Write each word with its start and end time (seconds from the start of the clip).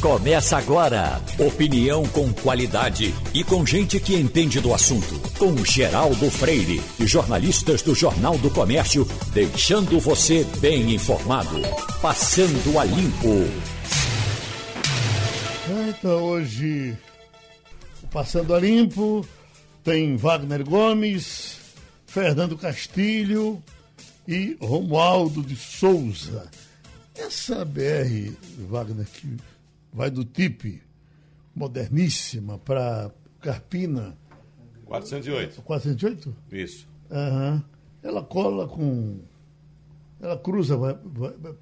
Começa 0.00 0.56
agora. 0.56 1.20
Opinião 1.38 2.04
com 2.06 2.32
qualidade 2.32 3.14
e 3.34 3.42
com 3.42 3.66
gente 3.66 3.98
que 3.98 4.14
entende 4.14 4.60
do 4.60 4.72
assunto. 4.72 5.18
Com 5.38 5.56
Geraldo 5.64 6.30
Freire 6.30 6.80
e 6.98 7.06
jornalistas 7.06 7.82
do 7.82 7.94
Jornal 7.94 8.38
do 8.38 8.50
Comércio, 8.50 9.06
deixando 9.32 9.98
você 9.98 10.44
bem 10.60 10.94
informado. 10.94 11.60
Passando 12.00 12.78
a 12.78 12.84
limpo. 12.84 13.48
Então, 15.88 16.22
hoje, 16.22 16.96
Passando 18.10 18.54
a 18.54 18.58
limpo, 18.60 19.26
tem 19.84 20.16
Wagner 20.16 20.64
Gomes, 20.64 21.58
Fernando 22.06 22.56
Castilho 22.56 23.62
e 24.26 24.56
Romualdo 24.60 25.42
de 25.42 25.54
Souza. 25.54 26.50
Essa 27.14 27.66
BR, 27.66 28.32
Wagner, 28.70 29.06
que 29.12 29.36
vai 29.92 30.10
do 30.10 30.24
TIP, 30.24 30.82
moderníssima, 31.54 32.58
para 32.58 33.10
Carpina. 33.40 34.16
408. 34.84 35.62
408? 35.62 36.36
Isso. 36.52 36.88
Uhum. 37.10 37.62
Ela 38.02 38.22
cola 38.22 38.68
com. 38.68 39.20
Ela 40.20 40.38
cruza. 40.38 40.76
Vai, 40.76 40.94
vai, 41.04 41.32
vai, 41.38 41.54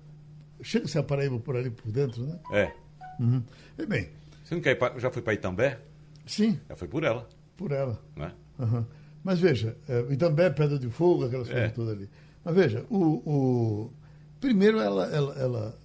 chega-se 0.62 0.98
a 0.98 1.02
Paraíba 1.02 1.38
por 1.38 1.56
ali 1.56 1.70
por 1.70 1.90
dentro, 1.90 2.24
né? 2.24 2.38
É. 2.52 2.72
Uhum. 3.20 3.42
E 3.78 3.86
bem. 3.86 4.10
Você 4.44 4.54
não 4.54 4.62
quer 4.62 4.76
ir 4.76 5.00
já 5.00 5.10
foi 5.10 5.22
para 5.22 5.34
Itambé? 5.34 5.80
Sim. 6.24 6.60
Já 6.68 6.76
foi 6.76 6.88
por 6.88 7.02
ela. 7.04 7.28
Por 7.56 7.72
ela. 7.72 8.00
Né? 8.14 8.32
Uhum. 8.58 8.84
Mas 9.24 9.40
veja, 9.40 9.76
é, 9.88 10.12
Itambé, 10.12 10.50
Pedra 10.50 10.78
de 10.78 10.88
Fogo, 10.88 11.24
aquelas 11.24 11.48
coisas 11.48 11.70
é. 11.70 11.72
todas 11.72 11.94
ali. 11.94 12.08
Mas 12.44 12.54
veja, 12.54 12.84
o, 12.88 13.04
o, 13.26 13.92
primeiro 14.40 14.78
ela, 14.78 15.06
ela, 15.06 15.34
ela 15.34 15.78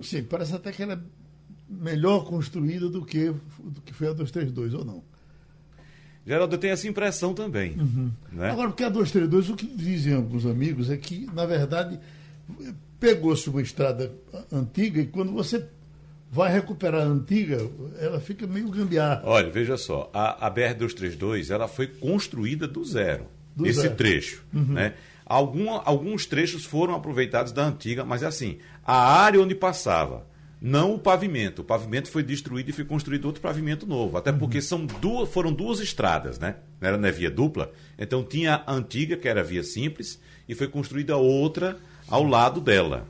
não 0.00 0.04
sei, 0.04 0.22
parece 0.22 0.54
até 0.54 0.72
que 0.72 0.82
ela 0.82 0.94
é 0.94 0.98
melhor 1.68 2.24
construída 2.24 2.88
do 2.88 3.04
que, 3.04 3.26
do 3.58 3.82
que 3.84 3.92
foi 3.92 4.08
a 4.08 4.12
232, 4.12 4.72
ou 4.72 4.82
não? 4.82 5.04
Geraldo, 6.26 6.54
eu 6.54 6.58
tenho 6.58 6.72
essa 6.72 6.88
impressão 6.88 7.34
também. 7.34 7.72
Uhum. 7.78 8.10
Né? 8.32 8.50
Agora, 8.50 8.68
porque 8.68 8.82
a 8.82 8.88
232, 8.88 9.50
o 9.50 9.56
que 9.56 9.66
dizem 9.66 10.14
alguns 10.14 10.46
amigos 10.46 10.88
é 10.88 10.96
que, 10.96 11.26
na 11.34 11.44
verdade, 11.44 12.00
pegou-se 12.98 13.50
uma 13.50 13.60
estrada 13.60 14.10
antiga 14.50 15.02
e 15.02 15.06
quando 15.06 15.32
você 15.32 15.66
vai 16.32 16.50
recuperar 16.50 17.02
a 17.02 17.04
antiga, 17.04 17.58
ela 17.98 18.20
fica 18.20 18.46
meio 18.46 18.70
gambiarra. 18.70 19.20
Olha, 19.24 19.50
veja 19.50 19.76
só, 19.76 20.10
a, 20.14 20.46
a 20.46 20.50
BR-232 20.50 21.50
ela 21.50 21.68
foi 21.68 21.88
construída 21.88 22.66
do 22.66 22.82
zero, 22.86 23.26
do 23.54 23.66
esse 23.66 23.82
zero. 23.82 23.96
trecho. 23.96 24.42
Uhum. 24.54 24.72
Né? 24.72 24.94
Algum, 25.30 25.70
alguns 25.70 26.26
trechos 26.26 26.64
foram 26.64 26.92
aproveitados 26.92 27.52
da 27.52 27.64
antiga, 27.64 28.04
mas 28.04 28.24
é 28.24 28.26
assim, 28.26 28.58
a 28.84 28.96
área 28.96 29.40
onde 29.40 29.54
passava, 29.54 30.26
não 30.60 30.96
o 30.96 30.98
pavimento. 30.98 31.62
O 31.62 31.64
pavimento 31.64 32.10
foi 32.10 32.24
destruído 32.24 32.70
e 32.70 32.72
foi 32.72 32.84
construído 32.84 33.26
outro 33.26 33.40
pavimento 33.40 33.86
novo. 33.86 34.16
Até 34.16 34.32
porque 34.32 34.58
uhum. 34.58 34.62
são 34.62 34.86
duas, 34.86 35.28
foram 35.28 35.52
duas 35.52 35.78
estradas, 35.78 36.40
né? 36.40 36.56
Não 36.80 36.88
era 36.88 36.98
na 36.98 37.12
via 37.12 37.30
dupla. 37.30 37.70
Então 37.96 38.24
tinha 38.24 38.64
a 38.66 38.72
antiga, 38.72 39.16
que 39.16 39.28
era 39.28 39.38
a 39.38 39.44
via 39.44 39.62
simples, 39.62 40.20
e 40.48 40.54
foi 40.56 40.66
construída 40.66 41.16
outra 41.16 41.78
ao 42.08 42.24
lado 42.24 42.60
dela. 42.60 43.06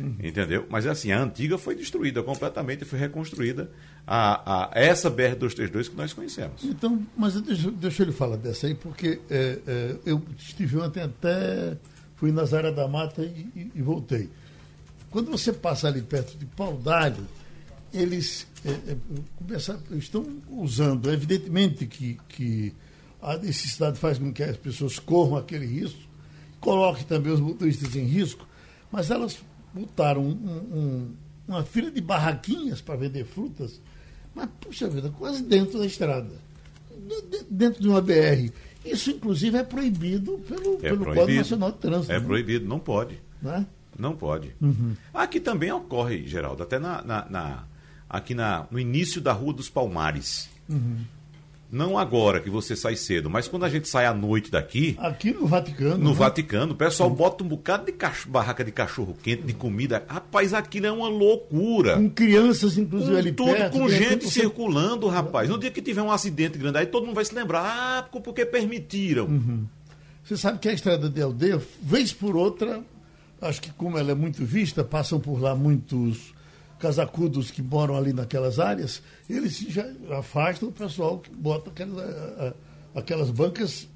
Uhum. 0.00 0.16
Entendeu? 0.24 0.66
Mas 0.68 0.86
é 0.86 0.90
assim, 0.90 1.12
a 1.12 1.22
antiga 1.22 1.56
foi 1.56 1.76
destruída 1.76 2.20
completamente 2.20 2.82
e 2.82 2.84
foi 2.84 2.98
reconstruída 2.98 3.70
a, 4.06 4.70
a 4.76 4.78
essa 4.78 5.10
BR-232 5.10 5.88
que 5.88 5.96
nós 5.96 6.12
conhecemos. 6.12 6.62
Então, 6.64 7.04
mas 7.16 7.40
deixa, 7.40 7.70
deixa 7.70 8.02
eu 8.02 8.06
lhe 8.06 8.12
falar 8.12 8.36
dessa 8.36 8.66
aí, 8.66 8.74
porque 8.74 9.20
é, 9.30 9.58
é, 9.66 9.96
eu 10.04 10.22
estive 10.38 10.78
ontem 10.78 11.02
até, 11.02 11.76
fui 12.16 12.30
na 12.30 12.44
Zara 12.44 12.70
da 12.70 12.86
Mata 12.86 13.22
e, 13.22 13.48
e, 13.56 13.72
e, 13.74 13.82
voltei. 13.82 14.28
Quando 15.10 15.30
você 15.30 15.52
passa 15.52 15.88
ali 15.88 16.02
perto 16.02 16.36
de 16.36 16.44
Paudalho, 16.44 17.26
eles 17.92 18.46
é, 18.64 18.70
é 18.92 18.96
começam, 19.36 19.78
estão 19.92 20.26
usando, 20.50 21.10
evidentemente 21.10 21.86
que, 21.86 22.18
que 22.28 22.74
a 23.22 23.38
necessidade 23.38 23.98
faz 23.98 24.18
com 24.18 24.32
que 24.32 24.42
as 24.42 24.56
pessoas 24.56 24.98
corram 24.98 25.36
aquele 25.36 25.66
risco, 25.66 26.00
coloque 26.60 27.04
também 27.04 27.32
os 27.32 27.40
motoristas 27.40 27.96
em 27.96 28.04
risco, 28.04 28.46
mas 28.92 29.10
elas 29.10 29.38
botaram 29.72 30.22
um, 30.22 30.32
um, 30.32 31.14
uma 31.48 31.64
fila 31.64 31.90
de 31.90 32.00
barraquinhas 32.00 32.80
para 32.80 32.96
vender 32.96 33.24
frutas, 33.24 33.80
mas, 34.34 34.48
puxa 34.60 34.88
vida, 34.88 35.10
quase 35.10 35.42
dentro 35.42 35.78
da 35.78 35.86
estrada, 35.86 36.30
dentro 37.48 37.80
de 37.80 37.88
uma 37.88 38.00
BR. 38.00 38.50
Isso, 38.84 39.10
inclusive, 39.10 39.56
é 39.56 39.62
proibido 39.62 40.38
pelo, 40.46 40.74
é 40.74 40.78
pelo 40.78 40.98
proibido. 40.98 41.14
Código 41.14 41.38
Nacional 41.38 41.72
de 41.72 41.78
Trânsito. 41.78 42.12
É 42.12 42.20
né? 42.20 42.26
proibido, 42.26 42.66
não 42.66 42.78
pode. 42.78 43.18
Não, 43.40 43.54
é? 43.54 43.66
não 43.98 44.16
pode. 44.16 44.54
Uhum. 44.60 44.94
Aqui 45.12 45.40
também 45.40 45.72
ocorre, 45.72 46.26
Geraldo, 46.26 46.62
até 46.62 46.78
na, 46.78 47.02
na, 47.02 47.26
na, 47.30 47.64
aqui 48.08 48.34
na, 48.34 48.66
no 48.70 48.78
início 48.78 49.20
da 49.20 49.32
Rua 49.32 49.54
dos 49.54 49.70
Palmares. 49.70 50.50
Uhum. 50.68 50.98
Não 51.74 51.98
agora 51.98 52.40
que 52.40 52.48
você 52.48 52.76
sai 52.76 52.94
cedo, 52.94 53.28
mas 53.28 53.48
quando 53.48 53.64
a 53.64 53.68
gente 53.68 53.88
sai 53.88 54.06
à 54.06 54.14
noite 54.14 54.48
daqui. 54.48 54.96
Aqui 54.96 55.32
no 55.32 55.44
Vaticano. 55.44 55.98
No 55.98 56.10
né? 56.10 56.16
Vaticano, 56.16 56.72
o 56.72 56.76
pessoal 56.76 57.10
bota 57.10 57.42
um 57.42 57.48
bocado 57.48 57.86
de 57.86 57.90
cach... 57.90 58.28
barraca 58.28 58.64
de 58.64 58.70
cachorro 58.70 59.12
quente, 59.20 59.42
de 59.42 59.52
comida. 59.52 60.04
Rapaz, 60.06 60.54
aquilo 60.54 60.86
é 60.86 60.92
uma 60.92 61.08
loucura. 61.08 61.96
Com 61.96 62.08
crianças, 62.08 62.78
inclusive, 62.78 63.10
com 63.10 63.18
ali 63.18 63.32
tudo, 63.32 63.50
perto. 63.50 63.72
Com 63.76 63.88
gente 63.88 64.30
circulando, 64.30 65.08
rapaz. 65.08 65.48
No 65.48 65.58
dia 65.58 65.68
que 65.68 65.82
tiver 65.82 66.00
um 66.00 66.12
acidente 66.12 66.56
grande, 66.56 66.78
aí 66.78 66.86
todo 66.86 67.06
mundo 67.06 67.16
vai 67.16 67.24
se 67.24 67.34
lembrar. 67.34 67.64
Ah, 67.64 68.08
porque 68.20 68.46
permitiram. 68.46 69.24
Uhum. 69.24 69.64
Você 70.22 70.36
sabe 70.36 70.60
que 70.60 70.68
a 70.68 70.72
estrada 70.72 71.10
de 71.10 71.20
aldeia, 71.20 71.60
vez 71.82 72.12
por 72.12 72.36
outra, 72.36 72.84
acho 73.42 73.60
que 73.60 73.72
como 73.72 73.98
ela 73.98 74.12
é 74.12 74.14
muito 74.14 74.44
vista, 74.44 74.84
passam 74.84 75.18
por 75.18 75.40
lá 75.40 75.56
muitos 75.56 76.33
casacudos 76.78 77.50
que 77.50 77.62
moram 77.62 77.96
ali 77.96 78.12
naquelas 78.12 78.58
áreas, 78.58 79.02
eles 79.28 79.58
já 79.58 79.86
afastam 80.10 80.68
o 80.68 80.72
pessoal 80.72 81.18
que 81.18 81.30
bota 81.30 81.70
aquelas, 81.70 82.54
aquelas 82.94 83.30
bancas 83.30 83.88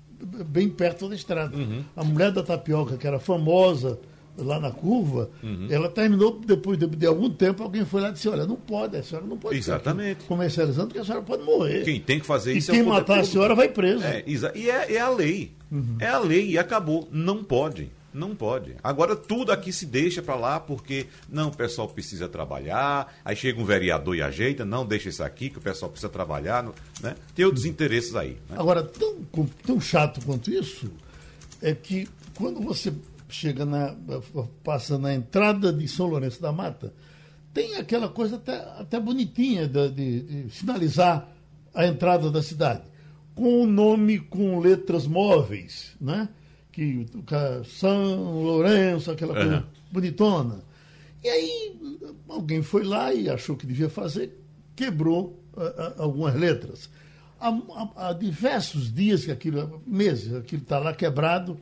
bem 0.46 0.68
perto 0.68 1.08
da 1.08 1.14
estrada. 1.14 1.56
Uhum. 1.56 1.84
A 1.96 2.04
mulher 2.04 2.32
da 2.32 2.42
tapioca, 2.42 2.96
que 2.96 3.06
era 3.06 3.18
famosa 3.18 3.98
lá 4.36 4.60
na 4.60 4.70
curva, 4.70 5.30
uhum. 5.42 5.66
ela 5.68 5.88
terminou 5.88 6.38
depois 6.38 6.78
de, 6.78 6.86
de, 6.86 7.06
algum 7.06 7.28
tempo, 7.28 7.62
alguém 7.62 7.84
foi 7.84 8.00
lá 8.00 8.10
e 8.10 8.12
disse, 8.12 8.28
olha, 8.28 8.46
não 8.46 8.56
pode, 8.56 8.96
a 8.96 9.02
senhora 9.02 9.26
não 9.26 9.36
pode 9.36 9.56
Exatamente. 9.56 10.24
comercializando, 10.24 10.88
porque 10.88 11.00
a 11.00 11.04
senhora 11.04 11.22
pode 11.22 11.42
morrer. 11.42 11.82
Quem 11.82 12.00
tem 12.00 12.20
que 12.20 12.26
fazer 12.26 12.54
e 12.54 12.58
isso 12.58 12.70
é 12.70 12.74
quem 12.74 12.82
é 12.82 12.86
matar 12.86 13.04
público. 13.04 13.20
a 13.20 13.24
senhora 13.24 13.54
vai 13.54 13.68
preso. 13.68 14.04
É, 14.04 14.22
e 14.54 14.70
é, 14.70 14.94
é 14.94 15.00
a 15.00 15.10
lei. 15.10 15.52
Uhum. 15.70 15.96
É 15.98 16.06
a 16.06 16.18
lei 16.18 16.50
e 16.50 16.58
acabou. 16.58 17.08
Não 17.10 17.42
pode. 17.42 17.90
Não 18.18 18.34
pode. 18.34 18.74
Agora 18.82 19.14
tudo 19.14 19.52
aqui 19.52 19.72
se 19.72 19.86
deixa 19.86 20.20
para 20.20 20.34
lá 20.34 20.58
porque 20.58 21.06
não, 21.28 21.48
o 21.48 21.56
pessoal 21.56 21.88
precisa 21.88 22.28
trabalhar. 22.28 23.14
Aí 23.24 23.36
chega 23.36 23.60
um 23.60 23.64
vereador 23.64 24.16
e 24.16 24.22
ajeita, 24.22 24.64
não 24.64 24.84
deixa 24.84 25.08
isso 25.08 25.22
aqui 25.22 25.48
que 25.48 25.58
o 25.58 25.60
pessoal 25.60 25.88
precisa 25.88 26.10
trabalhar, 26.10 26.64
né? 27.00 27.14
Tem 27.32 27.44
outros 27.44 27.64
interesses 27.64 28.16
aí. 28.16 28.36
Né? 28.50 28.56
Agora 28.58 28.82
tão, 28.82 29.20
tão 29.64 29.80
chato 29.80 30.20
quanto 30.24 30.50
isso 30.50 30.90
é 31.62 31.72
que 31.74 32.08
quando 32.34 32.60
você 32.60 32.92
chega 33.28 33.64
na 33.64 33.94
passa 34.64 34.98
na 34.98 35.14
entrada 35.14 35.72
de 35.72 35.86
São 35.86 36.06
Lourenço 36.06 36.42
da 36.42 36.50
Mata 36.50 36.92
tem 37.54 37.76
aquela 37.76 38.08
coisa 38.08 38.36
até, 38.36 38.56
até 38.78 38.98
bonitinha 38.98 39.68
de, 39.68 39.90
de, 39.90 40.20
de 40.22 40.50
sinalizar 40.50 41.28
a 41.74 41.86
entrada 41.86 42.30
da 42.30 42.42
cidade 42.42 42.82
com 43.38 43.62
o 43.62 43.66
nome 43.66 44.18
com 44.18 44.58
letras 44.58 45.06
móveis, 45.06 45.94
né? 46.00 46.28
Que 46.78 47.68
São 47.68 48.42
Lourenço, 48.42 49.10
aquela 49.10 49.34
coisa 49.34 49.56
uhum. 49.56 49.62
bonitona. 49.90 50.62
E 51.22 51.28
aí 51.28 51.78
alguém 52.28 52.62
foi 52.62 52.84
lá 52.84 53.12
e 53.12 53.28
achou 53.28 53.56
que 53.56 53.66
devia 53.66 53.90
fazer, 53.90 54.38
quebrou 54.76 55.42
uh, 55.54 56.00
algumas 56.00 56.36
letras. 56.36 56.88
Há, 57.40 57.48
há, 57.48 58.08
há, 58.08 58.12
diversos 58.12 58.92
dias 58.92 59.24
que 59.24 59.30
aquilo, 59.32 59.82
meses, 59.84 60.32
aquilo 60.32 60.62
está 60.62 60.78
lá 60.78 60.94
quebrado, 60.94 61.58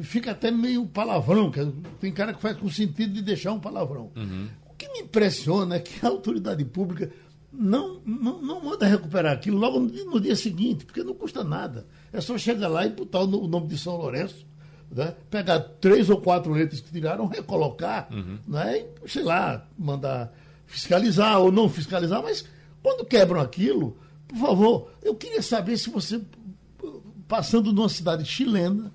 fica 0.00 0.32
até 0.32 0.50
meio 0.50 0.84
palavrão, 0.86 1.50
que 1.50 1.60
tem 1.98 2.12
cara 2.12 2.34
que 2.34 2.40
faz 2.40 2.58
com 2.58 2.68
sentido 2.68 3.14
de 3.14 3.22
deixar 3.22 3.52
um 3.52 3.60
palavrão. 3.60 4.10
Uhum. 4.14 4.48
O 4.70 4.74
que 4.74 4.88
me 4.92 5.00
impressiona 5.00 5.76
é 5.76 5.80
que 5.80 6.04
a 6.04 6.10
autoridade 6.10 6.64
pública 6.66 7.10
não, 7.50 8.00
não, 8.04 8.42
não 8.42 8.62
manda 8.62 8.86
recuperar 8.86 9.32
aquilo 9.32 9.56
logo 9.58 9.80
no, 9.80 10.04
no 10.04 10.20
dia 10.20 10.36
seguinte, 10.36 10.84
porque 10.84 11.02
não 11.02 11.14
custa 11.14 11.42
nada. 11.42 11.86
É 12.12 12.20
só 12.20 12.36
chegar 12.36 12.68
lá 12.68 12.84
e 12.86 12.90
botar 12.90 13.20
o 13.20 13.48
nome 13.48 13.66
de 13.66 13.78
São 13.78 13.96
Lourenço 13.96 14.49
né? 14.90 15.14
pegar 15.30 15.60
três 15.60 16.10
ou 16.10 16.20
quatro 16.20 16.52
letras 16.52 16.80
que 16.80 16.90
tiraram, 16.90 17.26
recolocar, 17.26 18.08
uhum. 18.12 18.38
né? 18.46 18.84
e, 19.04 19.08
sei 19.08 19.22
lá, 19.22 19.66
mandar 19.78 20.32
fiscalizar 20.66 21.38
ou 21.38 21.50
não 21.50 21.68
fiscalizar, 21.68 22.22
mas 22.22 22.44
quando 22.82 23.04
quebram 23.04 23.40
aquilo, 23.40 23.96
por 24.26 24.38
favor, 24.38 24.90
eu 25.02 25.14
queria 25.14 25.42
saber 25.42 25.76
se 25.76 25.90
você, 25.90 26.20
passando 27.26 27.72
numa 27.72 27.88
cidade 27.88 28.24
chilena, 28.24 28.92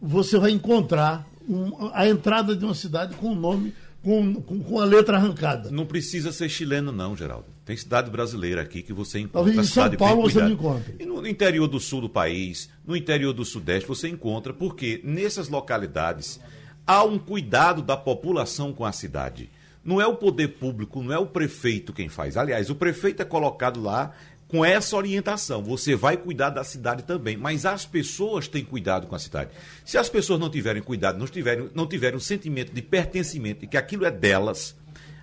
você 0.00 0.38
vai 0.38 0.50
encontrar 0.50 1.26
um, 1.48 1.90
a 1.92 2.08
entrada 2.08 2.56
de 2.56 2.64
uma 2.64 2.74
cidade 2.74 3.14
com 3.16 3.28
o 3.28 3.34
nome 3.34 3.74
com, 4.04 4.34
com, 4.34 4.62
com, 4.62 4.78
a 4.78 4.84
letra 4.84 5.16
arrancada. 5.16 5.70
Não 5.70 5.86
precisa 5.86 6.30
ser 6.30 6.50
chileno, 6.50 6.92
não, 6.92 7.16
Geraldo. 7.16 7.46
Tem 7.64 7.74
cidade 7.74 8.10
brasileira 8.10 8.60
aqui 8.60 8.82
que 8.82 8.92
você 8.92 9.18
encontra. 9.18 9.52
Talvez 9.52 9.58
em 9.58 9.64
São 9.64 9.90
Paulo 9.92 10.22
você 10.22 10.40
não 10.40 10.50
encontra. 10.50 10.94
E 11.00 11.06
no 11.06 11.26
interior 11.26 11.66
do 11.66 11.80
sul 11.80 12.02
do 12.02 12.08
país, 12.08 12.68
no 12.86 12.94
interior 12.94 13.32
do 13.32 13.44
sudeste, 13.44 13.88
você 13.88 14.08
encontra, 14.08 14.52
porque 14.52 15.00
nessas 15.02 15.48
localidades 15.48 16.38
há 16.86 17.02
um 17.02 17.18
cuidado 17.18 17.80
da 17.80 17.96
população 17.96 18.74
com 18.74 18.84
a 18.84 18.92
cidade. 18.92 19.48
Não 19.82 20.00
é 20.00 20.06
o 20.06 20.16
poder 20.16 20.48
público, 20.48 21.02
não 21.02 21.12
é 21.12 21.18
o 21.18 21.26
prefeito 21.26 21.92
quem 21.92 22.08
faz. 22.08 22.36
Aliás, 22.36 22.68
o 22.68 22.74
prefeito 22.74 23.22
é 23.22 23.24
colocado 23.24 23.80
lá 23.80 24.12
com 24.54 24.64
essa 24.64 24.96
orientação. 24.96 25.64
Você 25.64 25.96
vai 25.96 26.16
cuidar 26.16 26.50
da 26.50 26.62
cidade 26.62 27.02
também, 27.02 27.36
mas 27.36 27.66
as 27.66 27.84
pessoas 27.84 28.46
têm 28.46 28.64
cuidado 28.64 29.08
com 29.08 29.16
a 29.16 29.18
cidade. 29.18 29.50
Se 29.84 29.98
as 29.98 30.08
pessoas 30.08 30.38
não 30.38 30.48
tiverem 30.48 30.80
cuidado, 30.80 31.18
não 31.18 31.26
tiverem, 31.26 31.68
não 31.74 31.88
tiverem 31.88 32.16
um 32.16 32.20
sentimento 32.20 32.72
de 32.72 32.80
pertencimento 32.80 33.64
e 33.64 33.66
que 33.66 33.76
aquilo 33.76 34.06
é 34.06 34.12
delas, 34.12 34.76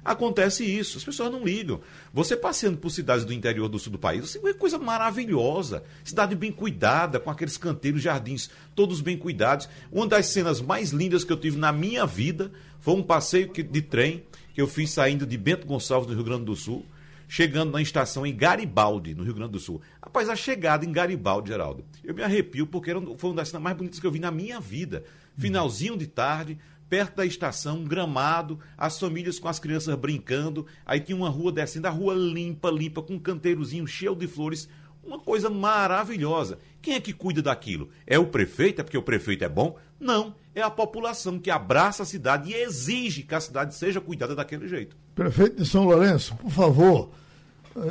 acontece 0.03 0.65
isso. 0.65 0.97
As 0.97 1.05
pessoas 1.05 1.31
não 1.31 1.45
ligam. 1.45 1.79
Você 2.13 2.35
passeando 2.35 2.77
por 2.77 2.89
cidades 2.89 3.23
do 3.23 3.31
interior 3.31 3.69
do 3.69 3.79
sul 3.79 3.93
do 3.93 3.97
país, 3.97 4.29
você 4.29 4.37
vê 4.37 4.53
coisa 4.53 4.77
maravilhosa. 4.77 5.81
Cidade 6.03 6.35
bem 6.35 6.51
cuidada, 6.51 7.17
com 7.17 7.31
aqueles 7.31 7.55
canteiros, 7.55 8.01
jardins, 8.01 8.49
todos 8.75 8.99
bem 8.99 9.17
cuidados. 9.17 9.69
Uma 9.89 10.07
das 10.07 10.25
cenas 10.25 10.59
mais 10.59 10.89
lindas 10.89 11.23
que 11.23 11.31
eu 11.31 11.37
tive 11.37 11.57
na 11.57 11.71
minha 11.71 12.05
vida 12.05 12.51
foi 12.81 12.95
um 12.95 13.03
passeio 13.03 13.49
de 13.49 13.81
trem 13.81 14.25
que 14.53 14.61
eu 14.61 14.67
fiz 14.67 14.91
saindo 14.91 15.25
de 15.25 15.37
Bento 15.37 15.65
Gonçalves, 15.65 16.09
no 16.09 16.15
Rio 16.15 16.25
Grande 16.25 16.43
do 16.43 16.55
Sul 16.57 16.85
chegando 17.31 17.71
na 17.71 17.81
estação 17.81 18.25
em 18.25 18.35
Garibaldi, 18.35 19.15
no 19.15 19.23
Rio 19.23 19.33
Grande 19.33 19.53
do 19.53 19.59
Sul. 19.59 19.81
Rapaz, 20.03 20.27
a 20.27 20.35
chegada 20.35 20.85
em 20.85 20.91
Garibaldi, 20.91 21.47
Geraldo, 21.47 21.85
eu 22.03 22.13
me 22.13 22.21
arrepio 22.21 22.67
porque 22.67 22.91
foi 23.17 23.29
uma 23.29 23.37
das 23.37 23.47
cenas 23.47 23.63
mais 23.63 23.77
bonitas 23.77 24.01
que 24.01 24.05
eu 24.05 24.11
vi 24.11 24.19
na 24.19 24.29
minha 24.29 24.59
vida. 24.59 25.05
Finalzinho 25.37 25.95
de 25.95 26.07
tarde, 26.07 26.59
perto 26.89 27.15
da 27.15 27.25
estação, 27.25 27.77
um 27.77 27.83
gramado, 27.85 28.59
as 28.77 28.99
famílias 28.99 29.39
com 29.39 29.47
as 29.47 29.59
crianças 29.59 29.95
brincando, 29.95 30.67
aí 30.85 30.99
tinha 30.99 31.15
uma 31.15 31.29
rua 31.29 31.53
descendo, 31.53 31.87
a 31.87 31.89
rua 31.89 32.13
limpa, 32.13 32.69
limpa, 32.69 33.01
com 33.01 33.13
um 33.13 33.19
canteirozinho 33.19 33.87
cheio 33.87 34.13
de 34.13 34.27
flores, 34.27 34.67
uma 35.01 35.17
coisa 35.17 35.49
maravilhosa. 35.49 36.59
Quem 36.81 36.95
é 36.95 36.99
que 36.99 37.13
cuida 37.13 37.41
daquilo? 37.41 37.91
É 38.05 38.19
o 38.19 38.27
prefeito? 38.27 38.81
É 38.81 38.83
porque 38.83 38.97
o 38.97 39.01
prefeito 39.01 39.45
é 39.45 39.49
bom? 39.49 39.77
Não, 39.97 40.35
é 40.53 40.61
a 40.61 40.69
população 40.69 41.39
que 41.39 41.49
abraça 41.49 42.03
a 42.03 42.05
cidade 42.05 42.51
e 42.51 42.55
exige 42.55 43.23
que 43.23 43.33
a 43.33 43.39
cidade 43.39 43.73
seja 43.73 44.01
cuidada 44.01 44.35
daquele 44.35 44.67
jeito. 44.67 44.97
Prefeito 45.15 45.55
de 45.55 45.65
São 45.65 45.85
Lourenço, 45.85 46.35
por 46.35 46.51
favor, 46.51 47.20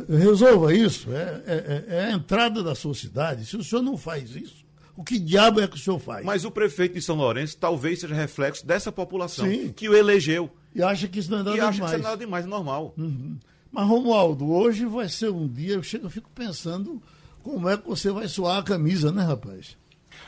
resolva 0.08 0.74
isso. 0.74 1.12
É, 1.12 1.42
é, 1.46 1.84
é, 1.88 2.04
a 2.06 2.12
entrada 2.12 2.62
da 2.62 2.74
sua 2.74 2.94
cidade. 2.94 3.46
Se 3.46 3.56
o 3.56 3.64
senhor 3.64 3.82
não 3.82 3.96
faz 3.96 4.34
isso, 4.34 4.64
o 4.96 5.04
que 5.04 5.18
diabo 5.18 5.60
é 5.60 5.68
que 5.68 5.76
o 5.76 5.78
senhor 5.78 5.98
faz? 5.98 6.24
Mas 6.24 6.44
o 6.44 6.50
prefeito 6.50 6.94
de 6.94 7.02
São 7.02 7.16
Lourenço 7.16 7.56
talvez 7.56 8.00
seja 8.00 8.14
reflexo 8.14 8.66
dessa 8.66 8.92
população 8.92 9.46
Sim. 9.46 9.72
que 9.72 9.88
o 9.88 9.96
elegeu. 9.96 10.50
E 10.74 10.82
acha 10.82 11.08
que 11.08 11.18
isso 11.18 11.30
não 11.30 11.38
é 11.38 11.42
nada 11.42 11.56
e 11.56 11.60
demais. 11.60 11.78
E 11.78 11.78
acha 11.78 11.80
que 11.80 11.96
isso 11.96 12.06
é 12.06 12.10
nada 12.10 12.24
demais, 12.24 12.44
é 12.44 12.48
normal. 12.48 12.94
Uhum. 12.96 13.38
Mas, 13.72 13.86
Romualdo, 13.86 14.50
hoje 14.50 14.84
vai 14.84 15.08
ser 15.08 15.30
um 15.30 15.48
dia, 15.48 15.74
eu, 15.74 15.82
chego, 15.82 16.06
eu 16.06 16.10
fico 16.10 16.28
pensando 16.34 17.00
como 17.42 17.68
é 17.68 17.76
que 17.76 17.88
você 17.88 18.10
vai 18.10 18.28
suar 18.28 18.58
a 18.58 18.62
camisa, 18.62 19.12
né, 19.12 19.22
rapaz? 19.22 19.76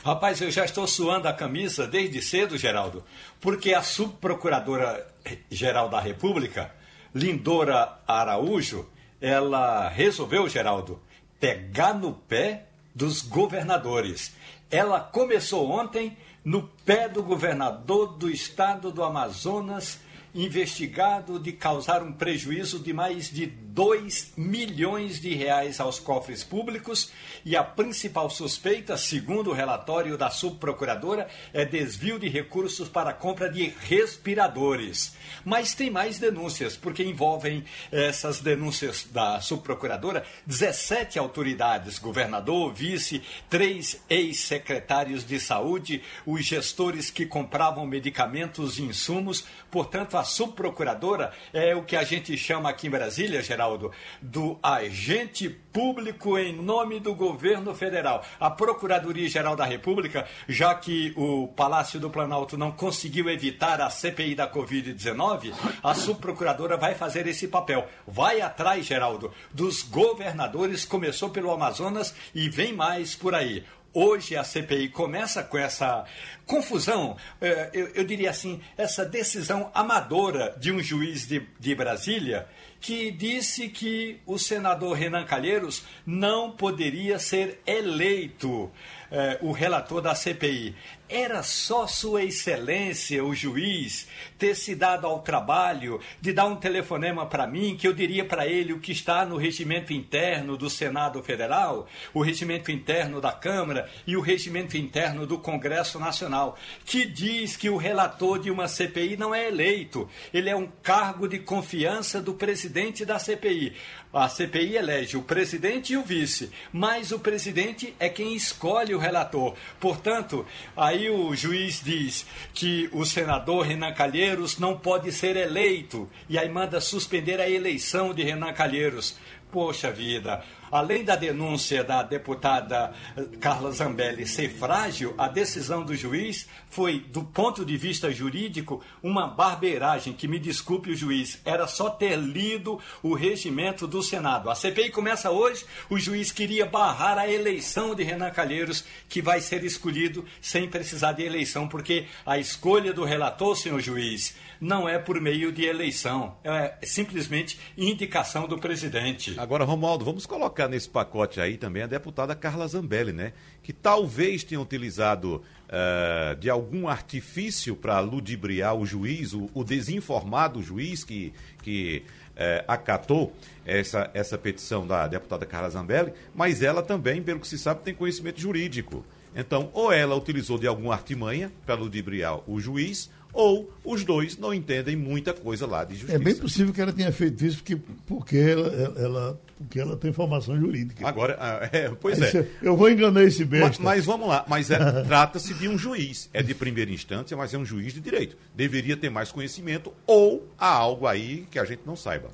Rapaz, 0.04 0.40
eu 0.40 0.50
já 0.50 0.64
estou 0.64 0.86
suando 0.86 1.28
a 1.28 1.32
camisa 1.32 1.86
desde 1.86 2.22
cedo, 2.22 2.56
Geraldo, 2.56 3.04
porque 3.40 3.74
a 3.74 3.82
subprocuradora-geral 3.82 5.88
da 5.88 6.00
República, 6.00 6.72
Lindora 7.14 7.98
Araújo, 8.06 8.88
ela 9.22 9.88
resolveu, 9.88 10.48
Geraldo, 10.48 11.00
pegar 11.38 11.94
no 11.94 12.12
pé 12.12 12.66
dos 12.92 13.22
governadores. 13.22 14.34
Ela 14.68 14.98
começou 14.98 15.70
ontem 15.70 16.16
no 16.44 16.64
pé 16.84 17.08
do 17.08 17.22
governador 17.22 18.18
do 18.18 18.28
estado 18.28 18.90
do 18.90 19.04
Amazonas, 19.04 20.00
investigado 20.34 21.38
de 21.38 21.52
causar 21.52 22.02
um 22.02 22.12
prejuízo 22.12 22.80
de 22.80 22.92
mais 22.92 23.30
de 23.30 23.46
2 23.74 24.34
milhões 24.36 25.18
de 25.18 25.34
reais 25.34 25.80
aos 25.80 25.98
cofres 25.98 26.44
públicos 26.44 27.10
e 27.42 27.56
a 27.56 27.64
principal 27.64 28.28
suspeita, 28.28 28.98
segundo 28.98 29.50
o 29.50 29.54
relatório 29.54 30.18
da 30.18 30.28
subprocuradora, 30.28 31.26
é 31.54 31.64
desvio 31.64 32.18
de 32.18 32.28
recursos 32.28 32.90
para 32.90 33.10
a 33.10 33.14
compra 33.14 33.48
de 33.48 33.72
respiradores. 33.88 35.16
Mas 35.42 35.74
tem 35.74 35.88
mais 35.88 36.18
denúncias, 36.18 36.76
porque 36.76 37.02
envolvem 37.02 37.64
essas 37.90 38.40
denúncias 38.40 39.06
da 39.10 39.40
subprocuradora 39.40 40.22
17 40.46 41.18
autoridades, 41.18 41.98
governador, 41.98 42.74
vice, 42.74 43.22
três 43.48 44.02
ex-secretários 44.10 45.26
de 45.26 45.40
saúde, 45.40 46.02
os 46.26 46.44
gestores 46.44 47.10
que 47.10 47.24
compravam 47.24 47.86
medicamentos 47.86 48.78
e 48.78 48.82
insumos. 48.82 49.46
Portanto, 49.70 50.18
a 50.18 50.24
subprocuradora 50.24 51.32
é 51.54 51.74
o 51.74 51.84
que 51.84 51.96
a 51.96 52.04
gente 52.04 52.36
chama 52.36 52.68
aqui 52.68 52.86
em 52.86 52.90
Brasília, 52.90 53.42
Geraldo, 53.42 53.61
Geraldo, 53.62 53.92
do 54.20 54.58
agente 54.60 55.48
público 55.48 56.36
em 56.36 56.52
nome 56.52 56.98
do 56.98 57.14
governo 57.14 57.72
federal. 57.74 58.24
A 58.40 58.50
Procuradoria-Geral 58.50 59.54
da 59.54 59.64
República, 59.64 60.26
já 60.48 60.74
que 60.74 61.12
o 61.16 61.46
Palácio 61.46 62.00
do 62.00 62.10
Planalto 62.10 62.58
não 62.58 62.72
conseguiu 62.72 63.30
evitar 63.30 63.80
a 63.80 63.88
CPI 63.88 64.34
da 64.34 64.50
Covid-19, 64.50 65.52
a 65.82 65.94
subprocuradora 65.94 66.76
vai 66.76 66.94
fazer 66.94 67.26
esse 67.28 67.46
papel. 67.46 67.86
Vai 68.06 68.40
atrás, 68.40 68.84
Geraldo, 68.84 69.32
dos 69.52 69.82
governadores, 69.82 70.84
começou 70.84 71.30
pelo 71.30 71.52
Amazonas 71.52 72.12
e 72.34 72.48
vem 72.48 72.72
mais 72.72 73.14
por 73.14 73.32
aí. 73.32 73.64
Hoje 73.94 74.34
a 74.34 74.42
CPI 74.42 74.88
começa 74.88 75.42
com 75.42 75.58
essa 75.58 76.06
confusão, 76.52 77.16
eh, 77.40 77.70
eu, 77.94 78.04
diria 78.04 78.28
assim, 78.28 78.60
essa 78.76 79.06
decisão 79.06 79.70
amadora 79.72 80.54
de 80.60 80.70
um 80.70 80.82
juiz 80.82 81.26
de, 81.26 81.46
de 81.58 81.74
Brasília 81.74 82.46
que 82.78 83.10
disse 83.10 83.68
que 83.68 84.20
o 84.26 84.38
senador 84.38 84.96
Renan 84.96 85.24
Calheiros 85.24 85.84
não 86.04 86.50
poderia 86.50 87.18
ser 87.18 87.62
eleito 87.64 88.70
eh, 89.14 89.38
o 89.40 89.52
relator 89.52 90.00
da 90.00 90.14
CPI. 90.14 90.74
Era 91.08 91.42
só 91.42 91.86
Sua 91.86 92.24
Excelência, 92.24 93.22
o 93.22 93.34
juiz, 93.34 94.08
ter 94.38 94.56
se 94.56 94.74
dado 94.74 95.06
ao 95.06 95.20
trabalho 95.20 96.00
de 96.18 96.32
dar 96.32 96.46
um 96.46 96.56
telefonema 96.56 97.26
para 97.26 97.46
mim, 97.46 97.76
que 97.76 97.86
eu 97.86 97.92
diria 97.92 98.24
para 98.24 98.46
ele 98.46 98.72
o 98.72 98.80
que 98.80 98.90
está 98.90 99.26
no 99.26 99.36
regimento 99.36 99.92
interno 99.92 100.56
do 100.56 100.70
Senado 100.70 101.22
Federal, 101.22 101.86
o 102.14 102.22
regimento 102.22 102.72
interno 102.72 103.20
da 103.20 103.30
Câmara 103.30 103.88
e 104.06 104.16
o 104.16 104.22
regimento 104.22 104.78
interno 104.78 105.26
do 105.26 105.38
Congresso 105.38 106.00
Nacional, 106.00 106.41
que 106.84 107.04
diz 107.04 107.56
que 107.56 107.70
o 107.70 107.76
relator 107.76 108.38
de 108.38 108.50
uma 108.50 108.68
CPI 108.68 109.16
não 109.16 109.34
é 109.34 109.48
eleito, 109.48 110.08
ele 110.32 110.50
é 110.50 110.56
um 110.56 110.68
cargo 110.82 111.28
de 111.28 111.38
confiança 111.38 112.20
do 112.20 112.34
presidente 112.34 113.04
da 113.04 113.18
CPI. 113.18 113.74
A 114.12 114.28
CPI 114.28 114.76
elege 114.76 115.16
o 115.16 115.22
presidente 115.22 115.94
e 115.94 115.96
o 115.96 116.02
vice, 116.02 116.50
mas 116.70 117.12
o 117.12 117.18
presidente 117.18 117.94
é 117.98 118.10
quem 118.10 118.34
escolhe 118.34 118.94
o 118.94 118.98
relator. 118.98 119.54
Portanto, 119.80 120.44
aí 120.76 121.08
o 121.08 121.34
juiz 121.34 121.80
diz 121.82 122.26
que 122.52 122.90
o 122.92 123.06
senador 123.06 123.66
Renan 123.66 123.92
Calheiros 123.94 124.58
não 124.58 124.78
pode 124.78 125.10
ser 125.12 125.36
eleito 125.36 126.08
e 126.28 126.38
aí 126.38 126.48
manda 126.48 126.80
suspender 126.80 127.40
a 127.40 127.48
eleição 127.48 128.12
de 128.12 128.22
Renan 128.22 128.52
Calheiros. 128.52 129.16
Poxa 129.50 129.90
vida, 129.90 130.44
Além 130.72 131.04
da 131.04 131.14
denúncia 131.16 131.84
da 131.84 132.02
deputada 132.02 132.94
eh, 133.14 133.24
Carla 133.38 133.70
Zambelli 133.70 134.26
ser 134.26 134.48
frágil, 134.48 135.14
a 135.18 135.28
decisão 135.28 135.84
do 135.84 135.94
juiz 135.94 136.48
foi, 136.70 137.00
do 137.00 137.22
ponto 137.22 137.62
de 137.62 137.76
vista 137.76 138.10
jurídico, 138.10 138.82
uma 139.02 139.26
barbeiragem, 139.26 140.14
que 140.14 140.26
me 140.26 140.38
desculpe 140.38 140.90
o 140.90 140.96
juiz, 140.96 141.38
era 141.44 141.66
só 141.66 141.90
ter 141.90 142.16
lido 142.16 142.80
o 143.02 143.12
regimento 143.12 143.86
do 143.86 144.02
Senado. 144.02 144.48
A 144.48 144.54
CPI 144.54 144.88
começa 144.88 145.30
hoje, 145.30 145.66
o 145.90 145.98
juiz 145.98 146.32
queria 146.32 146.64
barrar 146.64 147.18
a 147.18 147.30
eleição 147.30 147.94
de 147.94 148.02
Renan 148.02 148.30
Calheiros, 148.30 148.82
que 149.10 149.20
vai 149.20 149.42
ser 149.42 149.64
escolhido 149.64 150.24
sem 150.40 150.66
precisar 150.66 151.12
de 151.12 151.22
eleição, 151.22 151.68
porque 151.68 152.06
a 152.24 152.38
escolha 152.38 152.94
do 152.94 153.04
relator, 153.04 153.54
senhor 153.54 153.80
juiz, 153.80 154.34
não 154.58 154.88
é 154.88 154.98
por 154.98 155.20
meio 155.20 155.52
de 155.52 155.66
eleição, 155.66 156.36
é 156.44 156.78
simplesmente 156.84 157.58
indicação 157.76 158.46
do 158.46 158.56
presidente. 158.56 159.34
Agora, 159.38 159.64
Romualdo, 159.64 160.04
vamos 160.04 160.24
colocar 160.24 160.61
nesse 160.68 160.88
pacote 160.88 161.40
aí 161.40 161.56
também 161.56 161.82
a 161.82 161.86
deputada 161.86 162.34
Carla 162.34 162.66
Zambelli, 162.66 163.12
né? 163.12 163.32
Que 163.62 163.72
talvez 163.72 164.44
tenha 164.44 164.60
utilizado 164.60 165.42
uh, 165.68 166.36
de 166.36 166.50
algum 166.50 166.88
artifício 166.88 167.74
para 167.76 167.98
ludibriar 168.00 168.74
o 168.74 168.84
juiz, 168.84 169.32
o, 169.32 169.50
o, 169.54 169.64
desinformado 169.64 170.62
juiz 170.62 171.04
que, 171.04 171.32
que 171.62 172.02
uh, 172.30 172.64
acatou 172.68 173.34
essa, 173.64 174.10
essa 174.14 174.36
petição 174.36 174.86
da 174.86 175.06
deputada 175.06 175.46
Carla 175.46 175.70
Zambelli, 175.70 176.12
mas 176.34 176.62
ela 176.62 176.82
também, 176.82 177.22
pelo 177.22 177.40
que 177.40 177.48
se 177.48 177.58
sabe, 177.58 177.82
tem 177.82 177.94
conhecimento 177.94 178.40
jurídico. 178.40 179.04
Então, 179.34 179.70
ou 179.72 179.90
ela 179.90 180.14
utilizou 180.14 180.58
de 180.58 180.66
alguma 180.66 180.92
artimanha 180.92 181.50
para 181.64 181.74
ludibriar 181.74 182.38
o 182.46 182.60
juiz, 182.60 183.10
ou 183.32 183.72
os 183.84 184.04
dois 184.04 184.36
não 184.36 184.52
entendem 184.52 184.94
muita 184.94 185.32
coisa 185.32 185.66
lá 185.66 185.84
de 185.84 185.94
justiça. 185.94 186.14
É 186.14 186.18
bem 186.18 186.34
possível 186.34 186.72
que 186.72 186.80
ela 186.80 186.92
tenha 186.92 187.10
feito 187.10 187.44
isso 187.44 187.58
porque, 187.58 187.76
porque, 188.06 188.36
ela, 188.36 188.68
ela 188.98 189.40
porque 189.56 189.80
ela 189.80 189.96
tem 189.96 190.12
formação 190.12 190.58
jurídica. 190.58 191.06
Agora, 191.06 191.36
ah, 191.40 191.68
é, 191.72 191.88
pois 191.88 192.20
é. 192.20 192.46
Eu 192.60 192.76
vou 192.76 192.90
enganar 192.90 193.22
esse 193.22 193.44
besta. 193.44 193.68
Mas, 193.68 193.78
mas 193.78 194.04
vamos 194.04 194.28
lá, 194.28 194.44
mas 194.48 194.70
é, 194.70 194.78
trata-se 195.04 195.54
de 195.54 195.68
um 195.68 195.78
juiz. 195.78 196.28
É 196.32 196.42
de 196.42 196.54
primeira 196.54 196.90
instância, 196.90 197.36
mas 197.36 197.54
é 197.54 197.58
um 197.58 197.64
juiz 197.64 197.94
de 197.94 198.00
direito. 198.00 198.36
Deveria 198.54 198.96
ter 198.96 199.10
mais 199.10 199.32
conhecimento 199.32 199.92
ou 200.06 200.46
há 200.58 200.68
algo 200.68 201.06
aí 201.06 201.46
que 201.50 201.58
a 201.58 201.64
gente 201.64 201.82
não 201.86 201.96
saiba. 201.96 202.30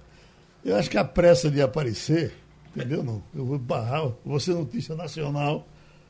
Eu 0.65 0.77
acho 0.77 0.91
que 0.91 0.99
a 0.99 1.05
pressa 1.05 1.51
de 1.51 1.63
aparecer, 1.63 2.33
entendeu? 2.75 3.03
Não. 3.05 3.23
Eu 3.35 3.45
vou 3.45 3.59
barrar, 3.59 4.11
vou 4.25 4.41
ser 4.41 4.55
notícia 4.55 4.95
nacional, 4.97 5.67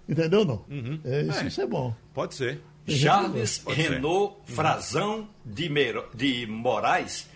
entendeu? 0.09 0.45
Não. 0.45 0.65
Uhum. 0.71 0.99
É, 1.05 1.23
isso, 1.23 1.41
é. 1.41 1.47
isso 1.47 1.61
é 1.61 1.67
bom. 1.67 1.95
Pode 2.15 2.35
ser. 2.35 2.61
Charles 2.89 3.63
Renault 3.67 4.37
Frazão 4.47 5.29
de, 5.45 5.69
Mero, 5.69 6.09
de 6.15 6.47
Moraes 6.47 7.29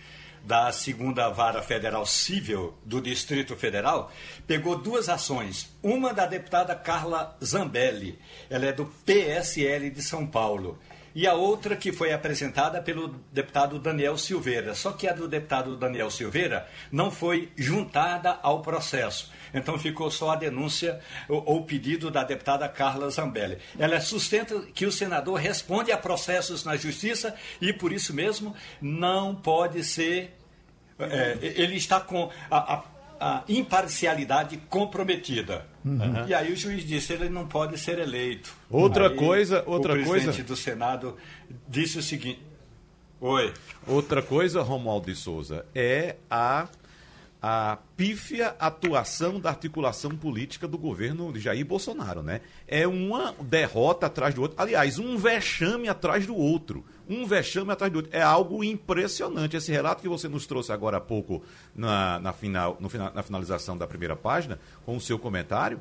da 0.45 0.73
segunda 0.73 1.29
vara 1.29 1.63
federal 1.63 2.05
civil 2.05 2.75
do 2.85 3.01
Distrito 3.01 3.57
Federal, 3.57 4.11
pegou 4.47 4.77
duas 4.77 5.09
ações. 5.09 5.73
Uma 5.83 6.13
da 6.13 6.27
deputada 6.27 6.75
Carla 6.75 7.37
Zambelli, 7.43 8.19
ela 8.51 8.67
é 8.67 8.73
do 8.73 8.87
PSL 9.07 9.91
de 9.91 10.03
São 10.03 10.27
Paulo 10.27 10.79
e 11.15 11.27
a 11.27 11.35
outra 11.35 11.77
que 11.77 11.93
foi 11.93 12.13
apresentada 12.13 12.81
pelo 12.81 13.09
deputado 13.31 13.79
Daniel 13.79 14.17
Silveira. 14.17 14.75
Só 14.75 14.93
que 14.93 15.07
a 15.07 15.13
do 15.13 15.29
deputado 15.29 15.77
Daniel 15.77 16.11
Silveira 16.11 16.67
não 16.91 17.11
foi 17.11 17.51
juntada 17.57 18.39
ao 18.43 18.63
processo. 18.63 19.31
Então 19.53 19.79
ficou 19.79 20.11
só 20.11 20.31
a 20.31 20.37
denúncia 20.37 21.01
ou 21.29 21.59
o 21.59 21.65
pedido 21.65 22.11
da 22.11 22.25
deputada 22.25 22.69
Carla 22.69 23.11
Zambelli. 23.11 23.59
Ela 23.79 24.01
sustenta 24.01 24.61
que 24.75 24.87
o 24.87 24.93
senador 24.93 25.39
responde 25.39 25.93
a 25.93 25.99
processos 25.99 26.65
na 26.65 26.77
justiça 26.77 27.35
e 27.61 27.73
por 27.73 27.93
isso 27.93 28.15
mesmo 28.15 28.55
não 28.81 29.35
pode 29.35 29.85
ser. 29.85 30.37
É, 30.99 31.39
ele 31.41 31.77
está 31.77 32.01
com 32.01 32.31
a, 32.51 32.75
a 32.75 32.83
a 33.23 33.45
imparcialidade 33.49 34.57
comprometida. 34.69 35.65
Uhum. 35.85 36.27
E 36.27 36.35
aí 36.35 36.53
o 36.53 36.57
juiz 36.57 36.85
disse, 36.85 37.13
ele 37.13 37.29
não 37.29 37.47
pode 37.47 37.79
ser 37.79 38.01
eleito. 38.01 38.53
Outra 38.69 39.09
aí, 39.09 39.17
coisa, 39.17 39.63
outra 39.65 39.95
coisa. 39.95 40.09
O 40.09 40.11
presidente 40.11 40.43
do 40.43 40.57
Senado 40.57 41.17
disse 41.69 41.99
o 41.99 42.03
seguinte. 42.03 42.43
Oi. 43.21 43.55
Outra 43.87 44.21
coisa, 44.21 44.61
Romualdo 44.61 45.07
de 45.07 45.15
Souza, 45.15 45.65
é 45.73 46.17
a 46.29 46.67
a 47.43 47.77
pífia 47.97 48.55
atuação 48.57 49.41
da 49.41 49.49
articulação 49.49 50.13
política 50.13 50.69
do 50.69 50.79
governo 50.79 51.33
de 51.33 51.41
Jair 51.41 51.67
Bolsonaro, 51.67 52.23
né? 52.23 52.41
É 52.69 52.87
uma 52.87 53.35
derrota 53.41 54.07
atrás 54.07 54.33
do 54.33 54.43
outro. 54.43 54.57
Aliás, 54.61 55.01
um 55.01 55.17
vexame 55.19 55.89
atrás 55.89 56.25
do 56.25 56.37
outro. 56.37 56.85
Um 57.09 57.27
vexame 57.27 57.73
atrás 57.73 57.93
do 57.93 57.97
outro. 57.97 58.13
É 58.17 58.23
algo 58.23 58.63
impressionante. 58.63 59.57
Esse 59.57 59.73
relato 59.73 60.03
que 60.03 60.09
você 60.09 60.29
nos 60.29 60.47
trouxe 60.47 60.71
agora 60.71 60.99
há 60.99 61.01
pouco 61.01 61.43
na, 61.75 62.21
na, 62.21 62.33
final, 62.33 62.79
no, 62.79 62.89
na 63.13 63.23
finalização 63.25 63.77
da 63.77 63.89
primeira 63.89 64.15
página, 64.15 64.61
com 64.87 64.97
o 64.97 65.01
seu 65.01 65.19
comentário, 65.19 65.81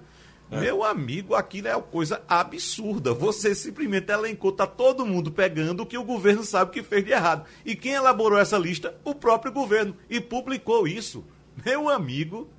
é. 0.51 0.59
Meu 0.59 0.83
amigo, 0.83 1.33
aquilo 1.33 1.69
é 1.69 1.75
uma 1.75 1.81
coisa 1.81 2.21
absurda. 2.27 3.13
Você 3.13 3.55
simplesmente 3.55 4.11
elencou, 4.11 4.51
tá 4.51 4.67
todo 4.67 5.05
mundo 5.05 5.31
pegando 5.31 5.83
o 5.83 5.85
que 5.85 5.97
o 5.97 6.03
governo 6.03 6.43
sabe 6.43 6.71
que 6.71 6.83
fez 6.83 7.05
de 7.05 7.11
errado. 7.11 7.45
E 7.65 7.73
quem 7.73 7.93
elaborou 7.93 8.37
essa 8.37 8.57
lista? 8.57 8.93
O 9.05 9.15
próprio 9.15 9.53
governo. 9.53 9.95
E 10.09 10.19
publicou 10.19 10.85
isso. 10.85 11.23
Meu 11.65 11.89
amigo. 11.89 12.49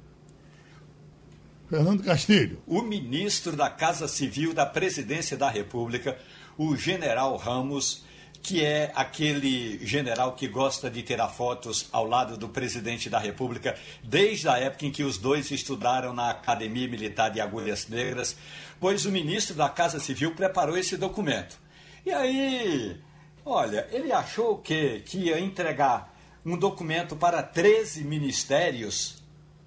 Fernando 1.69 2.03
Castilho. 2.03 2.63
O 2.67 2.83
ministro 2.83 3.57
da 3.57 3.71
Casa 3.71 4.07
Civil 4.07 4.53
da 4.53 4.67
Presidência 4.67 5.37
da 5.37 5.49
República, 5.49 6.19
o 6.59 6.77
general 6.77 7.37
Ramos, 7.37 8.05
que 8.43 8.63
é 8.63 8.93
aquele 8.95 9.79
general 9.87 10.33
que 10.33 10.49
gosta 10.49 10.91
de 10.91 11.03
tirar 11.03 11.29
fotos 11.29 11.89
ao 11.93 12.07
lado 12.07 12.37
do 12.37 12.49
presidente 12.49 13.09
da 13.09 13.19
República, 13.19 13.77
desde 14.03 14.49
a 14.49 14.59
época 14.59 14.85
em 14.85 14.91
que 14.91 15.05
os 15.05 15.17
dois 15.17 15.51
estudaram 15.51 16.13
na 16.13 16.31
Academia 16.31 16.89
Militar 16.89 17.31
de 17.31 17.41
Agulhas 17.41 17.89
Negras, 17.89 18.37
pois 18.81 19.07
o 19.07 19.13
ministro 19.13 19.55
da 19.55 19.69
Casa 19.69 20.01
Civil 20.01 20.35
preparou 20.35 20.77
esse 20.77 20.97
documento. 20.97 21.59
E 22.05 22.11
aí, 22.11 23.01
olha, 23.47 23.87
ele 23.93 24.13
achou 24.13 24.59
que, 24.59 25.01
que 25.01 25.19
ia 25.19 25.39
entregar 25.39 26.12
um 26.45 26.57
documento 26.57 27.15
para 27.17 27.43
13 27.43 28.05
ministérios 28.05 29.23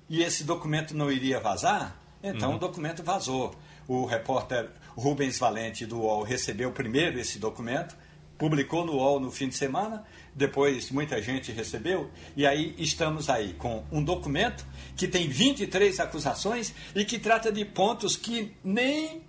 e 0.09 0.21
esse 0.21 0.43
documento 0.43 0.95
não 0.95 1.11
iria 1.11 1.39
vazar, 1.39 1.99
então 2.21 2.51
uhum. 2.51 2.55
o 2.57 2.59
documento 2.59 3.03
vazou. 3.03 3.55
O 3.87 4.05
repórter 4.05 4.69
Rubens 4.95 5.37
Valente 5.37 5.85
do 5.85 5.99
UOL 5.99 6.23
recebeu 6.23 6.71
primeiro 6.71 7.19
esse 7.19 7.39
documento, 7.39 7.95
publicou 8.37 8.85
no 8.85 8.93
UOL 8.93 9.19
no 9.19 9.31
fim 9.31 9.47
de 9.47 9.55
semana, 9.55 10.03
depois 10.33 10.91
muita 10.91 11.21
gente 11.21 11.51
recebeu, 11.51 12.09
e 12.35 12.45
aí 12.45 12.75
estamos 12.77 13.29
aí 13.29 13.53
com 13.53 13.83
um 13.91 14.03
documento 14.03 14.65
que 14.95 15.07
tem 15.07 15.27
23 15.27 15.99
acusações 15.99 16.73
e 16.93 17.05
que 17.05 17.17
trata 17.17 17.51
de 17.51 17.63
pontos 17.63 18.17
que 18.17 18.53
nem 18.63 19.23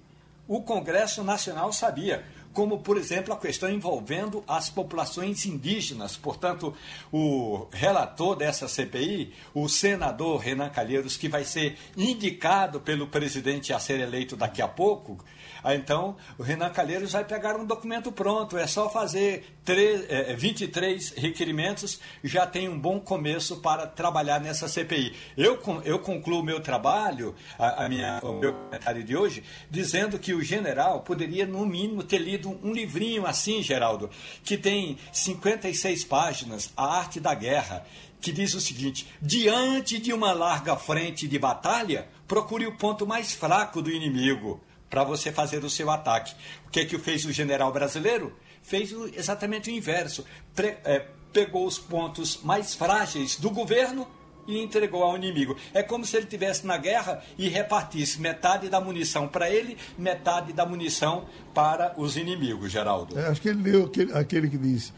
o 0.48 0.62
Congresso 0.62 1.22
Nacional 1.22 1.72
sabia 1.72 2.24
como, 2.56 2.78
por 2.78 2.96
exemplo, 2.96 3.34
a 3.34 3.36
questão 3.36 3.68
envolvendo 3.68 4.42
as 4.48 4.70
populações 4.70 5.44
indígenas. 5.44 6.16
Portanto, 6.16 6.74
o 7.12 7.66
relator 7.70 8.34
dessa 8.34 8.66
CPI, 8.66 9.34
o 9.52 9.68
senador 9.68 10.38
Renan 10.38 10.70
Calheiros, 10.70 11.18
que 11.18 11.28
vai 11.28 11.44
ser 11.44 11.76
indicado 11.94 12.80
pelo 12.80 13.08
presidente 13.08 13.74
a 13.74 13.78
ser 13.78 14.00
eleito 14.00 14.36
daqui 14.36 14.62
a 14.62 14.68
pouco, 14.68 15.22
ah, 15.66 15.74
então 15.74 16.16
o 16.38 16.44
Renan 16.44 16.70
Calheiros 16.70 17.10
vai 17.10 17.24
pegar 17.24 17.56
um 17.56 17.66
documento 17.66 18.12
pronto, 18.12 18.56
é 18.56 18.68
só 18.68 18.88
fazer 18.88 19.58
3, 19.64 20.06
é, 20.08 20.32
23 20.36 21.10
requerimentos, 21.16 21.98
já 22.22 22.46
tem 22.46 22.68
um 22.68 22.78
bom 22.78 23.00
começo 23.00 23.56
para 23.56 23.84
trabalhar 23.84 24.40
nessa 24.40 24.68
CPI. 24.68 25.16
Eu, 25.36 25.58
eu 25.84 25.98
concluo 25.98 26.40
meu 26.40 26.60
trabalho, 26.60 27.34
a, 27.58 27.84
a 27.84 27.88
minha, 27.88 28.20
o 28.22 28.34
meu 28.34 28.52
comentário 28.52 29.02
de 29.02 29.16
hoje, 29.16 29.42
dizendo 29.68 30.20
que 30.20 30.32
o 30.32 30.40
general 30.40 31.00
poderia, 31.00 31.44
no 31.44 31.66
mínimo, 31.66 32.04
ter 32.04 32.18
lido 32.18 32.48
um 32.62 32.72
livrinho 32.72 33.26
assim, 33.26 33.60
Geraldo, 33.60 34.08
que 34.44 34.56
tem 34.56 34.96
56 35.12 36.04
páginas, 36.04 36.72
A 36.76 36.98
Arte 36.98 37.18
da 37.18 37.34
Guerra, 37.34 37.84
que 38.20 38.30
diz 38.30 38.54
o 38.54 38.60
seguinte: 38.60 39.08
diante 39.20 39.98
de 39.98 40.12
uma 40.12 40.32
larga 40.32 40.76
frente 40.76 41.26
de 41.26 41.40
batalha, 41.40 42.06
procure 42.28 42.68
o 42.68 42.76
ponto 42.76 43.04
mais 43.04 43.34
fraco 43.34 43.82
do 43.82 43.90
inimigo 43.90 44.64
para 44.88 45.04
você 45.04 45.32
fazer 45.32 45.64
o 45.64 45.70
seu 45.70 45.90
ataque. 45.90 46.34
O 46.66 46.70
que, 46.70 46.80
é 46.80 46.84
que 46.84 46.98
fez 46.98 47.24
o 47.24 47.32
general 47.32 47.72
brasileiro? 47.72 48.32
Fez 48.62 48.92
exatamente 49.14 49.70
o 49.70 49.72
inverso. 49.72 50.24
Pre, 50.54 50.76
é, 50.84 51.06
pegou 51.32 51.66
os 51.66 51.78
pontos 51.78 52.40
mais 52.42 52.74
frágeis 52.74 53.36
do 53.36 53.50
governo 53.50 54.06
e 54.46 54.58
entregou 54.62 55.02
ao 55.02 55.16
inimigo. 55.16 55.56
É 55.74 55.82
como 55.82 56.04
se 56.04 56.16
ele 56.16 56.26
tivesse 56.26 56.66
na 56.66 56.76
guerra 56.76 57.22
e 57.36 57.48
repartisse 57.48 58.20
metade 58.20 58.68
da 58.68 58.80
munição 58.80 59.26
para 59.26 59.50
ele, 59.50 59.76
metade 59.98 60.52
da 60.52 60.64
munição 60.64 61.26
para 61.52 61.94
os 61.96 62.16
inimigos, 62.16 62.70
Geraldo. 62.70 63.18
É, 63.18 63.26
acho 63.26 63.40
que 63.40 63.48
ele 63.48 63.62
leu 63.62 63.86
aquele, 63.86 64.12
aquele 64.12 64.48
que 64.48 64.56
diz: 64.58 64.92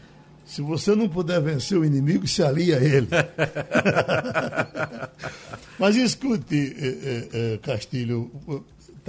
se 0.45 0.61
você 0.61 0.95
não 0.95 1.09
puder 1.09 1.41
vencer 1.41 1.77
o 1.77 1.85
inimigo, 1.85 2.27
se 2.27 2.43
alia 2.43 2.77
a 2.77 2.83
ele. 2.83 3.07
Mas 5.79 5.95
escute, 5.95 6.75
eh, 6.77 7.29
eh, 7.33 7.59
Castilho, 7.61 8.29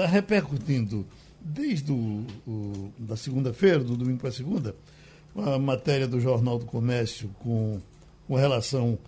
está 0.00 0.06
repercutindo 0.06 1.06
desde 1.40 1.92
o 1.92 2.90
da 2.98 3.16
segunda-feira, 3.16 3.80
do 3.80 3.96
domingo 3.96 4.18
para 4.18 4.32
segunda, 4.32 4.74
a 5.36 5.58
matéria 5.58 6.08
do 6.08 6.18
Jornal 6.20 6.58
do 6.58 6.64
Comércio 6.64 7.28
com, 7.40 7.80
com 8.26 8.34
relação 8.34 8.98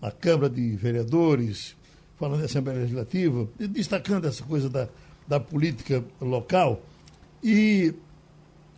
à 0.00 0.10
Câmara 0.10 0.48
de 0.48 0.76
Vereadores, 0.76 1.74
falando 2.16 2.40
da 2.40 2.46
Assembleia 2.46 2.80
Legislativa, 2.80 3.48
destacando 3.58 4.26
essa 4.26 4.44
coisa 4.44 4.68
da, 4.68 4.88
da 5.26 5.40
política 5.40 6.04
local. 6.20 6.82
E 7.42 7.92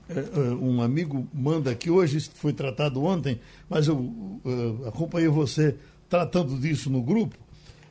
é, 0.08 0.18
é, 0.18 0.40
um 0.54 0.80
amigo 0.80 1.28
manda 1.34 1.70
aqui, 1.70 1.90
hoje 1.90 2.16
isso 2.16 2.30
foi 2.34 2.52
tratado 2.54 3.02
ontem, 3.02 3.40
mas 3.68 3.88
eu 3.88 3.96
uh, 3.98 4.86
acompanhei 4.86 5.28
você 5.28 5.76
tratando 6.08 6.58
disso 6.58 6.88
no 6.88 7.02
grupo. 7.02 7.36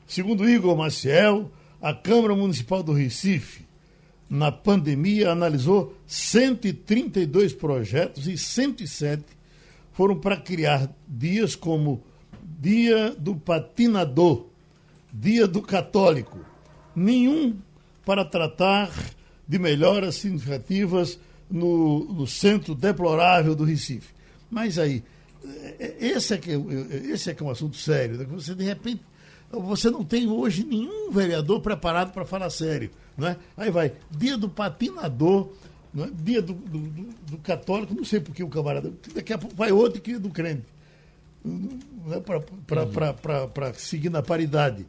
Segundo 0.08 0.48
Igor 0.48 0.75
Maciel, 0.75 1.52
a 1.84 1.94
Câmara 1.94 2.34
Municipal 2.34 2.82
do 2.82 2.94
Recife, 2.94 3.66
na 4.30 4.54
pandemia, 4.54 5.30
analisou 5.30 5.94
132 6.08 7.52
projetos 7.52 8.25
e 8.25 8.38
107 8.38 9.22
foram 9.92 10.18
para 10.18 10.38
criar 10.38 10.90
dias 11.06 11.58
como 11.58 12.02
Dia 12.42 13.12
do 13.12 13.36
Patinador, 13.36 14.46
Dia 15.12 15.46
do 15.46 15.62
Católico, 15.62 16.40
nenhum 16.96 17.58
para 18.06 18.24
tratar 18.24 18.90
de 19.46 19.60
melhoras 19.60 20.16
significativas 20.16 21.20
no, 21.52 22.06
no 22.06 22.25
centro 22.25 22.74
deplorável 22.74 23.54
do 23.54 23.66
Recife. 23.66 24.13
Mas 24.50 24.80
aí, 24.80 25.04
é, 25.44 25.96
é, 26.00 26.08
esse 26.08 26.34
é 26.34 26.38
que, 26.38 26.52
é, 26.52 27.12
esse 27.12 27.30
é, 27.30 27.34
que 27.34 27.44
é 27.44 27.46
um 27.46 27.50
assunto 27.50 27.75
sério, 27.75 28.18
né? 28.18 28.24
você 28.24 28.56
de 28.56 28.63
repente 28.63 29.02
você 29.62 29.90
não 29.90 30.04
tem 30.04 30.28
hoje 30.28 30.64
nenhum 30.64 31.12
vereador 31.12 31.62
preparado 31.62 32.12
para 32.12 32.26
falar 32.26 32.50
sério. 32.50 32.90
Né? 33.18 33.38
Aí 33.56 33.70
vai, 33.70 33.94
dia 34.10 34.38
do 34.38 34.50
patinador, 34.50 35.50
né? 35.94 36.10
dia 36.14 36.42
do, 36.42 36.54
do, 36.54 36.80
do, 36.80 37.04
do, 37.32 37.38
católico, 37.38 37.94
não 37.94 38.04
sei 38.04 38.20
por 38.20 38.34
que 38.34 38.44
o 38.44 38.50
camarada. 38.50 38.92
Daqui 39.14 39.34
a 39.34 39.38
pouco 39.38 39.56
vai 39.56 39.72
outro 39.72 40.02
que 40.02 40.18
do 40.18 40.30
crente. 40.30 40.66
Né? 41.44 42.20
Para 42.66 42.86
uhum. 42.88 43.74
seguir 43.76 44.10
na 44.10 44.24
paridade. 44.24 44.88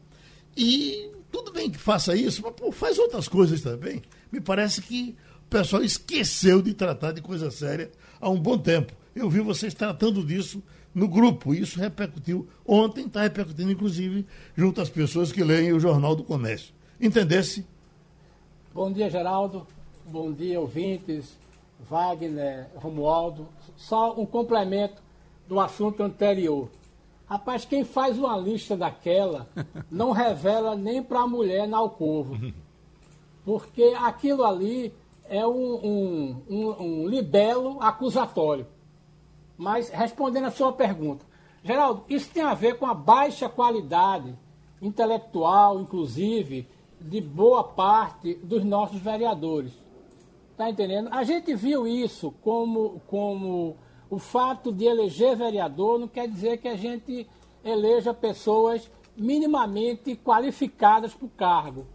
E 0.56 1.10
tudo 1.30 1.52
bem 1.52 1.70
que 1.70 1.78
faça 1.78 2.16
isso, 2.16 2.42
mas 2.42 2.54
pô, 2.54 2.72
faz 2.72 2.98
outras 2.98 3.28
coisas 3.28 3.60
também. 3.60 4.02
Me 4.30 4.40
parece 4.40 4.80
que 4.80 5.16
o 5.46 5.50
pessoal 5.50 5.82
esqueceu 5.82 6.62
de 6.62 6.72
tratar 6.72 7.12
de 7.12 7.20
coisa 7.20 7.50
séria 7.50 7.90
há 8.20 8.30
um 8.30 8.40
bom 8.40 8.56
tempo. 8.56 8.92
Eu 9.14 9.28
vi 9.28 9.40
vocês 9.40 9.74
tratando 9.74 10.24
disso 10.24 10.62
no 10.94 11.08
grupo. 11.08 11.52
Isso 11.52 11.78
repercutiu 11.78 12.46
ontem, 12.66 13.06
está 13.06 13.22
repercutindo, 13.22 13.72
inclusive, 13.72 14.26
junto 14.56 14.80
às 14.80 14.88
pessoas 14.88 15.32
que 15.32 15.42
leem 15.42 15.72
o 15.72 15.80
Jornal 15.80 16.14
do 16.14 16.22
Comércio. 16.22 16.72
Entendesse? 17.00 17.66
Bom 18.72 18.92
dia, 18.92 19.10
Geraldo. 19.10 19.66
Bom 20.06 20.32
dia, 20.32 20.60
ouvintes. 20.60 21.36
Wagner, 21.80 22.68
Romualdo. 22.76 23.48
Só 23.76 24.18
um 24.18 24.24
complemento 24.24 25.02
do 25.48 25.60
assunto 25.60 26.02
anterior. 26.02 26.70
Rapaz, 27.26 27.64
quem 27.64 27.84
faz 27.84 28.18
uma 28.18 28.36
lista 28.36 28.76
daquela 28.76 29.48
não 29.90 30.12
revela 30.12 30.76
nem 30.76 31.02
para 31.02 31.20
a 31.20 31.26
mulher 31.26 31.66
na 31.66 31.78
alcova. 31.78 32.38
Porque 33.44 33.94
aquilo 33.98 34.44
ali 34.44 34.92
é 35.28 35.46
um, 35.46 35.74
um, 35.74 36.42
um, 36.48 36.82
um 36.82 37.08
libelo 37.08 37.80
acusatório. 37.80 38.66
Mas, 39.56 39.88
respondendo 39.88 40.44
a 40.44 40.50
sua 40.50 40.72
pergunta, 40.72 41.24
Geraldo, 41.62 42.04
isso 42.08 42.30
tem 42.30 42.42
a 42.42 42.54
ver 42.54 42.78
com 42.78 42.86
a 42.86 42.94
baixa 42.94 43.48
qualidade 43.48 44.36
intelectual, 44.82 45.80
inclusive, 45.80 46.68
de 47.00 47.20
boa 47.20 47.64
parte 47.64 48.34
dos 48.34 48.64
nossos 48.64 48.98
vereadores. 48.98 49.72
Está 50.50 50.68
entendendo? 50.70 51.08
A 51.10 51.24
gente 51.24 51.54
viu 51.54 51.86
isso 51.86 52.32
como, 52.42 53.00
como 53.06 53.76
o 54.10 54.18
fato 54.18 54.72
de 54.72 54.84
eleger 54.84 55.36
vereador 55.36 55.98
não 55.98 56.06
quer 56.06 56.28
dizer 56.28 56.58
que 56.58 56.68
a 56.68 56.76
gente 56.76 57.26
eleja 57.64 58.12
pessoas 58.12 58.90
minimamente 59.16 60.14
qualificadas 60.16 61.14
para 61.14 61.26
o 61.26 61.30
cargo. 61.30 61.86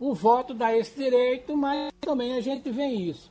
O 0.00 0.14
voto 0.14 0.52
dá 0.52 0.76
esse 0.76 0.96
direito, 0.96 1.56
mas 1.56 1.92
também 2.00 2.34
a 2.34 2.40
gente 2.40 2.70
vê 2.70 2.86
isso. 2.86 3.30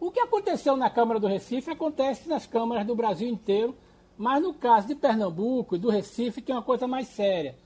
O 0.00 0.12
que 0.12 0.20
aconteceu 0.20 0.76
na 0.76 0.88
Câmara 0.88 1.18
do 1.18 1.26
Recife 1.26 1.70
acontece 1.70 2.28
nas 2.28 2.46
câmaras 2.46 2.86
do 2.86 2.94
Brasil 2.94 3.28
inteiro, 3.28 3.74
mas 4.16 4.40
no 4.40 4.54
caso 4.54 4.86
de 4.86 4.94
Pernambuco 4.94 5.74
e 5.74 5.78
do 5.78 5.90
Recife 5.90 6.40
tem 6.40 6.54
uma 6.54 6.62
coisa 6.62 6.86
mais 6.86 7.08
séria. 7.08 7.56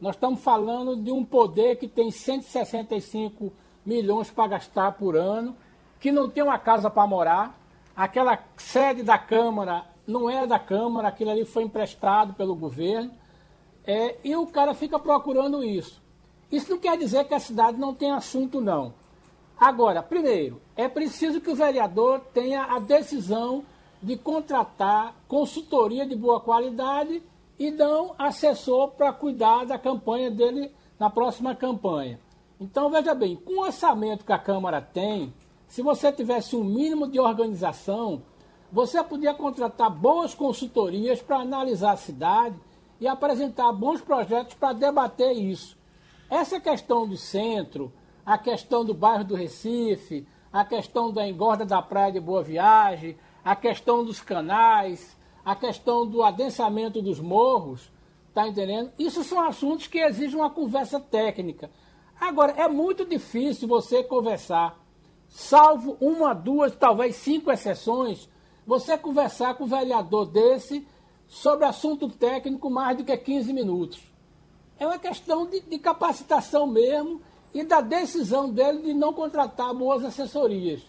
Nós 0.00 0.14
estamos 0.14 0.40
falando 0.40 0.96
de 0.96 1.12
um 1.12 1.22
poder 1.22 1.76
que 1.76 1.86
tem 1.86 2.10
165 2.10 3.52
milhões 3.84 4.30
para 4.30 4.48
gastar 4.48 4.92
por 4.92 5.16
ano, 5.16 5.54
que 6.00 6.10
não 6.10 6.30
tem 6.30 6.42
uma 6.42 6.58
casa 6.58 6.88
para 6.88 7.06
morar. 7.06 7.60
Aquela 7.94 8.38
sede 8.56 9.02
da 9.02 9.18
Câmara 9.18 9.84
não 10.06 10.30
era 10.30 10.46
da 10.46 10.58
Câmara, 10.58 11.08
aquilo 11.08 11.30
ali 11.30 11.44
foi 11.44 11.62
emprestado 11.64 12.32
pelo 12.32 12.56
governo. 12.56 13.12
É, 13.86 14.16
e 14.24 14.34
o 14.34 14.46
cara 14.46 14.72
fica 14.72 14.98
procurando 14.98 15.62
isso. 15.62 16.00
Isso 16.50 16.70
não 16.70 16.78
quer 16.78 16.96
dizer 16.96 17.24
que 17.24 17.34
a 17.34 17.40
cidade 17.40 17.78
não 17.78 17.94
tem 17.94 18.10
assunto, 18.12 18.60
não. 18.60 18.94
Agora, 19.62 20.02
primeiro, 20.02 20.60
é 20.74 20.88
preciso 20.88 21.40
que 21.40 21.48
o 21.48 21.54
vereador 21.54 22.18
tenha 22.34 22.64
a 22.64 22.80
decisão 22.80 23.64
de 24.02 24.16
contratar 24.16 25.14
consultoria 25.28 26.04
de 26.04 26.16
boa 26.16 26.40
qualidade 26.40 27.22
e 27.56 27.70
não 27.70 28.12
assessor 28.18 28.88
para 28.88 29.12
cuidar 29.12 29.64
da 29.64 29.78
campanha 29.78 30.32
dele 30.32 30.72
na 30.98 31.08
próxima 31.08 31.54
campanha. 31.54 32.18
Então, 32.60 32.90
veja 32.90 33.14
bem, 33.14 33.36
com 33.36 33.52
o 33.52 33.62
orçamento 33.62 34.24
que 34.24 34.32
a 34.32 34.38
Câmara 34.38 34.80
tem, 34.80 35.32
se 35.68 35.80
você 35.80 36.10
tivesse 36.10 36.56
um 36.56 36.64
mínimo 36.64 37.06
de 37.06 37.20
organização, 37.20 38.20
você 38.72 39.00
podia 39.04 39.32
contratar 39.32 39.90
boas 39.90 40.34
consultorias 40.34 41.22
para 41.22 41.36
analisar 41.36 41.92
a 41.92 41.96
cidade 41.96 42.56
e 43.00 43.06
apresentar 43.06 43.70
bons 43.70 44.00
projetos 44.00 44.54
para 44.54 44.72
debater 44.72 45.30
isso. 45.30 45.78
Essa 46.28 46.58
questão 46.58 47.06
do 47.06 47.16
centro, 47.16 47.92
a 48.24 48.38
questão 48.38 48.84
do 48.84 48.94
bairro 48.94 49.24
do 49.24 49.34
Recife, 49.34 50.26
a 50.52 50.64
questão 50.64 51.10
da 51.10 51.26
engorda 51.26 51.64
da 51.64 51.80
praia 51.82 52.12
de 52.12 52.20
Boa 52.20 52.42
Viagem, 52.42 53.16
a 53.44 53.56
questão 53.56 54.04
dos 54.04 54.20
canais, 54.20 55.16
a 55.44 55.56
questão 55.56 56.06
do 56.06 56.22
adensamento 56.22 57.02
dos 57.02 57.18
morros, 57.18 57.90
tá 58.32 58.46
entendendo? 58.46 58.92
Isso 58.98 59.24
são 59.24 59.40
assuntos 59.40 59.86
que 59.86 59.98
exigem 59.98 60.38
uma 60.38 60.50
conversa 60.50 61.00
técnica. 61.00 61.70
Agora, 62.20 62.52
é 62.52 62.68
muito 62.68 63.04
difícil 63.04 63.66
você 63.66 64.04
conversar, 64.04 64.78
salvo 65.28 65.96
uma, 66.00 66.32
duas, 66.32 66.76
talvez 66.76 67.16
cinco 67.16 67.50
exceções, 67.50 68.28
você 68.64 68.96
conversar 68.96 69.54
com 69.54 69.64
um 69.64 69.66
vereador 69.68 70.26
desse 70.26 70.86
sobre 71.26 71.64
assunto 71.64 72.08
técnico 72.08 72.70
mais 72.70 72.96
do 72.96 73.04
que 73.04 73.16
15 73.16 73.52
minutos. 73.52 74.00
É 74.78 74.86
uma 74.86 74.98
questão 74.98 75.46
de, 75.46 75.60
de 75.60 75.78
capacitação 75.78 76.66
mesmo 76.66 77.20
e 77.54 77.64
da 77.64 77.80
decisão 77.80 78.50
dele 78.50 78.82
de 78.82 78.94
não 78.94 79.12
contratar 79.12 79.74
boas 79.74 80.04
assessorias. 80.04 80.82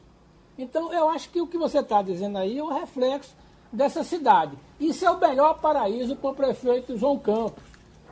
Então, 0.57 0.93
eu 0.93 1.09
acho 1.09 1.29
que 1.29 1.41
o 1.41 1.47
que 1.47 1.57
você 1.57 1.79
está 1.79 2.01
dizendo 2.01 2.37
aí 2.37 2.57
é 2.57 2.63
um 2.63 2.73
reflexo 2.73 3.35
dessa 3.71 4.03
cidade. 4.03 4.57
Isso 4.79 5.05
é 5.05 5.09
o 5.09 5.19
melhor 5.19 5.59
paraíso 5.59 6.15
para 6.15 6.29
o 6.29 6.35
prefeito 6.35 6.97
João 6.97 7.17
Campos. 7.17 7.63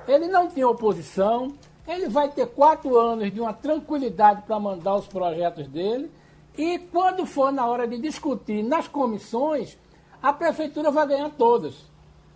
Ele 0.08 0.28
não 0.28 0.48
tem 0.50 0.64
oposição, 0.64 1.54
ele 1.88 2.10
vai 2.10 2.30
ter 2.30 2.48
quatro 2.48 2.98
anos 2.98 3.32
de 3.32 3.40
uma 3.40 3.54
tranquilidade 3.54 4.42
para 4.42 4.60
mandar 4.60 4.96
os 4.96 5.08
projetos 5.08 5.68
dele, 5.68 6.12
e 6.58 6.80
quando 6.80 7.26
for 7.26 7.52
na 7.52 7.66
hora 7.66 7.88
de 7.88 7.98
discutir 7.98 8.64
nas 8.64 8.88
comissões, 8.88 9.78
a 10.22 10.34
prefeitura 10.34 10.92
vai 10.92 11.08
ganhar 11.08 11.30
todas. 11.30 11.76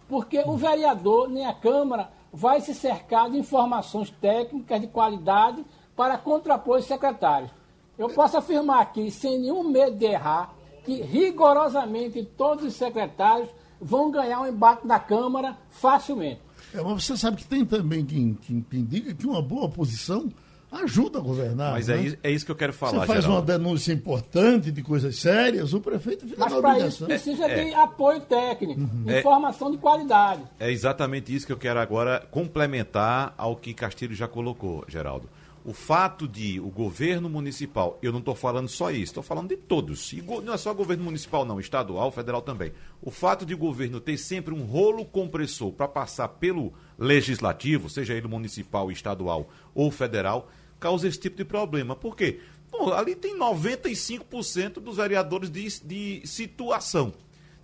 Porque 0.07 0.39
o 0.45 0.55
vereador 0.55 1.27
nem 1.27 1.45
a 1.45 1.53
Câmara 1.53 2.09
vai 2.31 2.61
se 2.61 2.73
cercar 2.73 3.29
de 3.29 3.37
informações 3.37 4.09
técnicas 4.21 4.79
de 4.79 4.87
qualidade 4.87 5.65
para 5.95 6.17
contrapor 6.17 6.79
os 6.79 6.85
secretários. 6.85 7.51
Eu 7.97 8.09
posso 8.09 8.37
afirmar 8.37 8.81
aqui, 8.81 9.09
sem 9.09 9.39
nenhum 9.39 9.63
medo 9.69 9.95
de 9.95 10.05
errar, 10.05 10.53
que 10.83 11.01
rigorosamente 11.01 12.23
todos 12.37 12.65
os 12.65 12.73
secretários 12.73 13.49
vão 13.79 14.11
ganhar 14.11 14.41
um 14.41 14.47
embate 14.47 14.85
na 14.85 14.99
Câmara 14.99 15.57
facilmente. 15.69 16.41
É, 16.73 16.81
mas 16.81 17.03
você 17.03 17.15
sabe 17.15 17.37
que 17.37 17.45
tem 17.45 17.65
também 17.65 18.05
quem, 18.05 18.33
quem, 18.41 18.65
quem 18.69 18.83
diga 18.83 19.13
que 19.13 19.25
uma 19.25 19.41
boa 19.41 19.65
oposição 19.65 20.29
ajuda 20.71 21.19
a 21.19 21.21
governar. 21.21 21.71
Mas 21.73 21.87
é 21.87 21.95
né? 21.95 22.01
é, 22.01 22.05
isso, 22.05 22.17
é, 22.23 22.31
isso, 22.31 22.45
que 22.45 22.51
eu 22.51 22.55
quero 22.55 22.73
falar. 22.73 22.99
Você 22.99 23.07
faz 23.07 23.23
Geraldo. 23.23 23.51
uma 23.51 23.57
denúncia 23.57 23.93
importante 23.93 24.71
de 24.71 24.83
coisas 24.83 25.17
sérias, 25.17 25.73
o 25.73 25.79
prefeito 25.79 26.27
fica 26.27 26.37
Mas 26.37 26.53
para 26.53 26.79
isso 26.79 27.05
precisa 27.05 27.45
é, 27.45 27.63
de 27.63 27.71
é, 27.71 27.75
apoio 27.75 28.19
técnico, 28.21 28.81
uhum. 28.81 29.17
informação 29.17 29.71
de 29.71 29.77
qualidade. 29.77 30.41
É 30.59 30.69
exatamente 30.69 31.33
isso 31.33 31.45
que 31.45 31.53
eu 31.53 31.57
quero 31.57 31.79
agora 31.79 32.27
complementar 32.29 33.33
ao 33.37 33.55
que 33.55 33.73
Castilho 33.73 34.13
já 34.13 34.27
colocou, 34.27 34.83
Geraldo 34.87 35.29
o 35.65 35.73
fato 35.73 36.27
de 36.27 36.59
o 36.59 36.69
governo 36.69 37.27
municipal, 37.27 37.97
eu 37.99 38.11
não 38.11 38.19
estou 38.19 38.35
falando 38.35 38.67
só 38.67 38.91
isso, 38.91 39.05
estou 39.05 39.23
falando 39.23 39.49
de 39.49 39.57
todos, 39.57 40.13
e 40.13 40.21
não 40.21 40.53
é 40.53 40.57
só 40.57 40.71
governo 40.71 41.03
municipal 41.03 41.43
não, 41.43 41.59
estadual, 41.59 42.11
federal 42.11 42.39
também. 42.43 42.71
O 43.01 43.09
fato 43.09 43.47
de 43.47 43.55
o 43.55 43.57
governo 43.57 43.99
ter 43.99 44.15
sempre 44.15 44.53
um 44.53 44.63
rolo 44.63 45.03
compressor 45.03 45.71
para 45.71 45.87
passar 45.87 46.27
pelo 46.27 46.71
legislativo, 46.99 47.89
seja 47.89 48.13
ele 48.13 48.27
municipal, 48.27 48.91
estadual 48.91 49.49
ou 49.73 49.89
federal, 49.89 50.51
causa 50.79 51.07
esse 51.07 51.19
tipo 51.19 51.37
de 51.37 51.45
problema. 51.45 51.95
Por 51.95 52.15
quê? 52.15 52.41
Bom, 52.71 52.93
ali 52.93 53.15
tem 53.15 53.35
95% 53.35 54.73
dos 54.73 54.97
vereadores 54.97 55.49
de, 55.49 55.79
de 55.81 56.21
situação. 56.27 57.11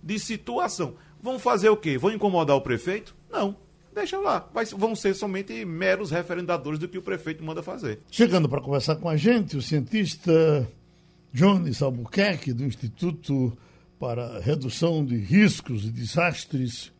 De 0.02 0.18
situação. 0.18 0.96
Vão 1.20 1.38
fazer 1.38 1.68
o 1.68 1.76
quê? 1.76 1.96
Vão 1.96 2.10
incomodar 2.10 2.56
o 2.56 2.62
prefeito? 2.62 3.14
Não 3.30 3.56
deixa 3.94 4.18
lá. 4.18 4.48
Vai, 4.52 4.64
vão 4.64 4.94
ser 4.94 5.14
somente 5.14 5.64
meros 5.64 6.10
referendadores 6.10 6.78
do 6.78 6.88
que 6.88 6.98
o 6.98 7.02
prefeito 7.02 7.44
manda 7.44 7.62
fazer. 7.62 8.00
Chegando 8.10 8.48
para 8.48 8.60
conversar 8.60 8.96
com 8.96 9.08
a 9.08 9.16
gente, 9.16 9.56
o 9.56 9.62
cientista 9.62 10.68
Jones 11.32 11.82
Albuquerque, 11.82 12.52
do 12.52 12.64
Instituto 12.64 13.56
para 13.98 14.40
Redução 14.40 15.04
de 15.04 15.16
Riscos 15.16 15.84
e 15.84 15.90
Desastres 15.90 16.92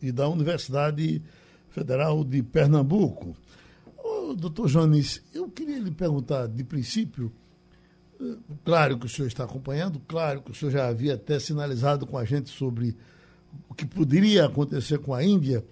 e 0.00 0.12
da 0.12 0.28
Universidade 0.28 1.22
Federal 1.70 2.22
de 2.22 2.42
Pernambuco. 2.42 3.36
Ô, 3.98 4.34
doutor 4.34 4.68
Jones, 4.68 5.22
eu 5.34 5.48
queria 5.48 5.78
lhe 5.78 5.90
perguntar, 5.90 6.46
de 6.46 6.62
princípio, 6.62 7.32
eh, 8.20 8.36
claro 8.64 8.98
que 8.98 9.06
o 9.06 9.08
senhor 9.08 9.26
está 9.26 9.44
acompanhando, 9.44 10.00
claro 10.06 10.42
que 10.42 10.52
o 10.52 10.54
senhor 10.54 10.70
já 10.70 10.86
havia 10.86 11.14
até 11.14 11.38
sinalizado 11.40 12.06
com 12.06 12.16
a 12.16 12.24
gente 12.24 12.50
sobre 12.50 12.96
o 13.68 13.74
que 13.74 13.84
poderia 13.84 14.44
acontecer 14.46 14.98
com 14.98 15.12
a 15.12 15.24
Índia, 15.24 15.64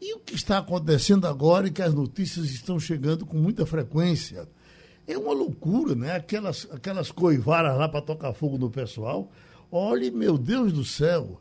e 0.00 0.14
o 0.14 0.18
que 0.18 0.34
está 0.34 0.58
acontecendo 0.58 1.26
agora 1.26 1.68
e 1.68 1.70
que 1.70 1.82
as 1.82 1.94
notícias 1.94 2.46
estão 2.46 2.78
chegando 2.78 3.24
com 3.24 3.36
muita 3.36 3.64
frequência? 3.64 4.48
É 5.06 5.16
uma 5.16 5.32
loucura, 5.32 5.94
né? 5.94 6.14
Aquelas, 6.14 6.68
aquelas 6.70 7.10
coivaras 7.10 7.76
lá 7.78 7.88
para 7.88 8.02
tocar 8.02 8.32
fogo 8.32 8.58
no 8.58 8.70
pessoal. 8.70 9.30
Olhe, 9.70 10.10
meu 10.10 10.36
Deus 10.36 10.72
do 10.72 10.84
céu. 10.84 11.40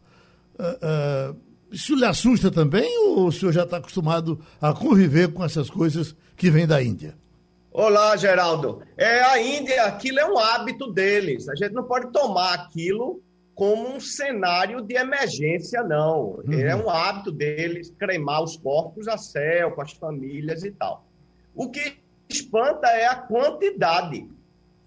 Uh, 0.58 1.34
uh, 1.34 1.38
isso 1.72 1.96
lhe 1.96 2.06
assusta 2.06 2.50
também 2.50 2.98
ou 3.00 3.28
o 3.28 3.32
senhor 3.32 3.52
já 3.52 3.64
está 3.64 3.78
acostumado 3.78 4.40
a 4.62 4.72
conviver 4.72 5.34
com 5.34 5.44
essas 5.44 5.70
coisas 5.70 6.16
que 6.38 6.50
vêm 6.50 6.66
da 6.66 6.82
Índia? 6.82 7.16
Olá, 7.72 8.16
Geraldo. 8.16 8.82
É, 8.96 9.22
a 9.22 9.42
Índia, 9.42 9.84
aquilo 9.84 10.20
é 10.20 10.26
um 10.26 10.40
hábito 10.40 10.94
deles. 10.94 11.50
A 11.50 11.56
gente 11.56 11.74
não 11.74 11.84
pode 11.84 12.10
tomar 12.14 12.54
aquilo 12.54 13.22
como 13.56 13.96
um 13.96 14.00
cenário 14.02 14.82
de 14.82 14.96
emergência, 14.96 15.82
não. 15.82 16.42
Uhum. 16.46 16.60
É 16.60 16.76
um 16.76 16.90
hábito 16.90 17.32
deles 17.32 17.90
cremar 17.98 18.44
os 18.44 18.58
corpos 18.58 19.08
a 19.08 19.18
céu, 19.18 19.72
com 19.72 19.82
as 19.82 19.94
famílias 19.94 20.64
e 20.66 20.72
tal. 20.72 21.08
O 21.56 21.70
que 21.70 21.98
espanta 22.28 22.88
é 22.90 23.06
a 23.06 23.16
quantidade 23.16 24.28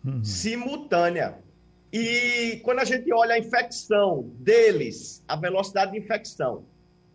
uhum. 0.05 0.23
simultânea. 0.23 1.39
E 1.91 2.61
quando 2.63 2.81
a 2.81 2.85
gente 2.85 3.11
olha 3.11 3.37
a 3.37 3.39
infecção 3.39 4.31
deles, 4.39 5.25
a 5.27 5.35
velocidade 5.35 5.93
de 5.93 5.99
infecção 5.99 6.65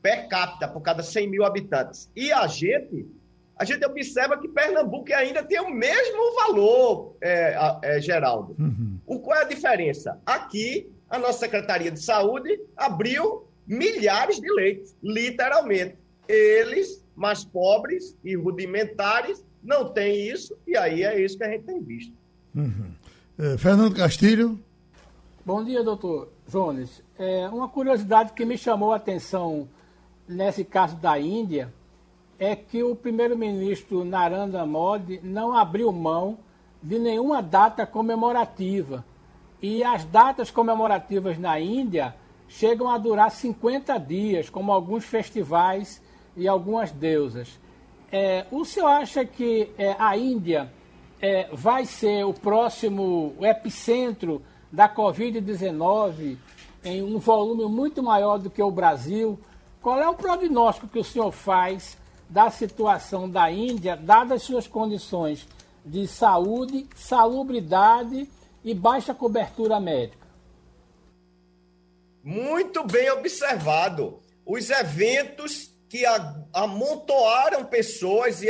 per 0.01 0.27
capita 0.27 0.67
por 0.67 0.81
cada 0.81 1.03
100 1.03 1.29
mil 1.29 1.45
habitantes, 1.45 2.09
e 2.15 2.33
a 2.33 2.47
gente, 2.47 3.07
a 3.55 3.63
gente 3.63 3.85
observa 3.85 4.39
que 4.39 4.47
Pernambuco 4.47 5.13
ainda 5.13 5.43
tem 5.43 5.61
o 5.61 5.69
mesmo 5.69 6.33
valor, 6.35 7.15
é, 7.21 7.55
é, 7.83 8.01
Geraldo. 8.01 8.55
Uhum. 8.57 8.97
O, 9.05 9.19
qual 9.19 9.37
é 9.37 9.41
a 9.43 9.47
diferença? 9.47 10.19
Aqui 10.25 10.91
a 11.13 11.19
nossa 11.19 11.38
Secretaria 11.38 11.91
de 11.91 12.02
Saúde 12.02 12.60
abriu 12.76 13.45
milhares 13.67 14.41
de 14.41 14.52
leitos, 14.52 14.95
literalmente. 15.04 15.95
Eles, 16.28 17.06
mais 17.15 17.45
pobres 17.45 18.17
e 18.23 18.36
rudimentares, 18.36 19.45
não 19.62 19.93
têm 19.93 20.28
isso, 20.28 20.58
e 20.65 20.76
aí 20.76 21.04
é 21.04 21.23
isso 21.23 21.38
que 21.38 21.43
a 21.43 21.52
gente 21.52 21.65
tem 21.65 21.80
visto. 21.84 22.12
Uhum. 22.56 22.91
É, 23.38 23.58
Fernando 23.60 23.95
Castilho. 23.95 24.60
Bom 25.45 25.63
dia, 25.63 25.84
doutor 25.84 26.30
Jones. 26.49 27.04
É, 27.19 27.47
uma 27.47 27.69
curiosidade 27.69 28.34
que 28.34 28.43
me 28.43 28.58
chamou 28.58 28.91
a 28.91 28.95
atenção 28.95 29.69
nesse 30.28 30.63
caso 30.63 30.95
da 30.95 31.19
Índia 31.19 31.71
é 32.39 32.56
que 32.56 32.82
o 32.82 32.95
primeiro-ministro 32.95 34.04
Narendra 34.04 34.65
Modi 34.65 35.19
não 35.21 35.56
abriu 35.56 35.91
mão 35.91 36.39
de 36.82 36.97
nenhuma 36.97 37.39
data 37.39 37.86
comemorativa. 37.86 39.06
E 39.63 39.82
as 39.82 40.04
datas 40.04 40.52
comemorativas 40.52 41.38
na 41.38 41.58
Índia 41.58 42.13
chegam 42.49 42.89
a 42.89 42.97
durar 42.97 43.32
50 43.32 43.97
dias, 43.97 44.49
como 44.49 44.73
alguns 44.73 45.06
festivais 45.06 46.02
e 46.36 46.49
algumas 46.49 46.91
deusas. 46.91 47.58
É, 48.12 48.45
o 48.52 48.65
senhor 48.65 48.89
acha 48.89 49.23
que 49.23 49.71
é, 49.78 49.95
a 49.97 50.17
Índia 50.17 50.69
é, 51.21 51.47
vai 51.54 51.86
ser 51.86 52.26
o 52.26 52.34
próximo 52.34 53.36
epicentro 53.39 54.41
da 54.69 54.89
Covid-19 54.89 56.36
em 56.84 57.02
um 57.02 57.17
volume 57.17 57.63
muito 57.65 58.04
maior 58.04 58.39
do 58.39 58.49
que 58.49 58.62
o 58.62 58.69
Brasil? 58.69 59.39
Qual 59.82 59.97
é 59.97 60.10
o 60.10 60.13
prognóstico 60.13 60.89
que 60.89 60.99
o 60.99 61.06
senhor 61.06 61.32
faz 61.32 61.97
da 62.30 62.49
situação 62.49 63.30
da 63.30 63.49
Índia, 63.49 63.95
dadas 63.95 64.43
suas 64.43 64.67
condições 64.67 65.47
de 65.86 66.06
saúde, 66.06 66.86
salubridade 66.97 68.28
e 68.63 68.73
baixa 68.73 69.13
cobertura 69.13 69.80
médica? 69.80 70.28
Muito 72.23 72.86
bem 72.86 73.10
observado. 73.12 74.21
Os 74.45 74.69
eventos 74.69 75.73
que 75.89 76.04
amontoaram 76.54 77.65
pessoas 77.65 78.41
e, 78.41 78.49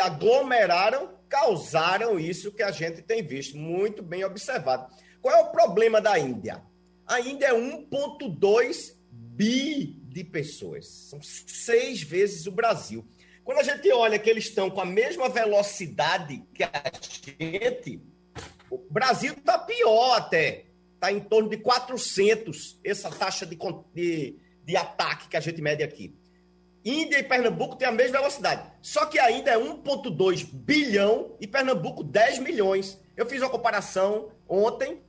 aglomeraram 0.00 1.10
causaram 1.28 2.20
isso 2.20 2.52
que 2.52 2.62
a 2.62 2.70
gente 2.70 3.00
tem 3.00 3.22
visto. 3.22 3.56
Muito 3.56 4.02
bem 4.02 4.24
observado. 4.24 4.92
Qual 5.20 5.34
é 5.34 5.40
o 5.40 5.50
problema 5.50 6.00
da 6.00 6.18
Índia? 6.18 6.62
A 7.06 7.20
Índia 7.20 7.46
é 7.46 7.54
1,2 7.54 8.94
bi 9.10 9.96
de 10.02 10.24
pessoas. 10.24 10.86
São 10.86 11.20
seis 11.22 12.02
vezes 12.02 12.46
o 12.46 12.52
Brasil. 12.52 13.06
Quando 13.44 13.58
a 13.58 13.62
gente 13.62 13.90
olha 13.92 14.18
que 14.18 14.28
eles 14.28 14.44
estão 14.44 14.68
com 14.68 14.80
a 14.80 14.86
mesma 14.86 15.28
velocidade 15.28 16.44
que 16.54 16.62
a 16.62 16.70
gente, 17.30 18.00
o 18.72 18.78
Brasil 18.90 19.34
está 19.34 19.58
pior 19.58 20.16
até. 20.16 20.64
Está 20.94 21.12
em 21.12 21.20
torno 21.20 21.50
de 21.50 21.58
400, 21.58 22.80
essa 22.82 23.10
taxa 23.10 23.44
de, 23.44 23.58
de, 23.92 24.38
de 24.64 24.76
ataque 24.76 25.28
que 25.28 25.36
a 25.36 25.40
gente 25.40 25.60
mede 25.60 25.82
aqui. 25.82 26.16
Índia 26.84 27.18
e 27.18 27.22
Pernambuco 27.22 27.76
têm 27.76 27.86
a 27.86 27.92
mesma 27.92 28.18
velocidade. 28.18 28.70
Só 28.80 29.04
que 29.06 29.18
ainda 29.18 29.50
é 29.50 29.58
1,2 29.58 30.48
bilhão 30.52 31.36
e 31.40 31.46
Pernambuco 31.46 32.02
10 32.02 32.38
milhões. 32.38 32.98
Eu 33.16 33.26
fiz 33.26 33.42
uma 33.42 33.50
comparação 33.50 34.30
ontem 34.48 35.02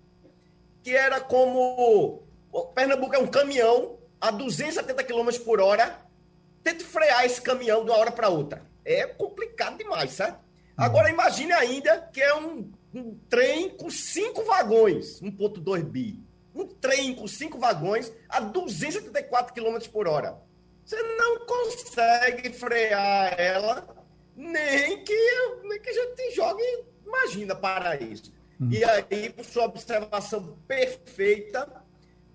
que 0.83 0.95
era 0.95 1.21
como. 1.21 2.23
Pernambuco 2.75 3.15
é 3.15 3.19
um 3.19 3.27
caminhão 3.27 3.97
a 4.19 4.29
270 4.29 5.03
km 5.03 5.29
por 5.45 5.61
hora 5.61 6.03
tente 6.63 6.83
frear 6.83 7.25
esse 7.25 7.41
caminhão 7.41 7.83
de 7.83 7.91
uma 7.91 7.97
hora 7.97 8.11
para 8.11 8.29
outra. 8.29 8.65
É 8.83 9.05
complicado 9.05 9.77
demais, 9.77 10.11
certo? 10.11 10.39
Agora 10.75 11.09
imagine 11.09 11.51
ainda 11.53 12.09
que 12.11 12.21
é 12.21 12.33
um, 12.35 12.71
um 12.93 13.15
trem 13.29 13.69
com 13.69 13.89
cinco 13.89 14.43
vagões, 14.43 15.19
1.2 15.21 15.83
bi. 15.83 16.19
Um 16.53 16.67
trem 16.67 17.15
com 17.15 17.27
cinco 17.27 17.57
vagões 17.57 18.11
a 18.29 18.39
274 18.39 19.53
km 19.53 19.79
por 19.91 20.07
hora. 20.07 20.39
Você 20.85 21.01
não 21.17 21.45
consegue 21.45 22.51
frear 22.51 23.39
ela, 23.39 24.05
nem 24.35 25.03
que, 25.03 25.59
nem 25.63 25.81
que 25.81 25.89
a 25.89 25.93
gente 25.93 26.35
jogue, 26.35 26.63
imagina, 27.05 27.55
para 27.55 27.95
isso. 27.95 28.31
Hum. 28.59 28.69
E 28.69 28.83
aí, 28.83 29.29
por 29.29 29.45
sua 29.45 29.65
observação 29.65 30.57
perfeita, 30.67 31.67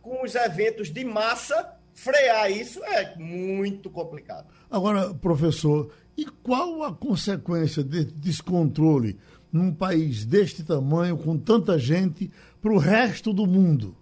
com 0.01 0.25
os 0.25 0.35
eventos 0.35 0.91
de 0.91 1.05
massa, 1.05 1.77
frear 1.93 2.51
isso 2.51 2.83
é 2.85 3.15
muito 3.17 3.91
complicado. 3.91 4.49
Agora, 4.71 5.15
professor, 5.15 5.93
e 6.17 6.25
qual 6.25 6.83
a 6.83 6.93
consequência 6.93 7.85
desse 7.85 8.13
descontrole 8.13 9.19
num 9.53 9.73
país 9.73 10.25
deste 10.25 10.63
tamanho, 10.63 11.17
com 11.17 11.39
tanta 11.39 11.79
gente, 11.79 12.31
para 12.61 12.73
o 12.73 12.79
resto 12.79 13.33
do 13.33 13.47
mundo? 13.47 13.97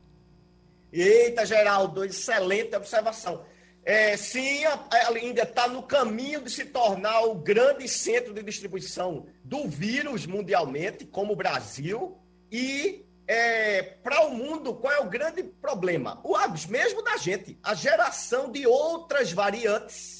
Eita, 0.93 1.45
Geraldo, 1.45 2.05
excelente 2.05 2.75
observação. 2.75 3.43
É, 3.85 4.17
sim, 4.17 4.65
ela 4.65 5.17
ainda 5.17 5.43
está 5.43 5.69
no 5.69 5.83
caminho 5.83 6.43
de 6.43 6.51
se 6.51 6.65
tornar 6.65 7.21
o 7.21 7.37
grande 7.37 7.87
centro 7.89 8.35
de 8.35 8.43
distribuição 8.43 9.27
do 9.45 9.69
vírus 9.69 10.27
mundialmente, 10.27 11.05
como 11.05 11.35
o 11.35 11.37
Brasil, 11.37 12.17
e 12.51 13.05
é, 13.29 13.83
para 13.83 14.27
o 14.27 14.35
mundo, 14.35 14.75
qual 14.75 14.93
é 14.93 15.01
o 15.01 15.09
grande 15.09 15.43
problema? 15.43 16.21
O 16.25 16.37
mesmo 16.69 17.03
da 17.03 17.17
gente, 17.17 17.59
a 17.63 17.75
geração 17.75 18.51
de 18.51 18.67
outras 18.67 19.33
variantes 19.33 20.16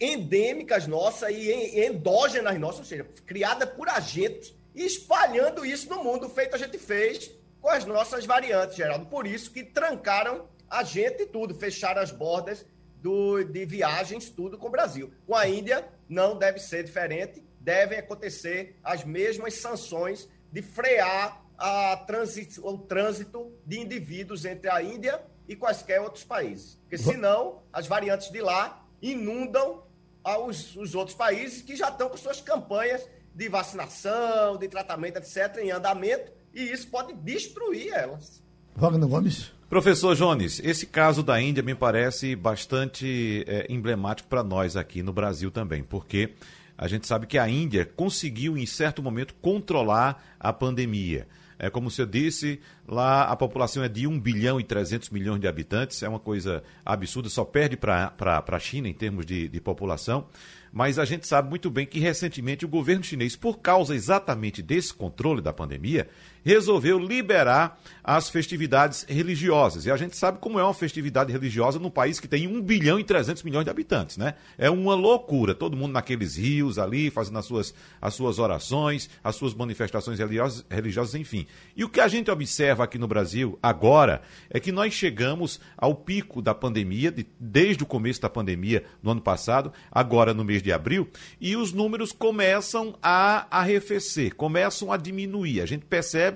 endêmicas 0.00 0.86
nossas 0.86 1.30
e 1.30 1.84
endógenas 1.84 2.58
nossas, 2.58 2.80
ou 2.80 2.84
seja, 2.86 3.06
criada 3.26 3.66
por 3.66 3.88
a 3.88 4.00
gente, 4.00 4.58
e 4.74 4.84
espalhando 4.84 5.64
isso 5.64 5.88
no 5.90 6.02
mundo, 6.02 6.28
feito 6.28 6.54
a 6.54 6.58
gente 6.58 6.78
fez 6.78 7.30
com 7.60 7.68
as 7.68 7.84
nossas 7.84 8.24
variantes, 8.24 8.76
Geraldo. 8.76 9.06
Por 9.06 9.26
isso 9.26 9.50
que 9.50 9.62
trancaram 9.62 10.48
a 10.68 10.82
gente 10.82 11.24
e 11.24 11.26
tudo, 11.26 11.54
fecharam 11.54 12.00
as 12.00 12.10
bordas 12.10 12.64
do, 13.02 13.42
de 13.42 13.64
viagens, 13.66 14.30
tudo 14.30 14.56
com 14.56 14.68
o 14.68 14.70
Brasil. 14.70 15.12
Com 15.26 15.34
a 15.34 15.46
Índia, 15.46 15.86
não 16.08 16.38
deve 16.38 16.58
ser 16.58 16.84
diferente, 16.84 17.42
devem 17.60 17.98
acontecer 17.98 18.76
as 18.82 19.04
mesmas 19.04 19.54
sanções 19.54 20.28
de 20.50 20.62
frear 20.62 21.44
a 21.58 21.96
trânsito, 22.06 22.66
o 22.66 22.78
trânsito 22.78 23.52
de 23.66 23.78
indivíduos 23.80 24.44
entre 24.44 24.70
a 24.70 24.82
Índia 24.82 25.22
e 25.46 25.54
quaisquer 25.54 26.00
outros 26.00 26.24
países. 26.24 26.76
Porque 26.82 26.96
senão 26.96 27.62
as 27.72 27.86
variantes 27.86 28.30
de 28.30 28.40
lá 28.40 28.86
inundam 29.02 29.82
os, 30.24 30.76
os 30.76 30.94
outros 30.94 31.16
países 31.16 31.62
que 31.62 31.76
já 31.76 31.88
estão 31.88 32.08
com 32.08 32.16
suas 32.16 32.40
campanhas 32.40 33.06
de 33.34 33.48
vacinação, 33.48 34.56
de 34.56 34.68
tratamento, 34.68 35.16
etc., 35.18 35.58
em 35.62 35.70
andamento, 35.70 36.32
e 36.54 36.62
isso 36.62 36.88
pode 36.88 37.12
destruir 37.14 37.92
elas. 37.92 38.42
Wagner 38.76 39.08
Gomes. 39.08 39.52
Professor 39.68 40.16
Jones, 40.16 40.60
esse 40.64 40.84
caso 40.84 41.22
da 41.22 41.40
Índia 41.40 41.62
me 41.62 41.76
parece 41.76 42.34
bastante 42.34 43.44
é, 43.46 43.66
emblemático 43.68 44.28
para 44.28 44.42
nós 44.42 44.76
aqui 44.76 45.02
no 45.02 45.12
Brasil 45.12 45.50
também, 45.50 45.82
porque 45.82 46.34
a 46.76 46.88
gente 46.88 47.06
sabe 47.06 47.26
que 47.26 47.38
a 47.38 47.48
Índia 47.48 47.84
conseguiu, 47.84 48.56
em 48.56 48.66
certo 48.66 49.02
momento, 49.02 49.34
controlar 49.34 50.36
a 50.40 50.52
pandemia. 50.52 51.28
É, 51.62 51.68
como 51.68 51.90
senhor 51.90 52.08
disse, 52.08 52.58
lá 52.88 53.24
a 53.24 53.36
população 53.36 53.84
é 53.84 53.88
de 53.88 54.06
1 54.06 54.18
bilhão 54.18 54.58
e 54.58 54.64
300 54.64 55.10
milhões 55.10 55.38
de 55.38 55.46
habitantes, 55.46 56.02
é 56.02 56.08
uma 56.08 56.18
coisa 56.18 56.62
absurda, 56.82 57.28
só 57.28 57.44
perde 57.44 57.76
para 57.76 58.14
a 58.48 58.58
China 58.58 58.88
em 58.88 58.94
termos 58.94 59.26
de, 59.26 59.46
de 59.46 59.60
população. 59.60 60.26
Mas 60.72 60.98
a 60.98 61.04
gente 61.04 61.26
sabe 61.26 61.50
muito 61.50 61.68
bem 61.68 61.84
que 61.84 61.98
recentemente 61.98 62.64
o 62.64 62.68
governo 62.68 63.04
chinês, 63.04 63.36
por 63.36 63.58
causa 63.58 63.94
exatamente 63.94 64.62
desse 64.62 64.94
controle 64.94 65.42
da 65.42 65.52
pandemia, 65.52 66.08
resolveu 66.44 66.98
liberar 66.98 67.78
as 68.02 68.28
festividades 68.28 69.04
religiosas. 69.08 69.86
E 69.86 69.90
a 69.90 69.96
gente 69.96 70.16
sabe 70.16 70.38
como 70.38 70.58
é 70.58 70.64
uma 70.64 70.74
festividade 70.74 71.32
religiosa 71.32 71.78
num 71.78 71.90
país 71.90 72.18
que 72.18 72.26
tem 72.26 72.46
1 72.46 72.62
bilhão 72.62 72.98
e 72.98 73.04
300 73.04 73.42
milhões 73.42 73.64
de 73.64 73.70
habitantes, 73.70 74.16
né? 74.16 74.34
É 74.58 74.70
uma 74.70 74.94
loucura, 74.94 75.54
todo 75.54 75.76
mundo 75.76 75.92
naqueles 75.92 76.36
rios 76.36 76.78
ali, 76.78 77.10
fazendo 77.10 77.38
as 77.38 77.46
suas, 77.46 77.74
as 78.00 78.14
suas 78.14 78.38
orações, 78.38 79.08
as 79.22 79.36
suas 79.36 79.54
manifestações 79.54 80.18
religiosas, 80.18 80.64
religiosas, 80.70 81.14
enfim. 81.14 81.46
E 81.76 81.84
o 81.84 81.88
que 81.88 82.00
a 82.00 82.08
gente 82.08 82.30
observa 82.30 82.84
aqui 82.84 82.98
no 82.98 83.06
Brasil 83.06 83.58
agora 83.62 84.22
é 84.48 84.58
que 84.58 84.72
nós 84.72 84.94
chegamos 84.94 85.60
ao 85.76 85.94
pico 85.94 86.40
da 86.42 86.54
pandemia, 86.54 87.10
de, 87.10 87.26
desde 87.38 87.82
o 87.82 87.86
começo 87.86 88.20
da 88.20 88.30
pandemia 88.30 88.84
no 89.02 89.10
ano 89.10 89.20
passado, 89.20 89.72
agora 89.90 90.34
no 90.34 90.44
mês 90.44 90.62
de 90.62 90.72
abril, 90.72 91.08
e 91.40 91.56
os 91.56 91.72
números 91.72 92.12
começam 92.12 92.96
a 93.02 93.46
arrefecer, 93.50 94.34
começam 94.34 94.92
a 94.92 94.96
diminuir. 94.96 95.60
A 95.60 95.66
gente 95.66 95.84
percebe, 95.84 96.29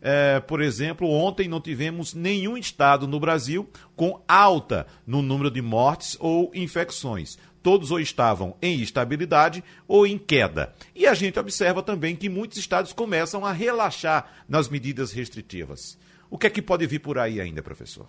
é, 0.00 0.40
por 0.40 0.60
exemplo, 0.60 1.08
ontem 1.08 1.48
não 1.48 1.60
tivemos 1.60 2.14
nenhum 2.14 2.56
estado 2.56 3.06
no 3.06 3.20
Brasil 3.20 3.68
com 3.96 4.22
alta 4.26 4.86
no 5.06 5.22
número 5.22 5.50
de 5.50 5.62
mortes 5.62 6.16
ou 6.20 6.50
infecções 6.54 7.38
todos 7.62 7.90
ou 7.90 8.00
estavam 8.00 8.56
em 8.62 8.80
estabilidade 8.80 9.62
ou 9.86 10.06
em 10.06 10.16
queda. 10.16 10.74
E 10.94 11.06
a 11.06 11.12
gente 11.12 11.38
observa 11.38 11.82
também 11.82 12.16
que 12.16 12.28
muitos 12.28 12.56
estados 12.56 12.92
começam 12.92 13.44
a 13.44 13.52
relaxar 13.52 14.44
nas 14.48 14.68
medidas 14.68 15.12
restritivas. 15.12 15.98
O 16.30 16.38
que 16.38 16.46
é 16.46 16.50
que 16.50 16.62
pode 16.62 16.86
vir 16.86 17.00
por 17.00 17.18
aí 17.18 17.40
ainda, 17.40 17.62
professor? 17.62 18.08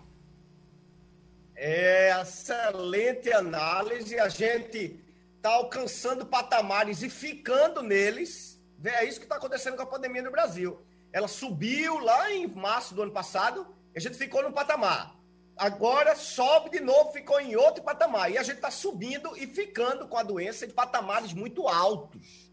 É 1.54 2.18
excelente 2.20 3.30
análise. 3.32 4.18
A 4.18 4.28
gente 4.28 4.98
está 5.36 5.50
alcançando 5.50 6.24
patamares 6.24 7.02
e 7.02 7.10
ficando 7.10 7.82
neles. 7.82 8.58
É 8.82 9.04
isso 9.04 9.18
que 9.18 9.26
está 9.26 9.36
acontecendo 9.36 9.76
com 9.76 9.82
a 9.82 9.86
pandemia 9.86 10.22
no 10.22 10.30
Brasil. 10.30 10.80
Ela 11.12 11.28
subiu 11.28 11.98
lá 11.98 12.32
em 12.32 12.46
março 12.46 12.94
do 12.94 13.02
ano 13.02 13.12
passado, 13.12 13.66
e 13.94 13.98
a 13.98 14.00
gente 14.00 14.16
ficou 14.16 14.42
no 14.42 14.52
patamar. 14.52 15.16
agora 15.56 16.16
sobe 16.16 16.70
de 16.70 16.80
novo, 16.80 17.12
ficou 17.12 17.38
em 17.38 17.54
outro 17.54 17.82
patamar. 17.82 18.30
E 18.32 18.38
a 18.38 18.42
gente 18.42 18.56
está 18.56 18.70
subindo 18.70 19.36
e 19.36 19.46
ficando 19.46 20.08
com 20.08 20.16
a 20.16 20.22
doença 20.22 20.64
em 20.64 20.70
patamares 20.70 21.34
muito 21.34 21.68
altos. 21.68 22.50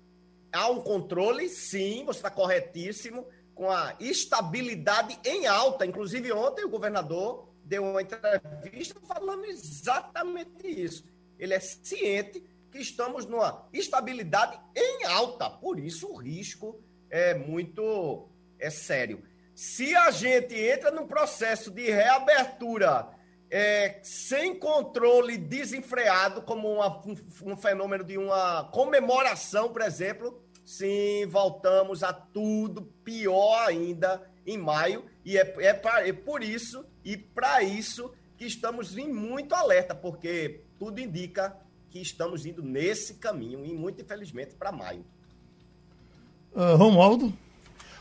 Há 0.52 0.70
um 0.70 0.82
controle, 0.82 1.48
sim, 1.48 2.04
você 2.06 2.20
está 2.20 2.30
corretíssimo, 2.30 3.26
com 3.56 3.72
a 3.72 3.96
estabilidade 4.00 5.18
em 5.24 5.48
alta. 5.48 5.86
Inclusive, 5.86 6.34
ontem 6.34 6.66
o 6.66 6.70
governador 6.70 7.48
deu 7.64 7.84
uma 7.84 8.02
entrevista 8.02 9.00
falando 9.08 9.46
exatamente 9.46 10.68
isso. 10.68 11.06
Ele 11.40 11.54
é 11.54 11.60
ciente 11.60 12.44
que 12.72 12.80
estamos 12.80 13.26
numa 13.26 13.68
estabilidade 13.72 14.60
em 14.76 15.06
alta, 15.06 15.50
por 15.50 15.80
isso 15.80 16.08
o 16.12 16.18
risco 16.18 16.82
é 17.10 17.34
muito 17.34 18.30
é 18.60 18.70
sério. 18.70 19.24
Se 19.54 19.96
a 19.96 20.12
gente 20.12 20.56
entra 20.56 20.92
num 20.92 21.08
processo 21.08 21.72
de 21.72 21.90
reabertura 21.90 23.10
é, 23.50 24.00
sem 24.04 24.58
controle 24.58 25.38
desenfreado, 25.38 26.42
como 26.42 26.72
uma, 26.72 27.00
um, 27.06 27.16
um 27.44 27.58
fenômeno 27.58 28.04
de 28.04 28.18
uma 28.18 28.66
comemoração, 28.66 29.70
por 29.70 29.82
exemplo, 29.82 30.42
sim, 30.66 31.26
voltamos 31.28 32.04
a 32.04 32.14
tudo 32.14 32.84
pior 33.04 33.68
ainda 33.68 34.30
em 34.46 34.58
maio, 34.58 35.06
e 35.26 35.38
é, 35.38 35.56
é, 35.60 35.74
pra, 35.74 36.08
é 36.08 36.14
por 36.14 36.44
isso 36.44 36.86
e 37.04 37.18
para 37.18 37.64
isso 37.64 38.14
que 38.38 38.46
estamos 38.46 38.98
em 38.98 39.12
muito 39.12 39.56
alerta, 39.56 39.96
porque 39.96 40.62
tudo 40.78 41.00
indica 41.00 41.58
que 41.90 42.00
estamos 42.00 42.46
indo 42.46 42.62
nesse 42.62 43.16
caminho, 43.16 43.66
e 43.66 43.74
muito 43.74 44.02
infelizmente 44.02 44.56
para 44.56 44.72
maio. 44.72 45.06
Uh, 46.54 46.76
Romualdo? 46.76 47.34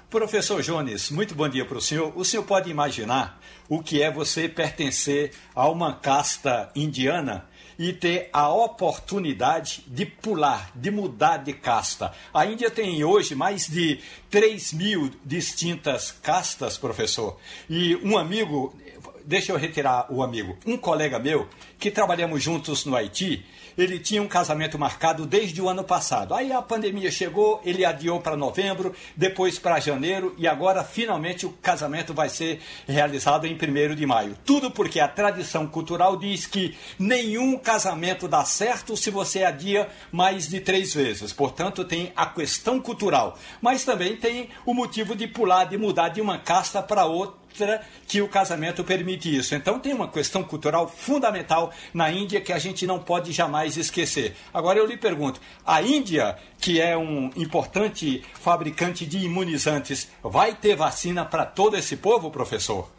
Professor 0.08 0.62
Jones, 0.62 1.10
muito 1.10 1.34
bom 1.34 1.48
dia 1.48 1.64
para 1.64 1.78
o 1.78 1.80
senhor. 1.80 2.12
O 2.14 2.24
senhor 2.24 2.44
pode 2.44 2.70
imaginar 2.70 3.40
o 3.68 3.82
que 3.82 4.00
é 4.00 4.08
você 4.08 4.48
pertencer 4.48 5.32
a 5.52 5.68
uma 5.68 5.94
casta 5.94 6.70
indiana 6.76 7.44
e 7.76 7.92
ter 7.92 8.30
a 8.32 8.48
oportunidade 8.48 9.82
de 9.88 10.06
pular, 10.06 10.70
de 10.76 10.92
mudar 10.92 11.38
de 11.38 11.52
casta. 11.52 12.12
A 12.32 12.46
Índia 12.46 12.70
tem 12.70 13.02
hoje 13.02 13.34
mais 13.34 13.66
de 13.66 13.98
3 14.30 14.74
mil 14.74 15.10
distintas 15.24 16.12
castas, 16.12 16.78
professor. 16.78 17.36
E 17.68 17.96
um 17.96 18.16
amigo, 18.16 18.78
deixa 19.26 19.52
eu 19.52 19.58
retirar 19.58 20.06
o 20.08 20.22
amigo, 20.22 20.56
um 20.64 20.76
colega 20.76 21.18
meu, 21.18 21.48
que 21.78 21.90
trabalhamos 21.90 22.42
juntos 22.42 22.84
no 22.84 22.94
Haiti, 22.94 23.44
ele 23.76 23.98
tinha 23.98 24.22
um 24.22 24.28
casamento 24.28 24.78
marcado 24.78 25.26
desde 25.26 25.60
o 25.60 25.68
ano 25.68 25.84
passado. 25.84 26.34
Aí 26.34 26.50
a 26.52 26.62
pandemia 26.62 27.10
chegou, 27.10 27.60
ele 27.64 27.84
adiou 27.84 28.20
para 28.20 28.36
novembro, 28.36 28.94
depois 29.14 29.58
para 29.58 29.80
janeiro 29.80 30.34
e 30.38 30.48
agora 30.48 30.82
finalmente 30.82 31.44
o 31.44 31.50
casamento 31.50 32.14
vai 32.14 32.28
ser 32.28 32.60
realizado 32.88 33.46
em 33.46 33.54
1 33.54 33.94
de 33.94 34.06
maio. 34.06 34.36
Tudo 34.44 34.70
porque 34.70 34.98
a 34.98 35.08
tradição 35.08 35.66
cultural 35.66 36.16
diz 36.16 36.46
que 36.46 36.76
nenhum 36.98 37.58
casamento 37.58 38.26
dá 38.26 38.44
certo 38.44 38.96
se 38.96 39.10
você 39.10 39.44
adia 39.44 39.88
mais 40.10 40.48
de 40.48 40.60
três 40.60 40.94
vezes. 40.94 41.32
Portanto, 41.32 41.84
tem 41.84 42.12
a 42.16 42.26
questão 42.26 42.80
cultural, 42.80 43.38
mas 43.60 43.84
também 43.84 44.16
tem 44.16 44.48
o 44.64 44.72
motivo 44.72 45.14
de 45.14 45.26
pular, 45.26 45.64
de 45.64 45.76
mudar 45.76 46.08
de 46.08 46.20
uma 46.20 46.38
casta 46.38 46.82
para 46.82 47.04
outra 47.04 47.45
que 48.06 48.22
o 48.22 48.28
casamento 48.28 48.84
permite 48.84 49.34
isso. 49.34 49.54
Então 49.54 49.78
tem 49.78 49.92
uma 49.92 50.10
questão 50.10 50.42
cultural 50.42 50.88
fundamental 50.88 51.72
na 51.92 52.10
Índia 52.10 52.40
que 52.40 52.52
a 52.52 52.58
gente 52.58 52.86
não 52.86 52.98
pode 52.98 53.32
jamais 53.32 53.76
esquecer. 53.76 54.36
Agora 54.52 54.78
eu 54.78 54.86
lhe 54.86 54.96
pergunto: 54.96 55.40
a 55.64 55.82
Índia, 55.82 56.38
que 56.58 56.80
é 56.80 56.96
um 56.96 57.30
importante 57.36 58.24
fabricante 58.34 59.06
de 59.06 59.18
imunizantes, 59.18 60.08
vai 60.22 60.54
ter 60.54 60.76
vacina 60.76 61.24
para 61.24 61.44
todo 61.44 61.76
esse 61.76 61.96
povo, 61.96 62.30
professor? 62.30 62.90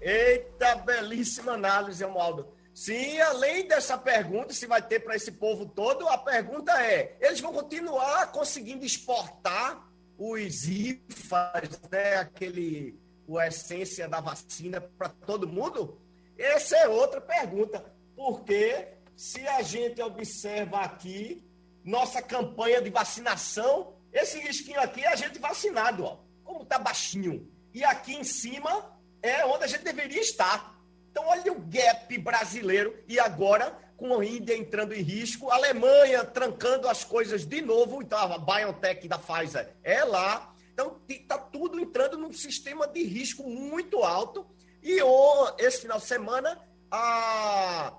Eita, 0.00 0.76
belíssima 0.76 1.52
análise, 1.52 2.04
Romualdo. 2.04 2.46
Sim, 2.74 3.20
além 3.20 3.68
dessa 3.68 3.96
pergunta, 3.96 4.52
se 4.52 4.66
vai 4.66 4.82
ter 4.82 4.98
para 5.00 5.14
esse 5.14 5.30
povo 5.30 5.64
todo, 5.64 6.08
a 6.08 6.18
pergunta 6.18 6.72
é: 6.82 7.16
eles 7.20 7.40
vão 7.40 7.52
continuar 7.52 8.32
conseguindo 8.32 8.84
exportar 8.84 9.88
os 10.18 10.68
IFAs, 10.68 11.80
né, 11.90 12.16
aquele 12.16 12.98
a 13.38 13.48
essência 13.48 14.08
da 14.08 14.20
vacina 14.20 14.80
para 14.80 15.08
todo 15.08 15.48
mundo? 15.48 16.00
Essa 16.38 16.76
é 16.76 16.88
outra 16.88 17.20
pergunta. 17.20 17.84
Porque 18.16 18.88
se 19.16 19.46
a 19.46 19.62
gente 19.62 20.00
observa 20.02 20.80
aqui 20.80 21.44
nossa 21.84 22.22
campanha 22.22 22.80
de 22.80 22.90
vacinação, 22.90 23.94
esse 24.12 24.38
risquinho 24.38 24.80
aqui 24.80 25.02
é 25.02 25.08
a 25.08 25.16
gente 25.16 25.38
vacinado, 25.38 26.04
ó, 26.04 26.18
como 26.44 26.62
está 26.62 26.78
baixinho. 26.78 27.50
E 27.72 27.84
aqui 27.84 28.14
em 28.14 28.24
cima 28.24 28.96
é 29.20 29.44
onde 29.44 29.64
a 29.64 29.66
gente 29.66 29.82
deveria 29.82 30.20
estar. 30.20 30.74
Então, 31.10 31.26
olha 31.26 31.52
o 31.52 31.60
gap 31.60 32.18
brasileiro. 32.18 32.96
E 33.08 33.18
agora, 33.18 33.76
com 33.96 34.18
a 34.18 34.24
Índia 34.24 34.56
entrando 34.56 34.92
em 34.92 35.02
risco, 35.02 35.50
a 35.50 35.54
Alemanha 35.54 36.24
trancando 36.24 36.88
as 36.88 37.04
coisas 37.04 37.44
de 37.44 37.60
novo. 37.60 38.02
Então, 38.02 38.18
a 38.18 38.38
BioNTech 38.38 39.06
da 39.08 39.18
Pfizer 39.18 39.74
é 39.82 40.04
lá. 40.04 40.53
Então, 40.74 41.00
está 41.08 41.38
tudo 41.38 41.78
entrando 41.78 42.18
num 42.18 42.32
sistema 42.32 42.86
de 42.88 43.04
risco 43.04 43.48
muito 43.48 44.02
alto. 44.02 44.44
E 44.82 45.00
oh, 45.00 45.54
esse 45.56 45.82
final 45.82 45.98
de 45.98 46.04
semana, 46.04 46.60
a 46.90 47.96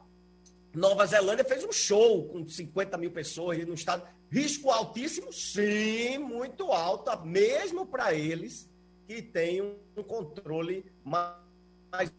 Nova 0.74 1.06
Zelândia 1.06 1.46
fez 1.46 1.64
um 1.64 1.72
show 1.72 2.28
com 2.28 2.46
50 2.46 2.98
mil 2.98 3.12
pessoas 3.12 3.66
no 3.66 3.74
estado. 3.74 4.06
Risco 4.30 4.70
altíssimo? 4.70 5.32
Sim, 5.32 6.18
muito 6.18 6.70
alto, 6.74 7.18
mesmo 7.26 7.86
para 7.86 8.14
eles 8.14 8.70
que 9.08 9.22
têm 9.22 9.62
um 9.62 10.04
controle 10.04 10.86
mais 11.02 11.40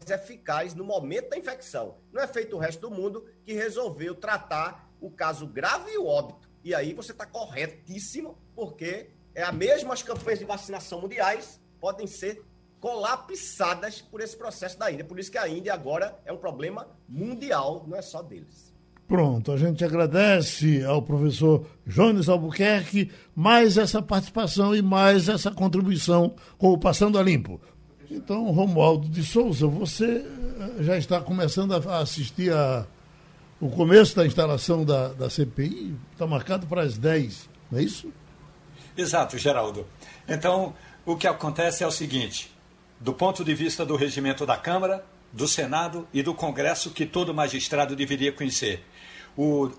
eficaz 0.09 0.73
no 0.73 0.83
momento 0.83 1.29
da 1.29 1.37
infecção. 1.37 1.99
Não 2.11 2.19
é 2.19 2.27
feito 2.27 2.55
o 2.55 2.59
resto 2.59 2.81
do 2.81 2.91
mundo 2.91 3.29
que 3.43 3.53
resolveu 3.53 4.15
tratar 4.15 4.91
o 4.99 5.11
caso 5.11 5.45
grave 5.45 5.91
e 5.91 5.97
o 5.99 6.07
óbito. 6.07 6.49
E 6.63 6.73
aí 6.73 6.93
você 6.93 7.11
está 7.11 7.27
corretíssimo, 7.27 8.37
porque 8.55 9.11
é 9.37 9.43
a 9.43 9.51
mesma 9.51 9.93
as 9.93 10.01
campanhas 10.01 10.39
de 10.39 10.45
vacinação 10.45 10.99
mundiais 10.99 11.61
podem 11.79 12.07
ser 12.07 12.41
colapsadas 12.79 14.01
por 14.01 14.19
esse 14.19 14.35
processo 14.35 14.79
da 14.79 14.91
Índia. 14.91 15.05
Por 15.05 15.19
isso 15.19 15.31
que 15.31 15.37
a 15.37 15.47
Índia 15.47 15.75
agora 15.75 16.17
é 16.25 16.33
um 16.33 16.37
problema 16.37 16.87
mundial, 17.07 17.85
não 17.87 17.95
é 17.95 18.01
só 18.01 18.23
deles. 18.23 18.73
Pronto, 19.07 19.51
a 19.51 19.57
gente 19.57 19.85
agradece 19.85 20.83
ao 20.83 21.03
professor 21.03 21.67
Jones 21.85 22.27
Albuquerque 22.27 23.11
mais 23.35 23.77
essa 23.77 24.01
participação 24.01 24.75
e 24.75 24.81
mais 24.81 25.29
essa 25.29 25.51
contribuição 25.51 26.33
com 26.57 26.73
o 26.73 26.77
Passando 26.79 27.19
a 27.19 27.23
Limpo. 27.23 27.61
Então, 28.09 28.49
Romualdo 28.49 29.07
de 29.07 29.23
Souza, 29.23 29.67
você 29.67 30.25
eh, 30.25 30.83
já 30.83 30.97
está 30.97 31.21
começando 31.21 31.73
a 31.73 31.99
assistir 31.99 32.51
a, 32.51 32.87
o 33.61 33.69
começo 33.69 34.15
da 34.15 34.25
instalação 34.25 34.83
da, 34.83 35.09
da 35.09 35.29
CPI? 35.29 35.95
Está 36.11 36.25
marcado 36.25 36.65
para 36.65 36.81
as 36.81 36.97
10, 36.97 37.47
não 37.71 37.77
é 37.77 37.83
isso? 37.83 38.11
Exato, 38.97 39.37
Geraldo. 39.37 39.85
Então, 40.27 40.75
o 41.05 41.15
que 41.15 41.27
acontece 41.27 41.83
é 41.83 41.87
o 41.87 41.91
seguinte: 41.91 42.51
do 42.99 43.13
ponto 43.13 43.43
de 43.43 43.53
vista 43.53 43.85
do 43.85 43.95
regimento 43.95 44.45
da 44.45 44.57
Câmara, 44.57 45.05
do 45.31 45.47
Senado 45.47 46.07
e 46.11 46.23
do 46.23 46.33
Congresso, 46.33 46.91
que 46.91 47.05
todo 47.05 47.33
magistrado 47.33 47.95
deveria 47.95 48.31
conhecer, 48.31 48.83
o, 49.37 49.69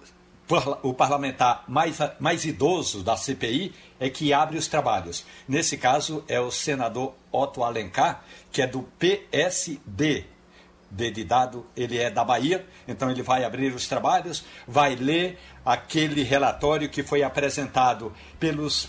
o 0.83 0.95
parlamentar 0.95 1.65
mais, 1.67 1.99
mais 2.21 2.45
idoso 2.45 3.03
da 3.03 3.17
CPI 3.17 3.75
é 3.99 4.09
que 4.09 4.33
abre 4.33 4.57
os 4.57 4.69
trabalhos. 4.69 5.27
Nesse 5.49 5.77
caso, 5.77 6.25
é 6.29 6.41
o 6.41 6.51
senador 6.51 7.15
Otto 7.33 7.65
Alencar, 7.65 8.23
que 8.53 8.63
é 8.63 8.67
do 8.67 8.83
PSD, 8.99 10.25
D 10.91 11.11
de 11.11 11.25
dado, 11.25 11.67
ele 11.77 11.99
é 11.99 12.11
da 12.11 12.25
Bahia, 12.25 12.67
então 12.87 13.11
ele 13.11 13.23
vai 13.23 13.45
abrir 13.45 13.75
os 13.75 13.87
trabalhos, 13.87 14.45
vai 14.67 14.95
ler 14.95 15.39
aquele 15.65 16.23
relatório 16.23 16.89
que 16.89 17.03
foi 17.03 17.23
apresentado 17.23 18.13
pelos 18.41 18.89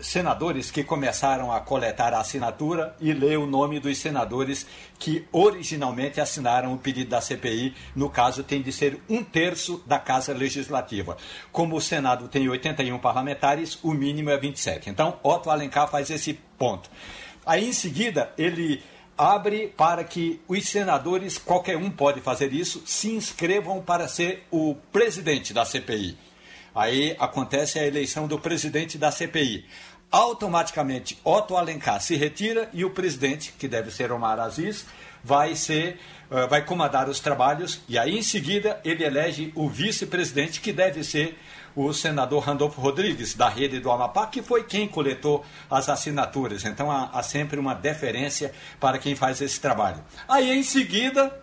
senadores 0.00 0.70
que 0.70 0.84
começaram 0.84 1.52
a 1.52 1.60
coletar 1.60 2.14
a 2.14 2.20
assinatura 2.20 2.94
e 3.00 3.12
ler 3.12 3.38
o 3.38 3.46
nome 3.46 3.80
dos 3.80 3.98
senadores 3.98 4.66
que 4.98 5.26
originalmente 5.32 6.20
assinaram 6.20 6.72
o 6.72 6.78
pedido 6.78 7.10
da 7.10 7.20
CPI. 7.20 7.74
No 7.94 8.08
caso, 8.08 8.42
tem 8.42 8.62
de 8.62 8.72
ser 8.72 9.02
um 9.08 9.22
terço 9.22 9.82
da 9.86 9.98
Casa 9.98 10.32
Legislativa. 10.32 11.16
Como 11.50 11.76
o 11.76 11.80
Senado 11.80 12.28
tem 12.28 12.48
81 12.48 12.98
parlamentares, 12.98 13.78
o 13.82 13.92
mínimo 13.92 14.30
é 14.30 14.38
27. 14.38 14.90
Então, 14.90 15.18
Otto 15.22 15.50
Alencar 15.50 15.88
faz 15.88 16.10
esse 16.10 16.34
ponto. 16.56 16.90
Aí, 17.44 17.68
em 17.68 17.72
seguida, 17.72 18.32
ele 18.36 18.82
abre 19.18 19.66
para 19.76 20.04
que 20.04 20.40
os 20.46 20.68
senadores, 20.68 21.36
qualquer 21.36 21.76
um 21.76 21.90
pode 21.90 22.20
fazer 22.20 22.52
isso, 22.52 22.82
se 22.86 23.10
inscrevam 23.10 23.82
para 23.82 24.06
ser 24.06 24.46
o 24.50 24.76
presidente 24.92 25.52
da 25.52 25.64
CPI. 25.64 26.16
Aí 26.74 27.16
acontece 27.18 27.78
a 27.78 27.86
eleição 27.86 28.28
do 28.28 28.38
presidente 28.38 28.96
da 28.96 29.10
CPI. 29.10 29.66
Automaticamente, 30.10 31.18
Otto 31.22 31.56
Alencar 31.56 32.00
se 32.00 32.16
retira 32.16 32.70
e 32.72 32.84
o 32.84 32.90
presidente, 32.90 33.52
que 33.58 33.68
deve 33.68 33.90
ser 33.90 34.10
Omar 34.10 34.40
Aziz, 34.40 34.86
vai 35.22 35.54
ser 35.54 36.00
uh, 36.30 36.48
vai 36.48 36.64
comandar 36.64 37.08
os 37.08 37.20
trabalhos 37.20 37.80
e 37.86 37.98
aí 37.98 38.16
em 38.16 38.22
seguida 38.22 38.80
ele 38.84 39.04
elege 39.04 39.52
o 39.54 39.68
vice-presidente 39.68 40.60
que 40.60 40.72
deve 40.72 41.04
ser 41.04 41.38
o 41.76 41.92
senador 41.92 42.42
Randolfo 42.42 42.80
Rodrigues, 42.80 43.34
da 43.34 43.48
rede 43.48 43.78
do 43.78 43.90
Amapá, 43.90 44.26
que 44.26 44.42
foi 44.42 44.64
quem 44.64 44.88
coletou 44.88 45.44
as 45.70 45.88
assinaturas. 45.88 46.64
Então 46.64 46.90
há, 46.90 47.10
há 47.12 47.22
sempre 47.22 47.60
uma 47.60 47.74
deferência 47.74 48.52
para 48.80 48.98
quem 48.98 49.14
faz 49.14 49.40
esse 49.40 49.60
trabalho. 49.60 50.02
Aí, 50.26 50.50
em 50.50 50.62
seguida, 50.62 51.40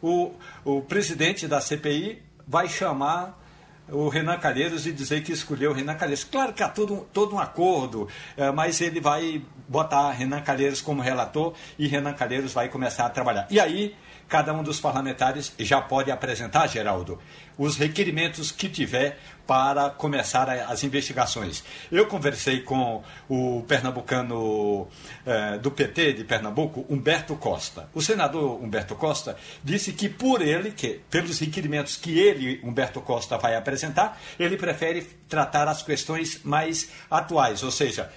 o, 0.00 0.32
o 0.64 0.82
presidente 0.82 1.48
da 1.48 1.60
CPI 1.60 2.22
vai 2.46 2.68
chamar 2.68 3.41
o 3.88 4.08
Renan 4.08 4.38
Calheiros 4.38 4.86
e 4.86 4.92
dizer 4.92 5.22
que 5.22 5.32
escolheu 5.32 5.70
o 5.70 5.74
Renan 5.74 5.94
Calheiros. 5.94 6.24
Claro 6.24 6.52
que 6.52 6.62
há 6.62 6.68
todo, 6.68 7.06
todo 7.12 7.34
um 7.34 7.38
acordo, 7.38 8.08
é, 8.36 8.50
mas 8.50 8.80
ele 8.80 9.00
vai 9.00 9.42
botar 9.68 10.10
Renan 10.12 10.40
Calheiros 10.40 10.80
como 10.80 11.02
relator 11.02 11.54
e 11.78 11.86
Renan 11.86 12.12
Calheiros 12.12 12.52
vai 12.52 12.68
começar 12.68 13.06
a 13.06 13.10
trabalhar. 13.10 13.46
E 13.50 13.58
aí, 13.58 13.94
cada 14.28 14.52
um 14.54 14.62
dos 14.62 14.80
parlamentares 14.80 15.52
já 15.58 15.80
pode 15.80 16.10
apresentar, 16.10 16.66
Geraldo, 16.66 17.18
os 17.58 17.76
requerimentos 17.76 18.50
que 18.50 18.68
tiver 18.68 19.18
para 19.52 19.90
começar 19.90 20.48
as 20.48 20.82
investigações. 20.82 21.62
Eu 21.90 22.06
conversei 22.06 22.62
com 22.62 23.04
o 23.28 23.62
pernambucano 23.68 24.88
eh, 25.26 25.58
do 25.58 25.70
PT 25.70 26.14
de 26.14 26.24
Pernambuco, 26.24 26.86
Humberto 26.88 27.36
Costa. 27.36 27.86
O 27.92 28.00
senador 28.00 28.58
Humberto 28.64 28.94
Costa 28.94 29.36
disse 29.62 29.92
que 29.92 30.08
por 30.08 30.40
ele, 30.40 30.70
que 30.70 31.02
pelos 31.10 31.38
requerimentos 31.38 31.96
que 31.96 32.18
ele, 32.18 32.62
Humberto 32.64 33.02
Costa, 33.02 33.36
vai 33.36 33.54
apresentar, 33.54 34.18
ele 34.38 34.56
prefere 34.56 35.02
tratar 35.28 35.68
as 35.68 35.82
questões 35.82 36.40
mais 36.42 36.88
atuais, 37.10 37.62
ou 37.62 37.70
seja, 37.70 38.10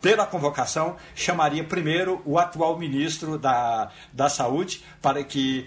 pela 0.00 0.24
convocação, 0.24 0.96
chamaria 1.14 1.64
primeiro 1.64 2.22
o 2.24 2.38
atual 2.38 2.78
ministro 2.78 3.36
da, 3.36 3.90
da 4.10 4.30
Saúde 4.30 4.82
para 5.02 5.22
que 5.22 5.66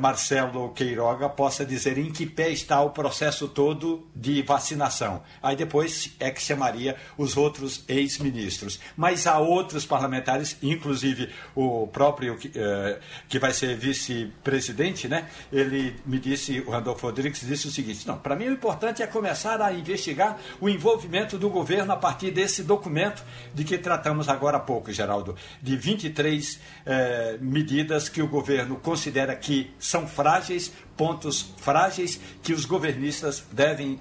Marcelo 0.00 0.70
Queiroga 0.70 1.28
possa 1.28 1.64
dizer 1.64 1.98
em 1.98 2.10
que 2.10 2.24
pé 2.24 2.50
está 2.50 2.80
o 2.80 2.90
processo 2.90 3.48
todo 3.48 4.06
de 4.14 4.40
vacinação. 4.42 5.22
Aí 5.42 5.54
depois 5.54 6.14
é 6.18 6.30
que 6.30 6.40
chamaria 6.40 6.96
os 7.18 7.36
outros 7.36 7.84
ex-ministros. 7.86 8.80
Mas 8.96 9.26
há 9.26 9.38
outros 9.38 9.84
parlamentares, 9.84 10.56
inclusive 10.62 11.30
o 11.54 11.86
próprio 11.86 12.38
eh, 12.54 12.98
que 13.28 13.38
vai 13.38 13.52
ser 13.52 13.76
vice-presidente, 13.76 15.06
né? 15.06 15.28
Ele 15.52 15.94
me 16.06 16.18
disse, 16.18 16.60
o 16.60 16.70
Randolfo 16.70 17.06
Rodrigues 17.06 17.40
disse 17.46 17.66
o 17.66 17.70
seguinte: 17.70 18.06
não, 18.06 18.18
para 18.18 18.34
mim 18.34 18.46
o 18.46 18.52
importante 18.52 19.02
é 19.02 19.06
começar 19.06 19.60
a 19.60 19.72
investigar 19.72 20.38
o 20.60 20.68
envolvimento 20.68 21.36
do 21.36 21.50
governo 21.50 21.92
a 21.92 21.96
partir 21.96 22.30
desse 22.30 22.62
documento 22.62 23.22
de 23.52 23.64
que 23.64 23.76
tratamos 23.76 24.28
agora 24.28 24.56
há 24.56 24.60
pouco, 24.60 24.92
Geraldo, 24.92 25.36
de 25.60 25.76
23 25.76 26.60
eh, 26.86 27.38
medidas 27.40 28.08
que 28.08 28.22
o 28.22 28.28
governo 28.28 28.76
considera 28.76 29.36
que 29.36 29.73
são 29.78 30.06
frágeis, 30.06 30.72
pontos 30.96 31.52
frágeis 31.58 32.20
que 32.42 32.52
os 32.52 32.64
governistas 32.64 33.44
devem 33.52 33.98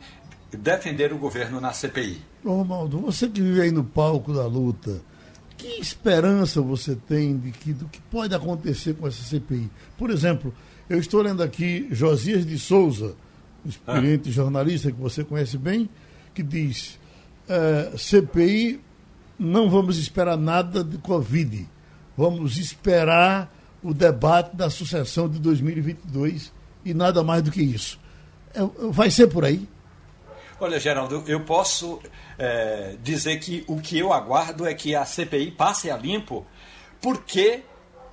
defender 0.51 1.11
o 1.11 1.17
governo 1.17 1.59
na 1.59 1.73
CPI. 1.73 2.21
Romaldo, 2.45 2.99
você 2.99 3.27
que 3.27 3.41
vive 3.41 3.61
aí 3.61 3.71
no 3.71 3.83
palco 3.83 4.33
da 4.33 4.45
luta, 4.45 5.01
que 5.57 5.79
esperança 5.79 6.61
você 6.61 6.95
tem 6.95 7.37
de 7.37 7.51
que, 7.51 7.73
do 7.73 7.85
que 7.85 8.01
pode 8.01 8.35
acontecer 8.35 8.93
com 8.95 9.07
essa 9.07 9.23
CPI? 9.23 9.69
Por 9.97 10.09
exemplo, 10.09 10.53
eu 10.89 10.99
estou 10.99 11.21
lendo 11.21 11.41
aqui 11.41 11.87
Josias 11.91 12.45
de 12.45 12.59
Souza, 12.59 13.15
experiente 13.65 14.29
ah. 14.29 14.31
jornalista 14.31 14.91
que 14.91 14.99
você 14.99 15.23
conhece 15.23 15.57
bem, 15.57 15.89
que 16.33 16.43
diz: 16.43 16.99
é, 17.47 17.93
CPI, 17.97 18.81
não 19.39 19.69
vamos 19.69 19.97
esperar 19.97 20.37
nada 20.37 20.83
de 20.83 20.97
Covid, 20.97 21.67
vamos 22.17 22.57
esperar 22.57 23.51
o 23.83 23.93
debate 23.93 24.55
da 24.55 24.69
sucessão 24.69 25.27
de 25.27 25.39
2022 25.39 26.51
e 26.85 26.93
nada 26.93 27.23
mais 27.23 27.43
do 27.43 27.51
que 27.51 27.61
isso. 27.61 27.99
É, 28.53 28.59
vai 28.89 29.11
ser 29.11 29.27
por 29.27 29.43
aí? 29.43 29.67
Olha, 30.59 30.79
Geraldo, 30.79 31.23
eu 31.27 31.41
posso 31.41 31.99
é, 32.37 32.95
dizer 33.03 33.39
que 33.39 33.63
o 33.67 33.81
que 33.81 33.99
eu 33.99 34.13
aguardo 34.13 34.65
é 34.65 34.73
que 34.73 34.95
a 34.95 35.03
CPI 35.03 35.51
passe 35.51 35.91
a 35.91 35.97
limpo, 35.97 36.45
porque 37.01 37.63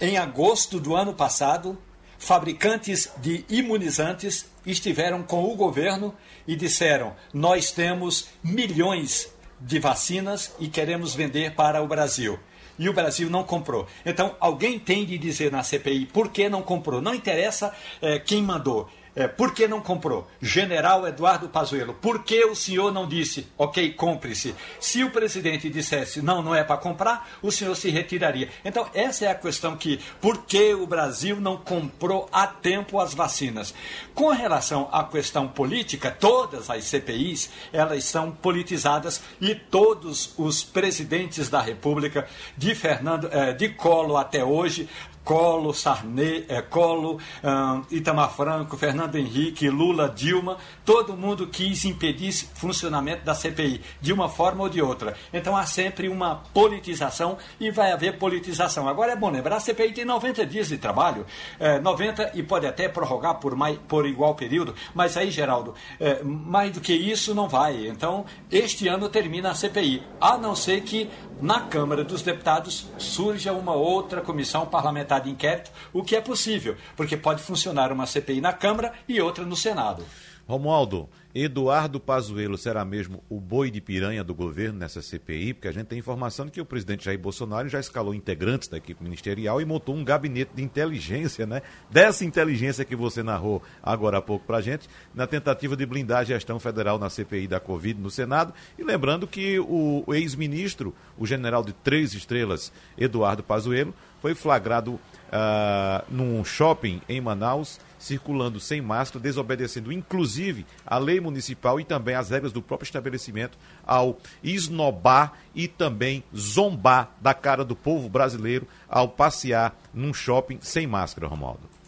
em 0.01 0.17
agosto 0.17 0.81
do 0.81 0.97
ano 0.97 1.15
passado, 1.15 1.79
fabricantes 2.19 3.11
de 3.19 3.45
imunizantes 3.49 4.47
estiveram 4.67 5.23
com 5.23 5.45
o 5.45 5.55
governo 5.55 6.15
e 6.47 6.57
disseram: 6.57 7.15
Nós 7.33 7.71
temos 7.71 8.29
milhões 8.43 9.33
de 9.61 9.79
vacinas 9.79 10.53
e 10.59 10.69
queremos 10.69 11.15
vender 11.15 11.55
para 11.55 11.83
o 11.83 11.87
Brasil 11.87 12.39
e 12.81 12.88
o 12.88 12.95
Brasil 12.95 13.29
não 13.29 13.45
comprou. 13.45 13.87
Então, 14.07 14.35
alguém 14.40 14.79
tem 14.79 15.05
de 15.05 15.19
dizer 15.19 15.53
na 15.53 15.62
CPI 15.62 16.07
por 16.07 16.31
que 16.31 16.49
não 16.49 16.62
comprou. 16.62 17.03
Não 17.03 17.14
interessa 17.14 17.75
é, 18.01 18.19
quem 18.19 18.43
mandou. 18.43 18.88
É, 19.21 19.29
por 19.29 19.53
que 19.53 19.69
não 19.69 19.83
comprou? 19.83 20.27
General 20.41 21.07
Eduardo 21.07 21.47
Pazuello, 21.47 21.93
por 21.93 22.25
que 22.25 22.43
o 22.47 22.55
senhor 22.55 22.91
não 22.91 23.07
disse, 23.07 23.47
ok, 23.59 23.93
compre-se? 23.93 24.55
Se 24.81 25.05
o 25.05 25.11
presidente 25.11 25.69
dissesse, 25.69 26.23
não, 26.23 26.41
não 26.43 26.55
é 26.55 26.65
para 26.65 26.79
comprar, 26.79 27.29
o 27.43 27.53
senhor 27.53 27.77
se 27.77 27.91
retiraria. 27.91 28.49
Então, 28.65 28.89
essa 28.95 29.27
é 29.27 29.29
a 29.29 29.35
questão 29.35 29.77
que, 29.77 30.01
por 30.23 30.47
que 30.47 30.73
o 30.73 30.87
Brasil 30.87 31.39
não 31.39 31.59
comprou 31.59 32.31
a 32.33 32.47
tempo 32.47 32.99
as 32.99 33.13
vacinas? 33.13 33.75
Com 34.15 34.31
relação 34.31 34.89
à 34.91 35.05
questão 35.05 35.47
política, 35.47 36.11
todas 36.11 36.71
as 36.71 36.85
CPIs, 36.85 37.51
elas 37.75 38.05
são 38.05 38.33
politizadas 38.33 39.21
e 39.39 39.55
todos 39.55 40.33
os 40.39 40.65
presidentes 40.65 41.51
da 41.51 41.61
República, 41.61 42.27
de 42.57 42.75
Fernando, 42.75 43.29
eh, 43.31 43.53
de 43.53 43.69
Colo 43.69 44.17
até 44.17 44.43
hoje, 44.43 44.89
Colo, 45.25 45.73
Sarney, 45.73 46.45
é, 46.49 46.61
Colo, 46.63 47.19
um, 47.45 47.83
Itamar 47.95 48.31
Franco, 48.33 48.77
Fernando 48.77 49.17
Henrique, 49.17 49.69
Lula, 49.69 50.09
Dilma, 50.09 50.57
todo 50.85 51.17
mundo 51.17 51.47
quis 51.47 51.85
impedir 51.85 52.31
o 52.31 52.59
funcionamento 52.59 53.25
da 53.25 53.35
CPI, 53.35 53.81
de 54.01 54.13
uma 54.13 54.29
forma 54.29 54.63
ou 54.63 54.69
de 54.69 54.83
outra. 54.83 55.17
Então 55.33 55.57
há 55.57 55.67
sempre 55.67 56.09
uma 56.09 56.43
politização 56.53 57.39
e 57.59 57.71
vai 57.71 57.93
haver 57.93 58.19
politização. 58.19 58.89
Agora 58.89 59.13
é 59.13 59.17
bom 59.17 59.31
lembrar, 59.31 59.57
a 59.57 59.61
CPI 59.61 59.93
tem 59.93 60.05
90 60.05 60.47
dias 60.47 60.69
de 60.69 60.79
trabalho, 60.79 61.25
é, 61.59 61.79
90 61.79 62.33
e 62.35 62.43
pode 62.43 62.67
até 62.67 62.89
prorrogar 62.89 63.37
por, 63.37 63.55
mais, 63.55 63.79
por 63.89 64.07
igual 64.07 64.35
período, 64.35 64.75
mas 64.95 65.17
aí, 65.17 65.31
Geraldo, 65.31 65.75
é, 65.99 66.23
mais 66.23 66.73
do 66.73 66.81
que 66.81 66.93
isso 66.93 67.35
não 67.35 67.49
vai. 67.49 67.87
Então, 67.87 68.25
este 68.51 68.89
ano 68.89 69.09
termina 69.09 69.51
a 69.51 69.55
CPI, 69.55 70.03
a 70.21 70.37
não 70.37 70.55
ser 70.55 70.81
que 70.83 71.09
na 71.40 71.61
Câmara 71.61 72.05
dos 72.05 72.22
Deputados 72.22 72.87
surja 72.98 73.53
uma 73.53 73.74
outra 73.74 74.20
comissão 74.20 74.66
parlamentar 74.66 75.20
de 75.20 75.31
inquérito, 75.31 75.70
o 75.92 76.03
que 76.03 76.16
é 76.16 76.20
possível, 76.20 76.76
porque 76.96 77.16
pode 77.16 77.42
funcionar 77.42 77.92
uma 77.92 78.07
CPI 78.07 78.40
na 78.40 78.53
Câmara 78.53 78.92
e 79.09 79.20
outra 79.20 79.44
no 79.44 79.57
Senado. 79.57 80.05
Romualdo, 80.51 81.09
Eduardo 81.33 82.01
Pazuello 82.01 82.59
será 82.59 82.85
mesmo 82.85 83.23
o 83.29 83.41
boi 83.41 83.71
de 83.71 83.81
piranha 83.81 84.25
do 84.25 84.35
governo 84.35 84.81
nessa 84.81 85.01
CPI? 85.01 85.55
Porque 85.55 85.69
a 85.69 85.73
gente 85.73 85.87
tem 85.87 86.01
informação 86.01 86.45
de 86.45 86.51
que 86.51 86.61
o 86.61 86.65
presidente 86.65 87.05
Jair 87.05 87.21
Bolsonaro 87.21 87.69
já 87.69 87.79
escalou 87.79 88.13
integrantes 88.13 88.67
da 88.67 88.77
equipe 88.77 89.01
ministerial 89.01 89.61
e 89.61 89.65
montou 89.65 89.95
um 89.95 90.03
gabinete 90.03 90.51
de 90.53 90.61
inteligência, 90.61 91.47
né? 91.47 91.63
Dessa 91.89 92.25
inteligência 92.25 92.85
que 92.85 92.97
você 92.97 93.23
narrou 93.23 93.63
agora 93.81 94.19
há 94.19 94.21
pouco 94.21 94.45
para 94.45 94.57
a 94.57 94.61
gente, 94.61 94.89
na 95.15 95.25
tentativa 95.25 95.77
de 95.77 95.87
blindar 95.87 96.19
a 96.19 96.25
gestão 96.25 96.59
federal 96.59 96.99
na 96.99 97.09
CPI 97.09 97.47
da 97.47 97.61
Covid 97.61 98.01
no 98.01 98.11
Senado. 98.11 98.53
E 98.77 98.83
lembrando 98.83 99.29
que 99.29 99.61
o 99.61 100.05
ex-ministro, 100.13 100.93
o 101.17 101.25
general 101.29 101.63
de 101.63 101.73
três 101.73 102.13
estrelas, 102.13 102.73
Eduardo 102.99 103.45
Pazuello, 103.45 103.95
foi 104.21 104.35
flagrado 104.35 104.93
uh, 104.95 106.05
num 106.09 106.45
shopping 106.45 107.01
em 107.09 107.21
Manaus 107.21 107.79
circulando 108.01 108.59
sem 108.59 108.81
máscara, 108.81 109.23
desobedecendo 109.23 109.93
inclusive 109.93 110.67
a 110.87 110.97
lei 110.97 111.21
municipal 111.21 111.79
e 111.79 111.85
também 111.85 112.15
as 112.15 112.31
regras 112.31 112.51
do 112.51 112.63
próprio 112.63 112.87
estabelecimento, 112.87 113.59
ao 113.87 114.19
esnobar 114.43 115.35
e 115.55 115.69
também 115.69 116.25
zombar 116.35 117.15
da 117.21 117.35
cara 117.35 117.63
do 117.63 117.77
povo 117.77 118.09
brasileiro 118.09 118.67
ao 118.89 119.07
passear 119.07 119.77
num 119.93 120.15
shopping 120.15 120.59
sem 120.63 120.87
máscara, 120.87 121.27
Romualdo. 121.27 121.80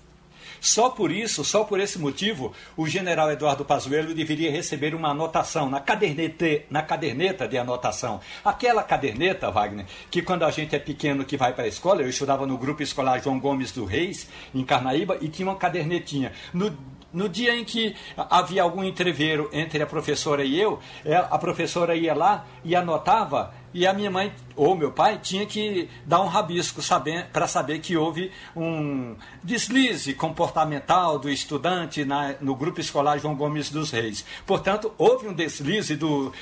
Só 0.62 0.90
por 0.90 1.10
isso, 1.10 1.44
só 1.44 1.64
por 1.64 1.80
esse 1.80 1.98
motivo, 1.98 2.54
o 2.76 2.86
general 2.86 3.32
Eduardo 3.32 3.64
Pazuello 3.64 4.14
deveria 4.14 4.48
receber 4.48 4.94
uma 4.94 5.08
anotação 5.08 5.68
na 5.68 5.80
caderneta, 5.80 6.46
na 6.70 6.82
caderneta 6.82 7.48
de 7.48 7.58
anotação. 7.58 8.20
Aquela 8.44 8.84
caderneta, 8.84 9.50
Wagner, 9.50 9.86
que 10.08 10.22
quando 10.22 10.44
a 10.44 10.52
gente 10.52 10.76
é 10.76 10.78
pequeno 10.78 11.24
que 11.24 11.36
vai 11.36 11.52
para 11.52 11.64
a 11.64 11.68
escola, 11.68 12.02
eu 12.02 12.08
estudava 12.08 12.46
no 12.46 12.56
grupo 12.56 12.80
escolar 12.80 13.20
João 13.20 13.40
Gomes 13.40 13.72
do 13.72 13.84
Reis, 13.84 14.28
em 14.54 14.64
Carnaíba, 14.64 15.18
e 15.20 15.28
tinha 15.28 15.48
uma 15.48 15.56
cadernetinha. 15.56 16.30
No 16.54 16.72
no 17.12 17.28
dia 17.28 17.54
em 17.54 17.62
que 17.62 17.94
havia 18.16 18.62
algum 18.62 18.82
entreveiro 18.82 19.50
entre 19.52 19.82
a 19.82 19.86
professora 19.86 20.42
e 20.42 20.58
eu, 20.58 20.78
é, 21.04 21.14
a 21.14 21.36
professora 21.36 21.94
ia 21.94 22.14
lá 22.14 22.46
e 22.64 22.74
anotava 22.74 23.52
e 23.74 23.86
a 23.86 23.92
minha 23.92 24.10
mãe 24.10 24.32
ou 24.54 24.76
meu 24.76 24.92
pai 24.92 25.18
tinha 25.22 25.46
que 25.46 25.88
dar 26.04 26.20
um 26.20 26.26
rabisco 26.26 26.80
para 27.32 27.46
saber 27.46 27.78
que 27.78 27.96
houve 27.96 28.30
um 28.54 29.16
deslize 29.42 30.12
comportamental 30.14 31.18
do 31.18 31.30
estudante 31.30 32.04
na, 32.04 32.34
no 32.40 32.54
grupo 32.54 32.80
escolar 32.80 33.18
João 33.18 33.34
Gomes 33.34 33.70
dos 33.70 33.90
Reis. 33.90 34.24
Portanto, 34.46 34.92
houve 34.98 35.26
um 35.26 35.32
deslize 35.32 35.96
do, 35.96 36.32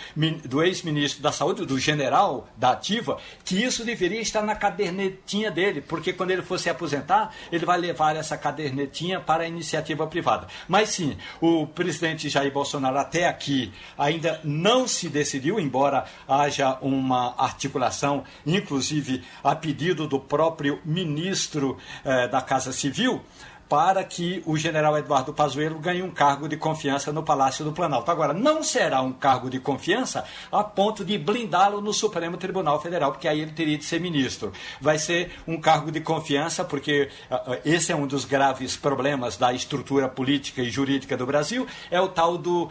do 0.44 0.62
ex-ministro 0.62 1.22
da 1.22 1.30
Saúde, 1.30 1.64
do 1.64 1.78
general 1.78 2.48
da 2.56 2.72
Ativa, 2.72 3.18
que 3.44 3.62
isso 3.62 3.84
deveria 3.84 4.20
estar 4.20 4.42
na 4.42 4.56
cadernetinha 4.56 5.50
dele, 5.50 5.80
porque 5.80 6.12
quando 6.12 6.30
ele 6.32 6.42
for 6.42 6.58
se 6.58 6.68
aposentar, 6.68 7.32
ele 7.52 7.64
vai 7.64 7.78
levar 7.78 8.16
essa 8.16 8.36
cadernetinha 8.36 9.20
para 9.20 9.44
a 9.44 9.48
iniciativa 9.48 10.06
privada. 10.06 10.46
Mas 10.66 10.90
sim, 10.90 11.16
o 11.40 11.66
presidente 11.66 12.28
Jair 12.28 12.52
Bolsonaro 12.52 12.98
até 12.98 13.28
aqui 13.28 13.72
ainda 13.96 14.40
não 14.42 14.88
se 14.88 15.08
decidiu, 15.08 15.60
embora 15.60 16.04
haja 16.26 16.78
uma 16.80 17.19
articulação, 17.20 18.24
inclusive 18.46 19.22
a 19.42 19.54
pedido 19.54 20.06
do 20.06 20.18
próprio 20.18 20.80
ministro 20.84 21.76
eh, 22.04 22.28
da 22.28 22.40
Casa 22.40 22.72
Civil, 22.72 23.22
para 23.70 24.02
que 24.02 24.42
o 24.46 24.56
general 24.56 24.98
Eduardo 24.98 25.32
Pazuello 25.32 25.78
ganhe 25.78 26.02
um 26.02 26.10
cargo 26.10 26.48
de 26.48 26.56
confiança 26.56 27.12
no 27.12 27.22
Palácio 27.22 27.64
do 27.64 27.70
Planalto. 27.70 28.10
Agora, 28.10 28.34
não 28.34 28.64
será 28.64 29.00
um 29.00 29.12
cargo 29.12 29.48
de 29.48 29.60
confiança 29.60 30.24
a 30.50 30.64
ponto 30.64 31.04
de 31.04 31.16
blindá-lo 31.16 31.80
no 31.80 31.92
Supremo 31.94 32.36
Tribunal 32.36 32.82
Federal, 32.82 33.12
porque 33.12 33.28
aí 33.28 33.40
ele 33.40 33.52
teria 33.52 33.78
de 33.78 33.84
ser 33.84 34.00
ministro. 34.00 34.52
Vai 34.80 34.98
ser 34.98 35.30
um 35.46 35.60
cargo 35.60 35.92
de 35.92 36.00
confiança, 36.00 36.64
porque 36.64 37.10
uh, 37.30 37.58
esse 37.64 37.92
é 37.92 37.96
um 37.96 38.08
dos 38.08 38.24
graves 38.24 38.76
problemas 38.76 39.36
da 39.36 39.52
estrutura 39.52 40.08
política 40.08 40.60
e 40.60 40.68
jurídica 40.68 41.16
do 41.16 41.24
Brasil, 41.24 41.64
é 41.92 42.00
o 42.00 42.08
tal 42.08 42.36
do 42.36 42.64
uh, 42.64 42.70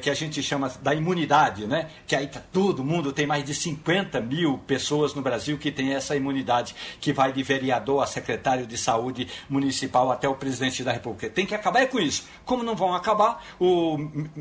que 0.00 0.08
a 0.08 0.14
gente 0.14 0.40
chama 0.40 0.70
da 0.80 0.94
imunidade, 0.94 1.66
né? 1.66 1.90
Que 2.06 2.14
aí 2.14 2.28
tá, 2.28 2.40
todo 2.52 2.84
mundo 2.84 3.12
tem 3.12 3.26
mais 3.26 3.42
de 3.42 3.54
50 3.56 4.20
mil 4.20 4.58
pessoas 4.58 5.14
no 5.14 5.20
Brasil 5.20 5.58
que 5.58 5.72
tem 5.72 5.94
essa 5.94 6.14
imunidade, 6.14 6.76
que 7.00 7.12
vai 7.12 7.32
de 7.32 7.42
vereador 7.42 8.04
a 8.04 8.06
secretário 8.06 8.68
de 8.68 8.78
saúde 8.78 9.26
municipal 9.50 10.12
até 10.12 10.27
o 10.28 10.34
presidente 10.34 10.82
da 10.84 10.92
República. 10.92 11.28
Tem 11.28 11.46
que 11.46 11.54
acabar 11.54 11.86
com 11.88 11.98
isso. 11.98 12.24
Como 12.44 12.62
não 12.62 12.76
vão 12.76 12.94
acabar, 12.94 13.44
o, 13.58 13.96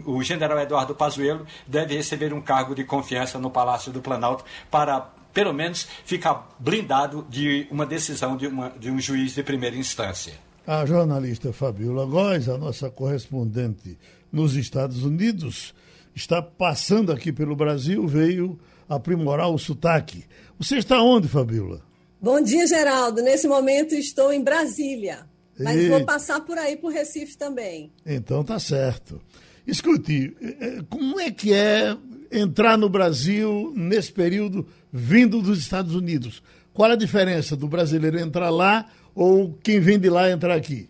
o 0.06 0.24
general 0.24 0.60
Eduardo 0.60 0.96
Pazuello 0.96 1.46
deve 1.66 1.96
receber 1.96 2.34
um 2.34 2.42
cargo 2.42 2.76
de 2.76 2.84
confiança 2.84 3.40
no 3.40 3.50
Palácio 3.50 3.92
do 3.92 4.02
Planalto 4.02 4.44
para 4.70 5.10
pelo 5.34 5.54
menos 5.54 5.88
ficar 6.04 6.50
blindado 6.58 7.26
de 7.30 7.68
uma 7.70 7.86
decisão 7.86 8.36
de, 8.36 8.48
uma, 8.48 8.70
de 8.72 8.90
um 8.90 9.00
juiz 9.00 9.36
de 9.36 9.44
primeira 9.44 9.76
instância. 9.76 10.34
A 10.66 10.86
jornalista 10.86 11.54
Fabiola 11.54 12.06
Góes, 12.06 12.50
a 12.50 12.58
nossa 12.58 12.90
correspondente 12.90 13.98
nos 14.32 14.56
Estados 14.56 15.04
Unidos, 15.04 15.74
está 16.16 16.42
passando 16.42 17.12
aqui 17.12 17.32
pelo 17.32 17.56
Brasil, 17.56 18.08
veio 18.08 18.60
aprimorar 18.90 19.50
o 19.50 19.60
sotaque. 19.60 20.26
Você 20.58 20.78
está 20.78 21.02
onde, 21.02 21.28
Fabiola? 21.28 21.82
Bom 22.20 22.42
dia, 22.42 22.66
Geraldo. 22.66 23.22
Nesse 23.22 23.48
momento 23.48 23.94
estou 23.94 24.34
em 24.34 24.44
Brasília. 24.44 25.28
Mas 25.60 25.82
e... 25.82 25.90
vou 25.90 26.06
passar 26.06 26.42
por 26.42 26.58
aí 26.58 26.78
por 26.78 26.92
Recife 26.92 27.38
também. 27.38 27.92
Então 28.06 28.44
tá 28.44 28.60
certo. 28.60 29.22
Escute, 29.66 30.36
eh, 30.42 30.80
como 30.90 31.20
é 31.20 31.30
que 31.30 31.54
é 31.54 31.98
entrar 32.32 32.78
no 32.78 32.90
Brasil 32.90 33.74
nesse 33.76 34.12
período 34.12 34.68
vindo 34.92 35.42
dos 35.42 35.60
Estados 35.60 35.94
Unidos? 35.94 36.42
Qual 36.74 36.90
a 36.92 36.96
diferença 36.96 37.56
do 37.56 37.68
brasileiro 37.68 38.20
entrar 38.20 38.50
lá 38.50 38.90
ou 39.16 39.58
quem 39.64 39.80
vem 39.80 40.00
de 40.00 40.10
lá 40.10 40.30
entrar 40.30 40.56
aqui? 40.56 40.90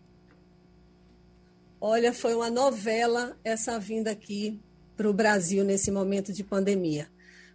Olha, 1.79 2.11
foi 2.11 2.35
uma 2.35 2.49
novela 2.49 3.37
essa 3.43 3.79
vinda 3.79 4.11
aqui 4.11 4.59
para 4.95 5.09
o 5.09 5.13
Brasil 5.13 5.63
nesse 5.63 5.91
momento 5.91 6.33
de 6.33 6.43
pandemia. 6.43 7.07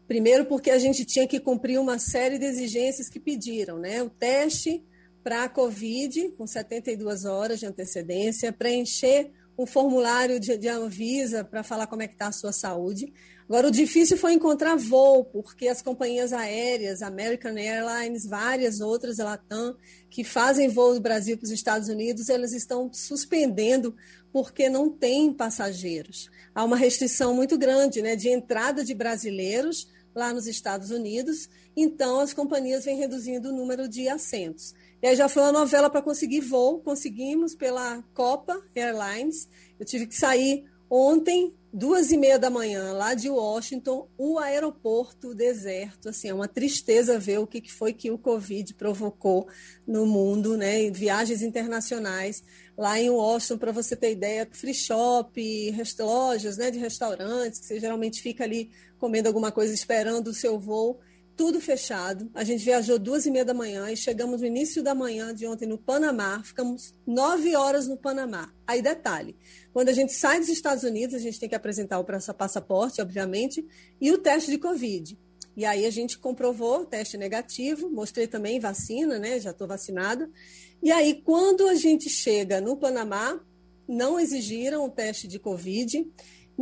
Primeiro, 0.07 0.45
porque 0.47 0.71
a 0.71 0.79
gente 0.79 1.05
tinha 1.05 1.27
que 1.27 1.41
cumprir 1.41 1.79
uma 1.79 1.99
série 1.99 2.39
de 2.39 2.45
exigências 2.45 3.09
que 3.09 3.21
pediram, 3.21 3.79
né? 3.79 4.03
O 4.03 4.09
teste 4.09 4.83
para 5.23 5.45
a 5.45 5.49
Covid, 5.49 6.31
com 6.37 6.47
72 6.47 7.25
horas 7.25 7.61
de 7.61 7.66
antecedência, 7.66 8.53
preencher 8.53 9.31
um 9.57 9.66
formulário 9.66 10.41
de, 10.41 10.57
de 10.57 10.68
Anvisa 10.68 11.45
para 11.45 11.62
falar 11.62 11.87
como 11.87 12.03
é 12.03 12.09
que 12.09 12.14
está 12.14 12.29
a 12.29 12.33
sua 12.33 12.53
saúde. 12.53 13.12
Agora, 13.49 13.68
o 13.68 13.70
difícil 13.70 14.16
foi 14.16 14.33
encontrar 14.33 14.77
voo, 14.77 15.25
porque 15.25 15.68
as 15.68 15.83
companhias 15.83 16.33
aéreas, 16.33 17.03
American 17.03 17.57
Airlines, 17.57 18.25
várias 18.25 18.81
outras, 18.81 19.18
Latam, 19.18 19.77
que 20.09 20.25
fazem 20.25 20.68
voo 20.68 20.95
do 20.95 21.01
Brasil 21.01 21.37
para 21.37 21.45
os 21.45 21.51
Estados 21.51 21.89
Unidos, 21.89 22.29
elas 22.29 22.53
estão 22.53 22.91
suspendendo 22.93 23.95
porque 24.33 24.70
não 24.70 24.89
tem 24.89 25.33
passageiros. 25.33 26.31
Há 26.55 26.64
uma 26.64 26.77
restrição 26.77 27.35
muito 27.35 27.59
grande 27.59 28.01
né, 28.01 28.16
de 28.16 28.31
entrada 28.31 28.83
de 28.83 28.95
brasileiros 28.95 29.87
lá 30.14 30.33
nos 30.33 30.47
Estados 30.47 30.91
Unidos, 30.91 31.49
então 31.77 32.20
as 32.20 32.33
companhias 32.33 32.85
vêm 32.85 32.97
reduzindo 32.97 33.51
o 33.51 33.57
número 33.57 33.89
de 33.89 34.09
assentos. 34.09 34.75
E 35.03 35.09
aí 35.09 35.16
já 35.16 35.28
foi 35.28 35.42
uma 35.42 35.50
novela 35.50 35.90
para 35.90 36.00
conseguir 36.00 36.40
voo, 36.40 36.78
conseguimos 36.78 37.57
pela 37.57 38.05
Copa 38.14 38.62
Airlines. 38.72 39.48
Eu 39.76 39.84
tive 39.84 40.07
que 40.07 40.14
sair 40.14 40.64
ontem, 40.88 41.53
duas 41.72 42.12
e 42.12 42.16
meia 42.16 42.38
da 42.38 42.48
manhã, 42.48 42.92
lá 42.92 43.12
de 43.12 43.28
Washington, 43.28 44.09
o 44.16 44.38
aeroporto 44.38 45.34
deserto. 45.34 46.11
Assim, 46.11 46.28
é 46.28 46.34
uma 46.34 46.46
tristeza 46.46 47.18
ver 47.18 47.38
o 47.38 47.48
que 47.48 47.68
foi 47.68 47.92
que 47.92 48.12
o 48.12 48.18
Covid 48.18 48.74
provocou 48.74 49.48
no 49.84 50.07
mundo, 50.07 50.57
né? 50.57 50.88
Viagens 50.92 51.42
internacionais. 51.42 52.44
Lá 52.78 53.00
em 53.00 53.11
Washington, 53.11 53.59
para 53.59 53.72
você 53.72 53.96
ter 53.96 54.12
ideia, 54.12 54.48
free 54.53 54.72
shop, 54.72 55.74
lojas 55.98 56.59
né, 56.59 56.70
de 56.70 56.78
restaurantes, 56.78 57.59
que 57.59 57.66
você 57.66 57.80
geralmente 57.80 58.22
fica 58.22 58.44
ali 58.44 58.70
comendo 59.00 59.26
alguma 59.26 59.50
coisa, 59.50 59.74
esperando 59.74 60.28
o 60.28 60.34
seu 60.34 60.61
voo 60.61 61.00
tudo 61.37 61.61
fechado. 61.61 62.30
A 62.35 62.45
gente 62.45 62.64
viajou 62.64 62.99
duas 62.99 63.26
e 63.26 63.30
meia 63.30 63.45
da 63.45 63.55
manhã 63.55 63.91
e 63.91 63.97
chegamos 63.97 64.41
no 64.41 64.47
início 64.47 64.83
da 64.83 64.95
manhã 64.95 65.35
de 65.35 65.47
ontem 65.47 65.66
no 65.66 65.78
Panamá. 65.78 66.43
Ficamos 66.45 66.95
nove 67.07 67.57
horas 67.57 67.89
no 67.89 67.97
Panamá. 67.97 68.53
Aí, 68.66 68.83
detalhe: 68.83 69.37
quando 69.72 69.89
a 69.89 69.93
gente 69.93 70.12
sai 70.12 70.39
dos 70.39 70.49
Estados 70.49 70.85
Unidos, 70.85 71.14
a 71.14 71.18
gente 71.18 71.41
tem 71.41 71.49
que 71.49 71.55
apresentar 71.55 71.99
o 71.99 72.05
passaporte, 72.35 73.01
obviamente, 73.01 73.66
e 74.01 74.11
o 74.12 74.18
teste 74.18 74.51
de 74.51 74.59
Covid. 74.59 75.18
E 75.57 75.64
aí 75.64 75.85
a 75.85 75.91
gente 75.91 76.18
comprovou 76.18 76.80
o 76.80 76.87
teste 76.87 77.18
negativo, 77.18 77.91
mostrei 77.91 78.26
também 78.26 78.59
vacina, 78.59 79.18
né? 79.18 79.39
Já 79.39 79.51
estou 79.51 79.68
vacinada. 79.68 80.30
E 80.83 80.91
aí, 80.91 81.22
quando 81.22 81.68
a 81.68 81.74
gente 81.74 82.09
chega 82.09 82.61
no 82.61 82.76
Panamá, 82.76 83.39
não 83.87 84.18
exigiram 84.18 84.85
o 84.85 84.91
teste 84.91 85.28
de 85.28 85.39
Covid. 85.39 86.11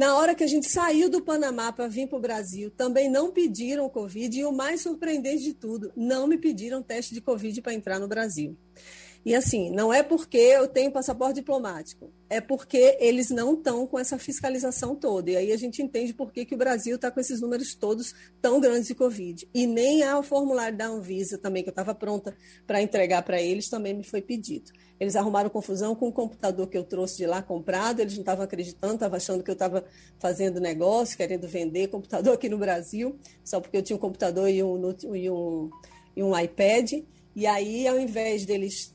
Na 0.01 0.17
hora 0.17 0.35
que 0.35 0.43
a 0.43 0.47
gente 0.47 0.67
saiu 0.67 1.11
do 1.11 1.21
Panamá 1.21 1.71
para 1.71 1.87
vir 1.87 2.09
para 2.09 2.17
o 2.17 2.23
Brasil, 2.23 2.71
também 2.71 3.07
não 3.07 3.31
pediram 3.31 3.87
Covid 3.91 4.35
e 4.35 4.47
o 4.47 4.51
mais 4.51 4.81
surpreendente 4.81 5.45
de 5.45 5.53
tudo, 5.53 5.93
não 5.95 6.27
me 6.27 6.39
pediram 6.39 6.83
teste 6.83 7.13
de 7.13 7.21
Covid 7.21 7.61
para 7.61 7.75
entrar 7.75 7.99
no 7.99 8.09
Brasil. 8.09 8.57
E 9.25 9.35
assim, 9.35 9.71
não 9.71 9.93
é 9.93 10.03
porque 10.03 10.39
eu 10.39 10.67
tenho 10.67 10.91
passaporte 10.91 11.35
diplomático, 11.35 12.11
é 12.31 12.41
porque 12.41 12.97
eles 12.99 13.29
não 13.29 13.53
estão 13.53 13.87
com 13.87 13.99
essa 13.99 14.19
fiscalização 14.19 14.97
toda. 14.97 15.31
E 15.31 15.37
aí 15.37 15.53
a 15.53 15.59
gente 15.59 15.83
entende 15.83 16.15
por 16.15 16.33
que, 16.33 16.47
que 16.47 16.55
o 16.55 16.59
Brasil 16.59 16.97
está 16.97 17.11
com 17.11 17.21
esses 17.21 17.39
números 17.39 17.75
todos 17.75 18.15
tão 18.41 18.59
grandes 18.61 18.87
de 18.87 18.95
Covid. 18.95 19.47
E 19.53 19.67
nem 19.67 20.03
a 20.03 20.23
formulário 20.23 20.79
da 20.79 20.87
Anvisa 20.87 21.37
também, 21.37 21.63
que 21.63 21.69
eu 21.69 21.73
estava 21.73 21.95
pronta 21.95 22.35
para 22.67 22.81
entregar 22.81 23.23
para 23.23 23.41
eles, 23.41 23.69
também 23.69 23.93
me 23.93 24.05
foi 24.05 24.23
pedido. 24.23 24.73
Eles 24.99 25.17
arrumaram 25.17 25.51
confusão 25.51 25.95
com 25.95 26.09
o 26.09 26.13
computador 26.13 26.67
que 26.69 26.79
eu 26.79 26.85
trouxe 26.85 27.19
de 27.19 27.27
lá 27.27 27.43
comprado, 27.43 28.01
eles 28.01 28.15
não 28.15 28.21
estavam 28.21 28.45
acreditando, 28.45 28.95
estavam 28.95 29.17
achando 29.17 29.43
que 29.43 29.51
eu 29.51 29.55
estava 29.55 29.85
fazendo 30.19 30.61
negócio, 30.61 31.17
querendo 31.17 31.47
vender 31.47 31.89
computador 31.89 32.35
aqui 32.35 32.49
no 32.49 32.59
Brasil, 32.59 33.19
só 33.45 33.61
porque 33.61 33.77
eu 33.77 33.83
tinha 33.83 33.97
um 33.97 34.01
computador 34.01 34.49
e 34.49 34.63
um, 34.63 34.95
e 35.15 35.31
um, 35.31 35.71
e 36.17 36.23
um 36.23 36.39
iPad. 36.39 37.03
E 37.35 37.47
aí, 37.47 37.87
ao 37.87 37.99
invés 37.99 38.45
deles 38.45 38.95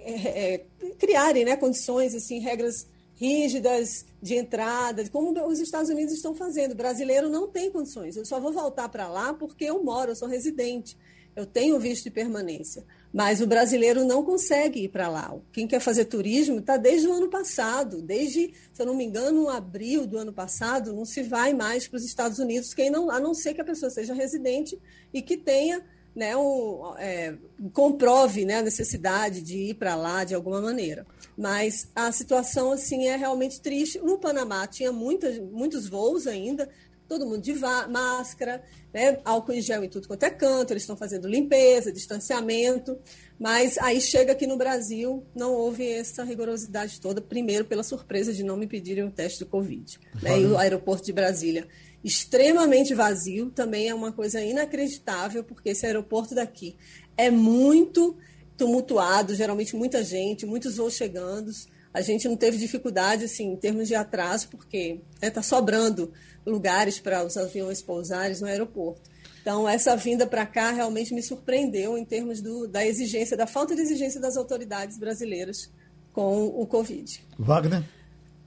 é, 0.00 0.54
é, 0.54 0.64
criarem 0.98 1.44
né, 1.44 1.56
condições, 1.56 2.14
assim, 2.14 2.38
regras 2.38 2.86
rígidas 3.16 4.04
de 4.20 4.34
entrada, 4.34 5.08
como 5.08 5.32
os 5.46 5.60
Estados 5.60 5.88
Unidos 5.88 6.14
estão 6.14 6.34
fazendo. 6.34 6.72
O 6.72 6.76
brasileiro 6.76 7.28
não 7.28 7.48
tem 7.48 7.70
condições. 7.70 8.16
Eu 8.16 8.24
só 8.24 8.40
vou 8.40 8.52
voltar 8.52 8.88
para 8.88 9.08
lá 9.08 9.32
porque 9.32 9.64
eu 9.64 9.82
moro, 9.82 10.10
eu 10.10 10.16
sou 10.16 10.28
residente, 10.28 10.96
eu 11.36 11.46
tenho 11.46 11.78
visto 11.78 12.04
de 12.04 12.10
permanência. 12.10 12.84
Mas 13.12 13.40
o 13.40 13.46
brasileiro 13.46 14.04
não 14.04 14.24
consegue 14.24 14.84
ir 14.84 14.88
para 14.88 15.08
lá. 15.08 15.36
Quem 15.52 15.68
quer 15.68 15.78
fazer 15.78 16.06
turismo 16.06 16.58
está 16.58 16.76
desde 16.76 17.06
o 17.06 17.12
ano 17.12 17.28
passado, 17.28 18.02
desde, 18.02 18.52
se 18.72 18.82
eu 18.82 18.86
não 18.86 18.96
me 18.96 19.04
engano, 19.04 19.48
abril 19.48 20.04
do 20.04 20.18
ano 20.18 20.32
passado, 20.32 20.92
não 20.92 21.04
se 21.04 21.22
vai 21.22 21.54
mais 21.54 21.86
para 21.86 21.98
os 21.98 22.04
Estados 22.04 22.40
Unidos, 22.40 22.74
quem 22.74 22.90
não, 22.90 23.10
a 23.10 23.20
não 23.20 23.32
ser 23.32 23.54
que 23.54 23.60
a 23.60 23.64
pessoa 23.64 23.88
seja 23.88 24.12
residente 24.12 24.76
e 25.12 25.22
que 25.22 25.36
tenha 25.36 25.84
né, 26.14 26.36
um, 26.36 26.94
é, 26.98 27.34
comprove 27.72 28.44
né, 28.44 28.58
a 28.58 28.62
necessidade 28.62 29.42
de 29.42 29.56
ir 29.56 29.74
para 29.74 29.96
lá 29.96 30.24
de 30.24 30.34
alguma 30.34 30.60
maneira. 30.60 31.06
Mas 31.36 31.88
a 31.94 32.12
situação 32.12 32.70
assim 32.70 33.08
é 33.08 33.16
realmente 33.16 33.60
triste. 33.60 33.98
No 33.98 34.18
Panamá 34.18 34.66
tinha 34.66 34.92
muitas, 34.92 35.38
muitos 35.38 35.88
voos 35.88 36.26
ainda, 36.26 36.68
todo 37.08 37.26
mundo 37.26 37.42
de 37.42 37.54
máscara, 37.54 38.62
né, 38.92 39.18
álcool 39.24 39.52
em 39.52 39.60
gel 39.60 39.84
em 39.84 39.88
tudo 39.88 40.08
quanto 40.08 40.22
é 40.22 40.30
canto, 40.30 40.72
eles 40.72 40.84
estão 40.84 40.96
fazendo 40.96 41.28
limpeza, 41.28 41.92
distanciamento, 41.92 42.96
mas 43.38 43.76
aí 43.78 44.00
chega 44.00 44.32
aqui 44.32 44.46
no 44.46 44.56
Brasil, 44.56 45.22
não 45.34 45.52
houve 45.52 45.86
essa 45.86 46.24
rigorosidade 46.24 47.00
toda, 47.00 47.20
primeiro 47.20 47.64
pela 47.64 47.82
surpresa 47.82 48.32
de 48.32 48.42
não 48.42 48.56
me 48.56 48.66
pedirem 48.66 49.04
o 49.04 49.10
teste 49.10 49.40
do 49.40 49.46
Covid. 49.46 49.98
Né, 50.22 50.40
e 50.40 50.46
o 50.46 50.56
aeroporto 50.56 51.04
de 51.04 51.12
Brasília 51.12 51.68
extremamente 52.04 52.94
vazio, 52.94 53.50
também 53.50 53.88
é 53.88 53.94
uma 53.94 54.12
coisa 54.12 54.40
inacreditável, 54.40 55.42
porque 55.42 55.70
esse 55.70 55.86
aeroporto 55.86 56.34
daqui 56.34 56.76
é 57.16 57.30
muito 57.30 58.16
tumultuado, 58.56 59.34
geralmente 59.34 59.74
muita 59.74 60.04
gente, 60.04 60.44
muitos 60.44 60.76
voos 60.76 60.94
chegando. 60.94 61.50
A 61.92 62.02
gente 62.02 62.28
não 62.28 62.36
teve 62.36 62.58
dificuldade 62.58 63.24
assim, 63.24 63.52
em 63.52 63.56
termos 63.56 63.88
de 63.88 63.94
atraso, 63.94 64.48
porque 64.48 65.00
está 65.14 65.26
né, 65.26 65.30
tá 65.30 65.42
sobrando 65.42 66.12
lugares 66.44 67.00
para 67.00 67.24
os 67.24 67.36
aviões 67.36 67.80
pousarem 67.80 68.38
no 68.38 68.46
aeroporto. 68.46 69.10
Então, 69.40 69.68
essa 69.68 69.96
vinda 69.96 70.26
para 70.26 70.46
cá 70.46 70.72
realmente 70.72 71.14
me 71.14 71.22
surpreendeu 71.22 71.96
em 71.96 72.04
termos 72.04 72.40
do, 72.40 72.66
da 72.66 72.84
exigência, 72.84 73.36
da 73.36 73.46
falta 73.46 73.74
de 73.74 73.82
exigência 73.82 74.20
das 74.20 74.36
autoridades 74.36 74.98
brasileiras 74.98 75.70
com 76.12 76.46
o 76.46 76.66
Covid. 76.66 77.22
Wagner? 77.38 77.82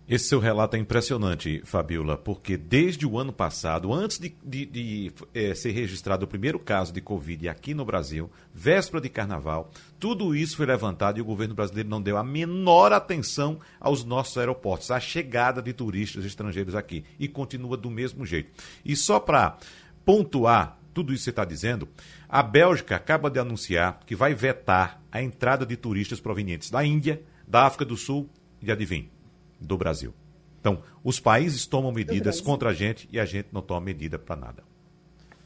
Esse 0.09 0.29
seu 0.29 0.39
relato 0.39 0.77
é 0.77 0.79
impressionante, 0.79 1.61
Fabiola, 1.65 2.17
porque 2.17 2.55
desde 2.55 3.05
o 3.05 3.19
ano 3.19 3.33
passado, 3.33 3.93
antes 3.93 4.17
de, 4.17 4.33
de, 4.41 4.65
de 4.65 5.11
é, 5.33 5.53
ser 5.53 5.71
registrado 5.71 6.23
o 6.23 6.27
primeiro 6.27 6.57
caso 6.57 6.93
de 6.93 7.01
Covid 7.01 7.49
aqui 7.49 7.73
no 7.73 7.83
Brasil, 7.83 8.31
véspera 8.53 9.01
de 9.01 9.09
carnaval, 9.09 9.69
tudo 9.99 10.33
isso 10.33 10.55
foi 10.55 10.65
levantado 10.65 11.17
e 11.17 11.21
o 11.21 11.25
governo 11.25 11.53
brasileiro 11.53 11.89
não 11.89 12.01
deu 12.01 12.15
a 12.15 12.23
menor 12.23 12.93
atenção 12.93 13.59
aos 13.81 14.05
nossos 14.05 14.37
aeroportos, 14.37 14.91
à 14.91 14.99
chegada 14.99 15.61
de 15.61 15.73
turistas 15.73 16.23
estrangeiros 16.23 16.73
aqui. 16.73 17.03
E 17.19 17.27
continua 17.27 17.75
do 17.75 17.91
mesmo 17.91 18.25
jeito. 18.25 18.49
E 18.85 18.95
só 18.95 19.19
para 19.19 19.57
pontuar 20.05 20.79
tudo 20.93 21.11
isso 21.11 21.23
que 21.23 21.25
você 21.25 21.29
está 21.31 21.43
dizendo, 21.43 21.85
a 22.29 22.41
Bélgica 22.41 22.95
acaba 22.95 23.29
de 23.29 23.39
anunciar 23.39 23.99
que 24.05 24.15
vai 24.15 24.33
vetar 24.33 25.01
a 25.11 25.21
entrada 25.21 25.65
de 25.65 25.75
turistas 25.75 26.21
provenientes 26.21 26.69
da 26.69 26.85
Índia, 26.85 27.21
da 27.45 27.65
África 27.65 27.83
do 27.83 27.97
Sul 27.97 28.29
e, 28.61 28.71
adivinha, 28.71 29.16
do 29.59 29.77
Brasil. 29.77 30.13
Então, 30.59 30.79
os 31.03 31.19
países 31.19 31.65
tomam 31.65 31.91
medidas 31.91 32.41
contra 32.41 32.69
a 32.69 32.73
gente 32.73 33.07
e 33.11 33.19
a 33.19 33.25
gente 33.25 33.49
não 33.51 33.61
toma 33.61 33.81
medida 33.81 34.19
para 34.19 34.35
nada. 34.35 34.63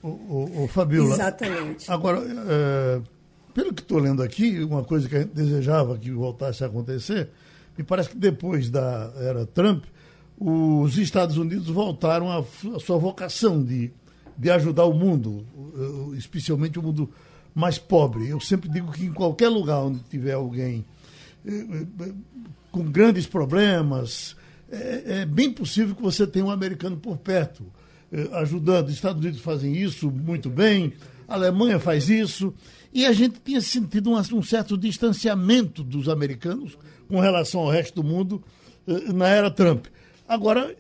O, 0.02 0.08
o, 0.08 0.64
o 0.64 0.68
Fabiola. 0.68 1.14
Exatamente. 1.14 1.92
Agora, 1.92 2.22
é, 2.24 3.02
pelo 3.54 3.74
que 3.74 3.82
estou 3.82 4.00
lendo 4.00 4.24
aqui, 4.24 4.64
uma 4.64 4.84
coisa 4.84 5.08
que 5.08 5.16
a 5.16 5.20
gente 5.20 5.34
desejava 5.34 5.98
que 5.98 6.10
voltasse 6.12 6.64
a 6.64 6.68
acontecer, 6.68 7.30
me 7.78 7.84
parece 7.84 8.10
que 8.10 8.18
depois 8.18 8.70
da 8.70 9.12
era 9.18 9.46
Trump, 9.46 9.84
os 10.40 10.98
Estados 10.98 11.38
Unidos 11.38 11.68
voltaram 11.68 12.32
à 12.32 12.44
sua 12.80 12.98
vocação 12.98 13.64
de, 13.64 13.92
de 14.36 14.50
ajudar 14.50 14.86
o 14.86 14.94
mundo, 14.94 15.46
especialmente 16.18 16.80
o 16.80 16.82
mundo 16.82 17.10
mais 17.54 17.78
pobre. 17.78 18.28
Eu 18.28 18.40
sempre 18.40 18.70
digo 18.70 18.92
que 18.92 19.06
em 19.06 19.14
qualquer 19.14 19.50
lugar 19.50 19.84
onde 19.84 20.00
tiver 20.00 20.34
alguém 20.34 20.84
com 22.72 22.84
grandes 22.84 23.26
problemas, 23.26 24.36
é, 24.72 25.04
é, 25.06 25.26
bem 25.26 25.52
possível 25.52 25.96
que 25.96 26.02
você 26.02 26.26
tenha 26.26 26.46
um 26.46 26.52
americano 26.52 26.96
por 26.96 27.18
perto, 27.18 27.66
é, 28.12 28.30
ajudando. 28.40 28.88
Os 28.88 28.94
Estados 28.94 29.22
Unidos 29.22 29.42
fazem 29.42 29.76
isso 29.76 30.10
muito 30.10 30.50
bem, 30.50 30.94
a 31.28 31.36
Alemanha 31.36 31.80
faz 31.80 32.10
isso, 32.10 32.54
e 32.94 33.06
a 33.06 33.12
gente 33.12 33.40
tinha 33.44 33.62
sentido 33.62 34.10
um, 34.10 34.18
um 34.18 34.44
certo 34.44 34.78
distanciamento 34.78 35.84
dos 35.84 36.08
americanos 36.08 36.78
com 37.08 37.20
relação 37.20 37.62
ao 37.62 37.70
resto 37.70 38.02
do 38.02 38.08
mundo 38.08 38.42
é, 38.88 39.12
na 39.12 39.28
era 39.28 39.52
Trump. 39.52 39.88
Agora, 40.28 40.74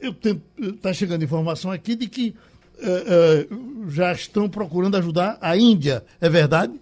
está 0.58 0.94
chegando 0.94 1.26
informação 1.26 1.72
aqui 1.72 1.94
de 1.94 2.08
que 2.08 2.34
é, 2.80 3.48
já 3.90 4.14
estão 4.14 4.50
procurando 4.50 4.96
ajudar 4.96 5.38
a 5.42 5.58
Índia, 5.58 6.04
é 6.22 6.30
verdade? 6.30 6.81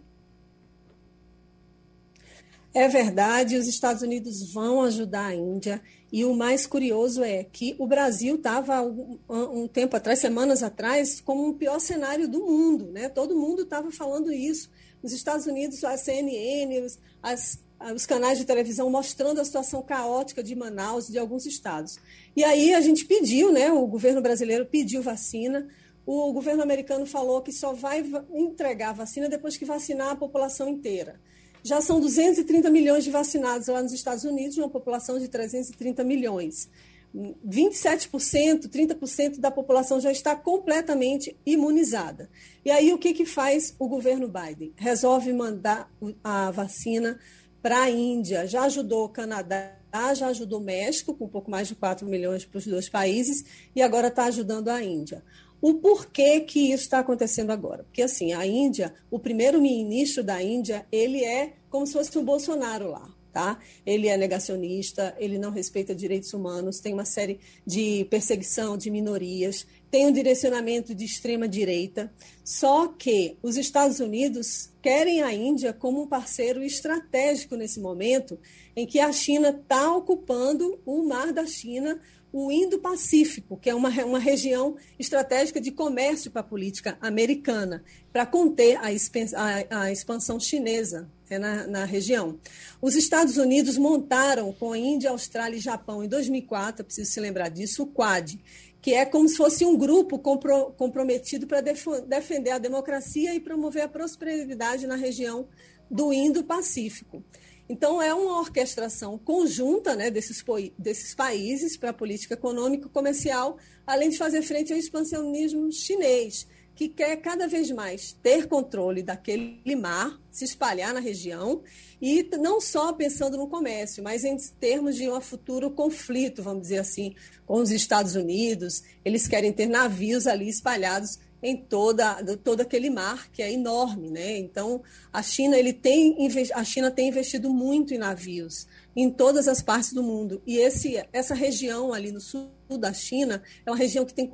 É 2.74 2.88
verdade, 2.88 3.58
os 3.58 3.68
Estados 3.68 4.04
Unidos 4.04 4.54
vão 4.54 4.84
ajudar 4.84 5.28
a 5.28 5.36
Índia. 5.36 5.82
E 6.12 6.24
o 6.24 6.36
mais 6.36 6.68
curioso 6.68 7.24
é 7.24 7.44
que 7.44 7.76
o 7.80 7.88
Brasil 7.88 8.36
estava 8.36 8.82
um, 9.28 9.68
tempo 9.68 9.96
atrás, 9.96 10.20
semanas 10.20 10.62
atrás, 10.62 11.20
como 11.20 11.50
o 11.50 11.54
pior 11.54 11.80
cenário 11.80 12.28
do 12.28 12.46
mundo. 12.46 12.92
Né? 12.92 13.10
Todo 13.10 13.36
mundo 13.36 13.64
estava 13.64 13.92
falando 13.92 14.32
isso. 14.32 14.70
Os 15.02 15.12
Estados 15.12 15.46
Unidos, 15.48 15.84
a 15.84 15.98
CNN, 15.98 16.82
os, 16.86 17.00
as, 17.24 17.60
os 17.96 18.06
canais 18.06 18.38
de 18.38 18.46
televisão 18.46 18.90
mostrando 18.90 19.40
a 19.40 19.46
situação 19.46 19.82
caótica 19.82 20.44
de 20.44 20.56
Manaus 20.56 21.08
de 21.08 21.18
alguns 21.18 21.46
estados. 21.46 22.00
E 22.36 22.44
aí 22.44 22.74
a 22.74 22.82
gente 22.82 23.06
pediu, 23.06 23.52
né? 23.52 23.72
O 23.72 23.88
governo 23.88 24.22
brasileiro 24.22 24.66
pediu 24.66 25.02
vacina. 25.02 25.68
O 26.06 26.34
governo 26.34 26.64
americano 26.64 27.06
falou 27.06 27.42
que 27.42 27.52
só 27.52 27.74
vai 27.74 28.04
entregar 28.32 28.94
vacina 28.94 29.30
depois 29.30 29.58
que 29.58 29.66
vacinar 29.66 30.10
a 30.10 30.16
população 30.16 30.68
inteira. 30.68 31.20
Já 31.64 31.82
são 31.82 32.00
230 32.00 32.70
milhões 32.70 33.04
de 33.04 33.12
vacinados 33.12 33.68
lá 33.68 33.82
nos 33.82 33.94
Estados 33.94 34.24
Unidos, 34.24 34.58
uma 34.58 34.70
população 34.70 35.20
de 35.20 35.28
330 35.28 36.04
milhões. 36.04 36.70
27%, 37.16 38.68
30% 38.68 39.40
da 39.40 39.50
população 39.50 40.00
já 40.00 40.12
está 40.12 40.36
completamente 40.36 41.36
imunizada. 41.46 42.30
E 42.64 42.70
aí 42.70 42.94
o 42.94 42.98
que, 42.98 43.14
que 43.14 43.26
faz 43.26 43.76
o 43.80 43.88
governo 43.88 44.28
Biden? 44.28 44.74
Resolve 44.76 45.34
mandar 45.34 45.92
a 46.24 46.52
vacina 46.52 47.20
para 47.62 47.82
a 47.82 47.90
Índia. 47.90 48.48
Já 48.48 48.64
ajudou 48.64 49.06
o 49.06 49.10
Canadá, 49.10 49.74
já 50.14 50.28
ajudou 50.28 50.60
o 50.60 50.64
México, 50.64 51.14
com 51.16 51.26
um 51.26 51.30
pouco 51.30 51.50
mais 51.50 51.68
de 51.68 51.76
4 51.76 52.08
milhões 52.08 52.46
para 52.46 52.60
os 52.60 52.68
dois 52.68 52.88
países, 52.88 53.44
e 53.76 53.82
agora 53.82 54.08
está 54.08 54.26
ajudando 54.26 54.70
a 54.70 54.84
Índia. 54.84 55.24
O 55.62 55.76
porquê 55.76 56.40
que 56.42 56.72
isso 56.72 56.84
está 56.84 57.00
acontecendo 57.00 57.52
agora? 57.52 57.84
Porque, 57.84 58.02
assim, 58.02 58.34
a 58.34 58.46
Índia, 58.46 58.94
o 59.12 59.20
primeiro-ministro 59.20 60.24
da 60.24 60.42
Índia, 60.42 60.86
ele 60.92 61.24
é 61.24 61.54
como 61.70 61.86
se 61.86 61.94
fosse 61.94 62.18
o 62.18 62.24
Bolsonaro 62.24 62.90
lá. 62.90 63.10
Tá? 63.32 63.60
Ele 63.86 64.08
é 64.08 64.18
negacionista, 64.18 65.16
ele 65.20 65.38
não 65.38 65.52
respeita 65.52 65.94
direitos 65.94 66.34
humanos, 66.34 66.80
tem 66.80 66.94
uma 66.94 67.06
série 67.06 67.40
de 67.64 68.08
perseguição 68.10 68.76
de 68.76 68.90
minorias, 68.90 69.68
tem 69.92 70.08
um 70.08 70.12
direcionamento 70.12 70.96
de 70.96 71.06
extrema 71.06 71.48
direita. 71.48 72.12
Só 72.44 72.88
que 72.88 73.38
os 73.44 73.56
Estados 73.56 74.00
Unidos 74.00 74.72
querem 74.82 75.22
a 75.22 75.32
Índia 75.32 75.72
como 75.72 76.02
um 76.02 76.08
parceiro 76.08 76.64
estratégico 76.64 77.56
nesse 77.56 77.80
momento 77.80 78.40
em 78.76 78.88
que 78.88 79.00
a 79.00 79.12
China 79.12 79.50
está 79.50 79.96
ocupando 79.96 80.80
o 80.84 81.04
mar 81.04 81.32
da 81.32 81.46
China 81.46 82.02
o 82.32 82.52
Indo-Pacífico, 82.52 83.58
que 83.58 83.70
é 83.70 83.76
uma, 83.76 83.90
uma 84.06 84.20
região 84.20 84.76
estratégica 85.00 85.60
de 85.60 85.72
comércio 85.72 86.30
para 86.30 86.42
a 86.42 86.44
política 86.44 86.98
americana, 87.02 87.84
para 88.14 88.26
conter 88.26 88.78
a, 88.78 88.88
a, 88.88 89.82
a, 89.84 89.92
expansão 89.92 90.40
chinesa 90.40 91.10
né, 91.30 91.40
na, 91.40 91.68
na, 91.68 91.86
região. 91.86 92.40
Os 92.82 92.96
Estados 92.96 93.38
Unidos 93.38 93.78
montaram 93.78 94.54
com 94.54 94.74
a 94.74 94.78
Índia, 94.78 95.10
Austrália 95.10 95.58
e 95.58 95.62
Japão 95.62 96.04
em 96.04 96.08
2004, 96.08 96.86
preciso 96.86 97.12
se 97.12 97.20
lembrar 97.20 97.50
disso, 97.50 97.84
o 97.84 97.88
Quad, 97.88 98.40
que 98.82 98.94
é 98.94 99.06
como 99.06 99.28
se 99.28 99.36
fosse 99.36 99.66
um 99.66 99.76
grupo 99.76 100.20
compro, 100.20 100.72
comprometido 100.78 101.48
para 101.48 101.62
def, 101.62 101.88
defender 102.08 102.52
a 102.52 102.60
democracia 102.60 103.34
e 103.34 103.40
promover 103.40 103.84
a 103.84 103.88
prosperidade 103.88 104.86
na 104.86 104.96
região 104.96 105.48
do 105.90 106.14
Indo-Pacífico. 106.14 107.24
Então, 107.70 108.02
é 108.02 108.12
uma 108.12 108.40
orquestração 108.40 109.16
conjunta 109.20 109.96
né, 109.96 110.10
desses, 110.10 110.44
desses 110.76 111.14
países 111.14 111.78
para 111.78 111.92
a 111.92 111.94
política 111.94 112.34
econômica 112.34 112.88
e 112.88 112.90
comercial, 112.90 113.58
além 113.86 114.10
de 114.10 114.18
fazer 114.18 114.42
frente 114.42 114.74
ao 114.74 114.80
expansionismo 114.80 115.72
chinês, 115.72 116.48
que 116.74 116.88
quer 116.88 117.18
cada 117.18 117.48
vez 117.48 117.70
mais 117.70 118.14
ter 118.24 118.48
controle 118.48 119.04
daquele 119.04 119.76
mar, 119.76 120.20
se 120.32 120.46
espalhar 120.46 120.94
na 120.94 121.00
região, 121.00 121.62
e 122.02 122.24
não 122.40 122.60
só 122.60 122.94
pensando 122.94 123.38
no 123.38 123.48
comércio, 123.48 124.02
mas 124.02 124.24
em 124.24 124.36
termos 124.60 124.96
de 124.96 125.10
um 125.10 125.22
futuro 125.22 125.70
conflito, 125.70 126.42
vamos 126.42 126.64
dizer 126.64 126.80
assim, 126.80 127.14
com 127.46 127.56
os 127.56 127.70
Estados 127.70 128.16
Unidos. 128.16 128.82
Eles 129.04 129.28
querem 129.28 129.52
ter 129.52 129.68
navios 129.68 130.26
ali 130.26 130.48
espalhados 130.48 131.20
em 131.42 131.56
toda 131.56 132.24
todo 132.38 132.62
aquele 132.62 132.90
mar 132.90 133.30
que 133.32 133.42
é 133.42 133.52
enorme, 133.52 134.10
né? 134.10 134.38
Então 134.38 134.82
a 135.12 135.24
China 135.24 135.58
ele 135.58 135.74
tem 135.74 136.18
a 136.54 136.64
China 136.64 136.92
tem 136.92 137.10
investido 137.10 137.50
muito 137.50 137.94
em 137.94 137.98
navios 137.98 138.68
em 138.96 139.10
todas 139.10 139.48
as 139.48 139.62
partes 139.62 139.94
do 139.94 140.04
mundo 140.04 140.42
e 140.46 140.58
esse 140.58 141.02
essa 141.14 141.34
região 141.34 141.94
ali 141.94 142.12
no 142.12 142.20
sul 142.20 142.50
da 142.80 142.94
China 142.94 143.42
é 143.66 143.72
uma 143.72 143.78
região 143.78 144.06
que 144.06 144.14
tem 144.14 144.30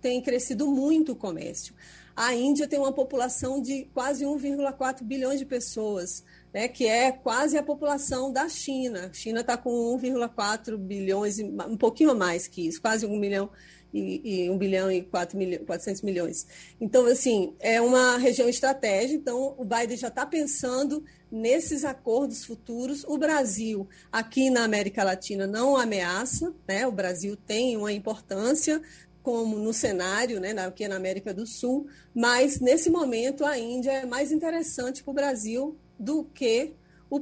tem 0.00 0.20
crescido 0.20 0.66
muito 0.68 1.12
o 1.12 1.16
comércio. 1.16 1.74
A 2.16 2.34
Índia 2.34 2.66
tem 2.66 2.78
uma 2.78 2.92
população 2.92 3.60
de 3.60 3.90
quase 3.92 4.24
1,4 4.24 5.02
bilhões 5.02 5.38
de 5.38 5.44
pessoas, 5.44 6.24
né, 6.52 6.66
que 6.66 6.86
é 6.86 7.12
quase 7.12 7.58
a 7.58 7.62
população 7.62 8.32
da 8.32 8.48
China. 8.48 9.08
A 9.08 9.12
China 9.12 9.40
está 9.40 9.54
com 9.54 9.70
1,4 9.98 10.78
bilhões, 10.78 11.38
um 11.38 11.76
pouquinho 11.76 12.16
mais 12.16 12.48
que 12.48 12.66
isso, 12.66 12.80
quase 12.80 13.04
um 13.04 13.18
milhão 13.18 13.50
e, 13.98 14.44
e 14.44 14.50
1 14.50 14.58
bilhão 14.58 14.90
e 14.90 15.02
4 15.02 15.38
milho, 15.38 15.64
400 15.64 16.02
milhões. 16.02 16.46
Então, 16.80 17.06
assim, 17.06 17.54
é 17.60 17.80
uma 17.80 18.18
região 18.18 18.48
estratégica, 18.48 19.14
então 19.14 19.54
o 19.56 19.64
Biden 19.64 19.96
já 19.96 20.08
está 20.08 20.26
pensando 20.26 21.04
nesses 21.30 21.84
acordos 21.84 22.44
futuros. 22.44 23.04
O 23.04 23.16
Brasil, 23.18 23.88
aqui 24.12 24.50
na 24.50 24.64
América 24.64 25.02
Latina, 25.02 25.46
não 25.46 25.76
ameaça, 25.76 26.54
né? 26.68 26.86
o 26.86 26.92
Brasil 26.92 27.36
tem 27.36 27.76
uma 27.76 27.92
importância 27.92 28.82
como 29.22 29.58
no 29.58 29.72
cenário, 29.72 30.38
né, 30.38 30.52
aqui 30.52 30.86
na 30.86 30.94
América 30.94 31.34
do 31.34 31.44
Sul, 31.48 31.88
mas 32.14 32.60
nesse 32.60 32.88
momento 32.88 33.44
a 33.44 33.58
Índia 33.58 33.90
é 33.90 34.06
mais 34.06 34.30
interessante 34.30 35.02
para 35.02 35.10
o 35.10 35.14
Brasil 35.14 35.76
do 35.98 36.22
que 36.22 36.74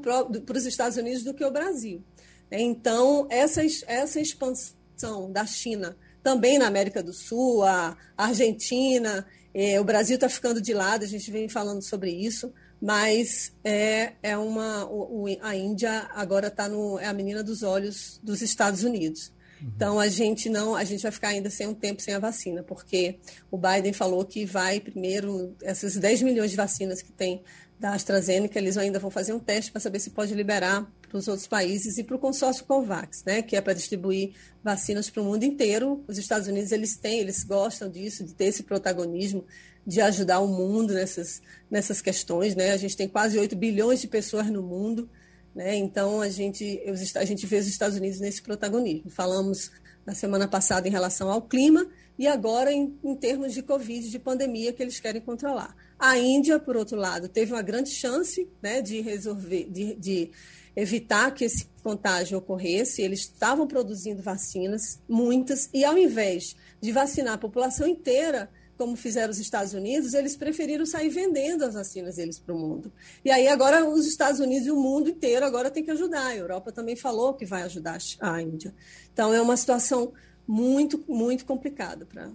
para 0.02 0.58
os 0.58 0.66
Estados 0.66 0.98
Unidos 0.98 1.22
do 1.22 1.32
que 1.32 1.42
o 1.42 1.50
Brasil. 1.50 2.04
Então, 2.50 3.26
essa, 3.30 3.62
essa 3.86 4.20
expansão 4.20 5.32
da 5.32 5.46
China 5.46 5.96
também 6.24 6.58
na 6.58 6.66
América 6.66 7.02
do 7.02 7.12
Sul, 7.12 7.62
a 7.62 7.96
Argentina, 8.16 9.24
é, 9.52 9.78
o 9.78 9.84
Brasil 9.84 10.16
está 10.16 10.28
ficando 10.28 10.60
de 10.60 10.72
lado, 10.72 11.04
a 11.04 11.06
gente 11.06 11.30
vem 11.30 11.48
falando 11.48 11.82
sobre 11.82 12.10
isso, 12.10 12.52
mas 12.80 13.52
é, 13.62 14.14
é 14.22 14.36
uma 14.36 14.86
o, 14.86 15.26
a 15.42 15.54
Índia 15.54 16.08
agora 16.14 16.48
está 16.48 16.68
no 16.68 16.98
é 16.98 17.06
a 17.06 17.12
menina 17.12 17.42
dos 17.42 17.62
olhos 17.62 18.18
dos 18.22 18.40
Estados 18.40 18.82
Unidos. 18.82 19.32
Uhum. 19.60 19.72
Então 19.76 20.00
a 20.00 20.08
gente 20.08 20.48
não 20.48 20.74
a 20.74 20.82
gente 20.82 21.02
vai 21.02 21.12
ficar 21.12 21.28
ainda 21.28 21.50
sem 21.50 21.66
um 21.66 21.74
tempo 21.74 22.00
sem 22.02 22.14
a 22.14 22.18
vacina, 22.18 22.62
porque 22.62 23.18
o 23.50 23.58
Biden 23.58 23.92
falou 23.92 24.24
que 24.24 24.46
vai 24.46 24.80
primeiro 24.80 25.54
essas 25.62 25.94
10 25.94 26.22
milhões 26.22 26.50
de 26.50 26.56
vacinas 26.56 27.02
que 27.02 27.12
tem 27.12 27.42
da 27.78 27.92
AstraZeneca, 27.92 28.58
eles 28.58 28.78
ainda 28.78 28.98
vão 28.98 29.10
fazer 29.10 29.34
um 29.34 29.38
teste 29.38 29.70
para 29.70 29.80
saber 29.80 29.98
se 29.98 30.10
pode 30.10 30.34
liberar 30.34 30.90
os 31.18 31.28
outros 31.28 31.46
países 31.46 31.98
e 31.98 32.04
para 32.04 32.16
o 32.16 32.18
consórcio 32.18 32.64
COVAX, 32.64 33.22
né, 33.24 33.42
que 33.42 33.56
é 33.56 33.60
para 33.60 33.72
distribuir 33.72 34.34
vacinas 34.62 35.10
para 35.10 35.22
o 35.22 35.24
mundo 35.24 35.44
inteiro. 35.44 36.04
Os 36.08 36.18
Estados 36.18 36.48
Unidos 36.48 36.72
eles 36.72 36.96
têm, 36.96 37.20
eles 37.20 37.44
gostam 37.44 37.88
disso, 37.88 38.24
de 38.24 38.34
ter 38.34 38.46
esse 38.46 38.62
protagonismo 38.62 39.44
de 39.86 40.00
ajudar 40.00 40.40
o 40.40 40.48
mundo 40.48 40.94
nessas, 40.94 41.42
nessas 41.70 42.00
questões. 42.00 42.54
Né? 42.54 42.72
A 42.72 42.76
gente 42.76 42.96
tem 42.96 43.08
quase 43.08 43.38
8 43.38 43.54
bilhões 43.54 44.00
de 44.00 44.08
pessoas 44.08 44.50
no 44.50 44.62
mundo, 44.62 45.08
né? 45.54 45.76
então 45.76 46.20
a 46.20 46.28
gente, 46.28 46.82
a 47.16 47.24
gente 47.24 47.46
vê 47.46 47.58
os 47.58 47.68
Estados 47.68 47.96
Unidos 47.96 48.20
nesse 48.20 48.42
protagonismo. 48.42 49.10
Falamos 49.10 49.70
na 50.04 50.14
semana 50.14 50.46
passada 50.46 50.86
em 50.86 50.90
relação 50.90 51.30
ao 51.30 51.42
clima 51.42 51.86
e 52.18 52.26
agora 52.26 52.72
em, 52.72 52.98
em 53.02 53.14
termos 53.14 53.52
de 53.52 53.62
Covid, 53.62 54.10
de 54.10 54.18
pandemia 54.18 54.72
que 54.72 54.82
eles 54.82 55.00
querem 55.00 55.20
controlar. 55.20 55.74
A 55.98 56.18
Índia, 56.18 56.58
por 56.58 56.76
outro 56.76 56.96
lado, 56.96 57.28
teve 57.28 57.52
uma 57.52 57.62
grande 57.62 57.90
chance 57.90 58.48
né, 58.62 58.82
de 58.82 59.00
resolver, 59.00 59.68
de, 59.70 59.94
de 59.94 60.30
evitar 60.76 61.32
que 61.32 61.44
esse 61.44 61.66
contágio 61.82 62.38
ocorresse. 62.38 63.02
Eles 63.02 63.20
estavam 63.20 63.66
produzindo 63.66 64.22
vacinas, 64.22 65.00
muitas, 65.08 65.68
e 65.72 65.84
ao 65.84 65.96
invés 65.96 66.56
de 66.80 66.92
vacinar 66.92 67.34
a 67.34 67.38
população 67.38 67.86
inteira, 67.86 68.50
como 68.76 68.96
fizeram 68.96 69.30
os 69.30 69.38
Estados 69.38 69.72
Unidos, 69.72 70.14
eles 70.14 70.36
preferiram 70.36 70.84
sair 70.84 71.08
vendendo 71.08 71.64
as 71.64 71.74
vacinas 71.74 72.16
deles 72.16 72.38
para 72.38 72.54
o 72.54 72.58
mundo. 72.58 72.92
E 73.24 73.30
aí 73.30 73.46
agora 73.46 73.88
os 73.88 74.06
Estados 74.06 74.40
Unidos 74.40 74.66
e 74.66 74.70
o 74.70 74.76
mundo 74.76 75.10
inteiro 75.10 75.44
agora 75.46 75.70
tem 75.70 75.84
que 75.84 75.90
ajudar. 75.90 76.26
A 76.26 76.36
Europa 76.36 76.72
também 76.72 76.96
falou 76.96 77.34
que 77.34 77.46
vai 77.46 77.62
ajudar 77.62 77.98
a 78.20 78.42
Índia. 78.42 78.74
Então 79.12 79.32
é 79.32 79.40
uma 79.40 79.56
situação 79.56 80.12
muito, 80.46 81.02
muito 81.08 81.44
complicada 81.46 82.04
pra, 82.04 82.30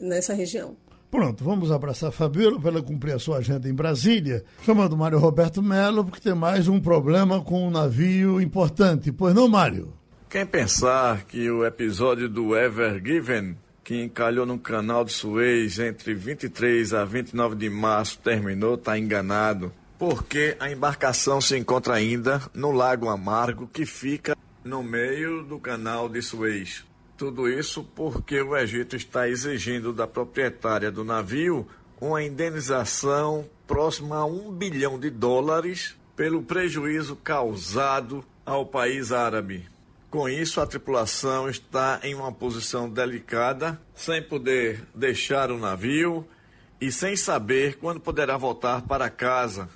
nessa 0.00 0.32
região. 0.32 0.76
Pronto, 1.12 1.44
vamos 1.44 1.70
abraçar 1.70 2.08
a 2.08 2.12
Fabíola 2.12 2.58
para 2.58 2.70
ela 2.70 2.82
cumprir 2.82 3.12
a 3.12 3.18
sua 3.18 3.36
agenda 3.36 3.68
em 3.68 3.74
Brasília, 3.74 4.42
chamando 4.64 4.96
Mário 4.96 5.18
Roberto 5.18 5.62
Melo, 5.62 6.06
porque 6.06 6.22
tem 6.22 6.34
mais 6.34 6.68
um 6.68 6.80
problema 6.80 7.38
com 7.42 7.68
um 7.68 7.70
navio 7.70 8.40
importante. 8.40 9.12
Pois 9.12 9.34
não, 9.34 9.46
Mário? 9.46 9.92
Quem 10.30 10.46
pensar 10.46 11.24
que 11.24 11.50
o 11.50 11.66
episódio 11.66 12.30
do 12.30 12.56
Ever 12.56 12.98
Given, 13.04 13.58
que 13.84 14.02
encalhou 14.02 14.46
no 14.46 14.58
canal 14.58 15.04
de 15.04 15.12
Suez 15.12 15.78
entre 15.78 16.14
23 16.14 16.94
a 16.94 17.04
29 17.04 17.56
de 17.56 17.68
março, 17.68 18.18
terminou, 18.18 18.76
está 18.76 18.98
enganado. 18.98 19.70
Porque 19.98 20.56
a 20.58 20.72
embarcação 20.72 21.42
se 21.42 21.58
encontra 21.58 21.92
ainda 21.92 22.40
no 22.54 22.70
Lago 22.70 23.10
Amargo, 23.10 23.68
que 23.70 23.84
fica 23.84 24.34
no 24.64 24.82
meio 24.82 25.42
do 25.42 25.58
canal 25.58 26.08
de 26.08 26.22
Suez. 26.22 26.90
Tudo 27.16 27.48
isso 27.48 27.84
porque 27.94 28.40
o 28.40 28.56
Egito 28.56 28.96
está 28.96 29.28
exigindo 29.28 29.92
da 29.92 30.06
proprietária 30.06 30.90
do 30.90 31.04
navio 31.04 31.66
uma 32.00 32.22
indenização 32.22 33.48
próxima 33.66 34.16
a 34.16 34.24
um 34.24 34.50
bilhão 34.50 34.98
de 34.98 35.08
dólares 35.08 35.96
pelo 36.16 36.42
prejuízo 36.42 37.14
causado 37.16 38.24
ao 38.44 38.66
país 38.66 39.12
árabe. 39.12 39.68
Com 40.10 40.28
isso, 40.28 40.60
a 40.60 40.66
tripulação 40.66 41.48
está 41.48 42.00
em 42.02 42.14
uma 42.14 42.30
posição 42.30 42.90
delicada, 42.90 43.80
sem 43.94 44.22
poder 44.22 44.84
deixar 44.94 45.50
o 45.50 45.56
navio 45.56 46.26
e 46.80 46.92
sem 46.92 47.16
saber 47.16 47.78
quando 47.78 48.00
poderá 48.00 48.36
voltar 48.36 48.82
para 48.82 49.08
casa. 49.08 49.68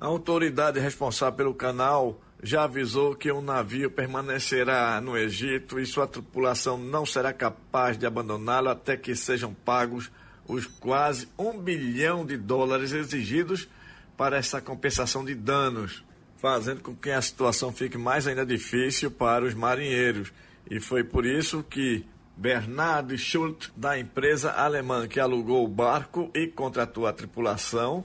A 0.00 0.06
autoridade 0.06 0.78
responsável 0.78 1.36
pelo 1.36 1.54
canal 1.54 2.20
já 2.42 2.64
avisou 2.64 3.14
que 3.16 3.30
o 3.30 3.42
navio 3.42 3.90
permanecerá 3.90 5.00
no 5.00 5.16
Egito 5.16 5.78
e 5.78 5.86
sua 5.86 6.06
tripulação 6.06 6.78
não 6.78 7.04
será 7.04 7.32
capaz 7.32 7.98
de 7.98 8.06
abandoná-lo 8.06 8.68
até 8.68 8.96
que 8.96 9.14
sejam 9.16 9.52
pagos 9.52 10.10
os 10.46 10.66
quase 10.66 11.28
um 11.38 11.58
bilhão 11.58 12.24
de 12.24 12.36
dólares 12.36 12.92
exigidos 12.92 13.68
para 14.16 14.36
essa 14.36 14.60
compensação 14.60 15.24
de 15.24 15.34
danos, 15.34 16.04
fazendo 16.38 16.80
com 16.80 16.94
que 16.94 17.10
a 17.10 17.20
situação 17.20 17.72
fique 17.72 17.98
mais 17.98 18.26
ainda 18.26 18.46
difícil 18.46 19.10
para 19.10 19.44
os 19.44 19.54
marinheiros. 19.54 20.32
E 20.70 20.80
foi 20.80 21.04
por 21.04 21.26
isso 21.26 21.62
que 21.62 22.04
Bernard 22.36 23.16
Schultz, 23.18 23.70
da 23.76 23.98
empresa 23.98 24.52
alemã 24.52 25.06
que 25.08 25.18
alugou 25.18 25.64
o 25.64 25.68
barco 25.68 26.30
e 26.34 26.46
contratou 26.46 27.06
a 27.06 27.12
tripulação, 27.12 28.04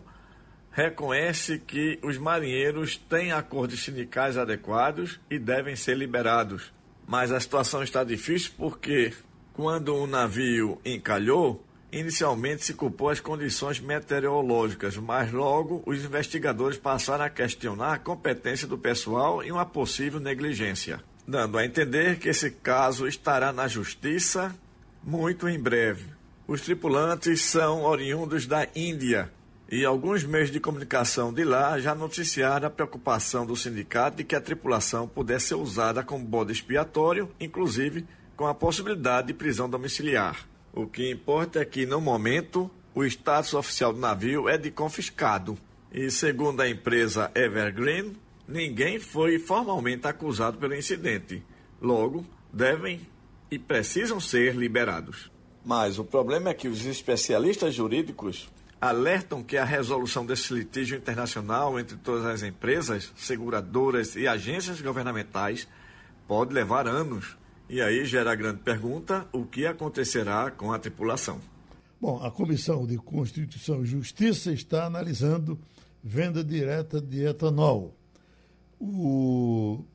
reconhece 0.74 1.60
que 1.60 2.00
os 2.02 2.18
marinheiros 2.18 2.98
têm 2.98 3.32
acordos 3.32 3.84
sindicais 3.84 4.38
adequados 4.38 5.20
e 5.30 5.38
devem 5.38 5.76
ser 5.76 5.96
liberados. 5.96 6.74
Mas 7.08 7.32
a 7.32 7.40
situação 7.40 7.84
está 7.84 8.04
difícil 8.04 8.52
porque, 8.58 9.14
quando 9.54 9.96
o 9.96 10.08
navio 10.08 10.82
encalhou, 10.84 11.64
inicialmente 11.92 12.66
se 12.66 12.74
culpou 12.74 13.10
as 13.10 13.20
condições 13.20 13.80
meteorológicas, 13.80 14.98
mas 14.98 15.32
logo 15.32 15.84
os 15.86 16.04
investigadores 16.04 16.78
passaram 16.78 17.26
a 17.26 17.30
questionar 17.30 17.94
a 17.94 18.00
competência 18.00 18.68
do 18.68 18.78
pessoal 18.78 19.44
e 19.44 19.52
uma 19.52 19.66
possível 19.66 20.20
negligência, 20.20 21.00
dando 21.28 21.60
a 21.60 21.66
entender 21.66 22.18
que 22.18 22.30
esse 22.30 22.50
caso 22.50 23.08
estará 23.08 23.54
na 23.54 23.68
justiça 23.68 24.56
muito 25.04 25.48
em 25.48 25.60
breve. 25.60 26.06
Os 26.48 26.62
tripulantes 26.62 27.42
são 27.42 27.84
oriundos 27.84 28.48
da 28.48 28.68
Índia 28.76 29.30
e 29.70 29.86
alguns 29.86 30.24
meios 30.24 30.52
de 30.52 30.60
comunicação 30.60 31.34
de 31.34 31.44
lá 31.44 31.80
já 31.80 31.96
noticiaram 31.96 32.68
a 32.68 32.70
preocupação 32.70 33.46
do 33.46 33.56
sindicato 33.56 34.18
de 34.18 34.24
que 34.24 34.36
a 34.36 34.42
tripulação 34.42 35.08
pudesse 35.08 35.48
ser 35.48 35.56
usada 35.56 36.04
como 36.04 36.26
bode 36.26 36.52
expiatório, 36.52 37.30
inclusive 37.40 38.06
com 38.36 38.46
a 38.46 38.54
possibilidade 38.54 39.28
de 39.28 39.34
prisão 39.34 39.70
domiciliar. 39.70 40.48
O 40.74 40.88
que 40.88 41.10
importa 41.10 41.60
é 41.60 41.66
que, 41.66 41.86
no 41.86 42.02
momento, 42.02 42.70
o 42.94 43.04
status 43.06 43.54
oficial 43.54 43.94
do 43.94 44.00
navio 44.00 44.50
é 44.50 44.58
de 44.58 44.70
confiscado. 44.70 45.58
E, 45.92 46.10
segundo 46.12 46.62
a 46.62 46.70
empresa 46.70 47.32
Evergreen, 47.34 48.16
ninguém 48.48 49.00
foi 49.00 49.40
formalmente 49.40 50.08
acusado 50.08 50.58
pelo 50.58 50.76
incidente. 50.76 51.44
Logo, 51.82 52.26
devem 52.52 53.02
e 53.50 53.60
precisam 53.60 54.20
ser 54.20 54.56
liberados. 54.56 55.32
Mas 55.64 56.00
o 56.00 56.04
problema 56.04 56.50
é 56.50 56.54
que 56.54 56.68
os 56.68 56.86
especialistas 56.86 57.74
jurídicos 57.74 58.50
alertam 58.84 59.42
que 59.42 59.56
a 59.56 59.64
resolução 59.64 60.26
desse 60.26 60.54
litígio 60.54 60.98
internacional 60.98 61.80
entre 61.80 61.96
todas 61.96 62.26
as 62.26 62.44
empresas, 62.44 63.14
seguradoras 63.16 64.18
e 64.18 64.28
agências 64.28 64.82
governamentais 64.82 65.66
pode 66.28 66.54
levar 66.54 66.86
anos. 66.86 67.38
E 67.70 67.82
aí 67.82 68.04
gera 68.04 68.34
a 68.34 68.36
grande 68.36 68.60
pergunta: 68.60 69.26
o 69.32 69.46
que 69.46 69.66
acontecerá 69.66 70.52
com 70.52 70.74
a 70.74 70.80
tripulação? 70.80 71.40
Bom, 72.00 72.22
a 72.22 72.30
Comissão 72.30 72.86
de 72.86 72.98
Constituição 72.98 73.84
e 73.84 73.86
Justiça 73.86 74.52
está 74.52 74.86
analisando 74.86 75.58
venda 76.04 76.44
direta 76.44 77.00
de 77.00 77.26
etanol. 77.26 77.98
O 78.78 79.86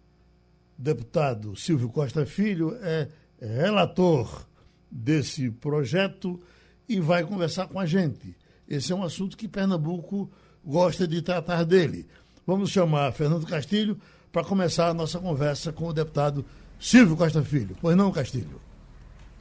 deputado 0.79 1.55
Silvio 1.55 1.91
Costa 1.91 2.25
Filho 2.25 2.75
é 2.81 3.07
relator 3.39 4.49
desse 4.91 5.51
projeto 5.51 6.41
e 6.89 6.99
vai 6.99 7.23
conversar 7.23 7.67
com 7.67 7.79
a 7.79 7.85
gente. 7.85 8.35
Esse 8.69 8.93
é 8.93 8.95
um 8.95 9.03
assunto 9.03 9.37
que 9.37 9.49
Pernambuco 9.49 10.31
gosta 10.65 11.09
de 11.09 11.23
tratar 11.23 11.65
dele. 11.65 12.07
Vamos 12.47 12.71
chamar 12.71 13.13
Fernando 13.13 13.47
Castilho 13.47 13.99
para 14.31 14.45
começar 14.45 14.89
a 14.89 14.95
nossa 14.95 15.19
conversa 15.19 15.73
com 15.73 15.89
o 15.89 15.93
deputado 15.93 16.45
Silvio 16.79 17.17
Costa 17.17 17.43
Filho. 17.43 17.77
Pois 17.81 17.97
não, 17.97 18.13
Castilho? 18.13 18.61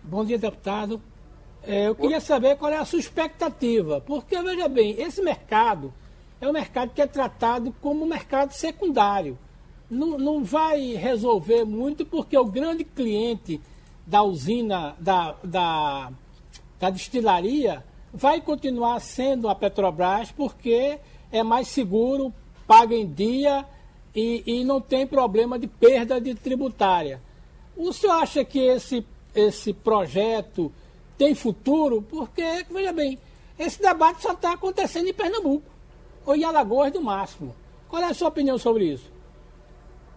Bom 0.01 0.23
dia, 0.23 0.37
deputado. 0.37 1.01
É, 1.63 1.87
eu 1.87 1.95
queria 1.95 2.21
saber 2.21 2.55
qual 2.55 2.71
é 2.71 2.77
a 2.77 2.85
sua 2.85 2.99
expectativa, 2.99 3.99
porque, 3.99 4.41
veja 4.41 4.69
bem, 4.69 4.99
esse 5.01 5.21
mercado 5.21 5.93
é 6.39 6.47
um 6.47 6.53
mercado 6.53 6.93
que 6.93 7.01
é 7.01 7.07
tratado 7.07 7.75
como 7.81 8.05
um 8.05 8.07
mercado 8.07 8.53
secundário. 8.53 9.37
Não, 9.89 10.17
não 10.17 10.43
vai 10.43 10.93
resolver 10.93 11.65
muito, 11.65 12.05
porque 12.05 12.37
o 12.37 12.45
grande 12.45 12.85
cliente 12.85 13.59
da 14.05 14.23
usina, 14.23 14.95
da, 14.99 15.35
da, 15.43 16.11
da 16.79 16.89
destilaria, 16.89 17.83
vai 18.17 18.41
continuar 18.41 18.99
sendo 18.99 19.47
a 19.47 19.53
Petrobras 19.53 20.31
porque 20.31 20.99
é 21.31 21.43
mais 21.43 21.67
seguro, 21.67 22.33
paga 22.65 22.95
em 22.95 23.05
dia 23.05 23.63
e, 24.15 24.43
e 24.45 24.63
não 24.63 24.81
tem 24.81 25.05
problema 25.05 25.59
de 25.59 25.67
perda 25.67 26.19
de 26.19 26.33
tributária. 26.33 27.21
O 27.75 27.93
senhor 27.93 28.13
acha 28.13 28.43
que 28.43 28.57
esse, 28.57 29.05
esse 29.35 29.71
projeto 29.71 30.73
tem 31.15 31.35
futuro? 31.35 32.01
Porque, 32.01 32.65
veja 32.71 32.91
bem, 32.91 33.19
esse 33.59 33.79
debate 33.79 34.23
só 34.23 34.33
está 34.33 34.53
acontecendo 34.53 35.07
em 35.07 35.13
Pernambuco 35.13 35.69
ou 36.25 36.35
em 36.35 36.43
Alagoas 36.43 36.91
do 36.91 37.01
máximo. 37.01 37.55
Qual 37.87 38.01
é 38.01 38.05
a 38.05 38.13
sua 38.15 38.29
opinião 38.29 38.57
sobre 38.57 38.85
isso? 38.85 39.11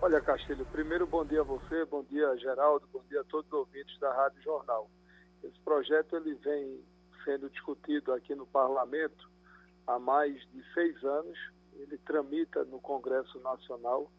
Olha, 0.01 0.23
Castilho, 0.23 0.65
primeiro 0.73 1.07
bom 1.07 1.23
dia 1.23 1.43
a 1.43 1.45
você, 1.45 1.85
bom 1.85 2.03
dia 2.05 2.35
Geraldo, 2.39 2.89
bom 2.91 3.03
dia 3.11 3.21
a 3.21 3.25
todos 3.25 3.47
os 3.53 3.59
ouvintes 3.59 4.01
da 4.01 4.11
Rádio 4.11 4.43
Jornal. 4.43 4.89
Esse 5.45 5.59
projeto 5.61 6.17
ele 6.17 6.35
vem 6.37 6.81
sendo 7.25 7.51
discutido 7.51 8.13
aqui 8.13 8.35
no 8.35 8.47
parlamento 8.47 9.31
há 9.87 9.99
mais 9.99 10.35
de 10.51 10.65
seis 10.73 11.03
anos. 11.05 11.39
Ele 11.75 11.97
tramita 11.99 12.65
no 12.65 12.81
Congresso 12.81 13.39
Nacional 13.41 14.11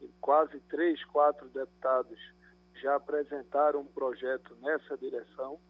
e 0.00 0.08
quase 0.20 0.58
três, 0.68 1.04
quatro 1.06 1.48
deputados 1.48 2.18
já 2.80 2.96
apresentaram 2.96 3.80
um 3.80 3.86
projeto 3.86 4.56
nessa 4.60 4.96
direção. 4.96 5.60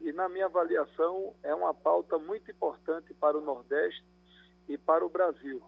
E, 0.00 0.12
na 0.12 0.28
minha 0.28 0.46
avaliação, 0.46 1.34
é 1.42 1.54
uma 1.54 1.74
pauta 1.74 2.18
muito 2.18 2.50
importante 2.50 3.12
para 3.14 3.36
o 3.36 3.40
Nordeste 3.40 4.04
e 4.68 4.78
para 4.78 5.04
o 5.04 5.08
Brasil. 5.08 5.62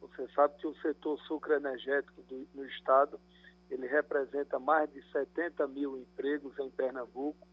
Você 0.00 0.28
sabe 0.34 0.56
que 0.58 0.66
o 0.66 0.74
setor 0.80 1.18
sucroenergético 1.20 2.22
do, 2.22 2.46
no 2.54 2.64
Estado 2.66 3.18
ele 3.70 3.86
representa 3.86 4.58
mais 4.58 4.90
de 4.92 5.02
70 5.12 5.66
mil 5.68 5.96
empregos 5.96 6.58
em 6.58 6.70
Pernambuco, 6.70 7.46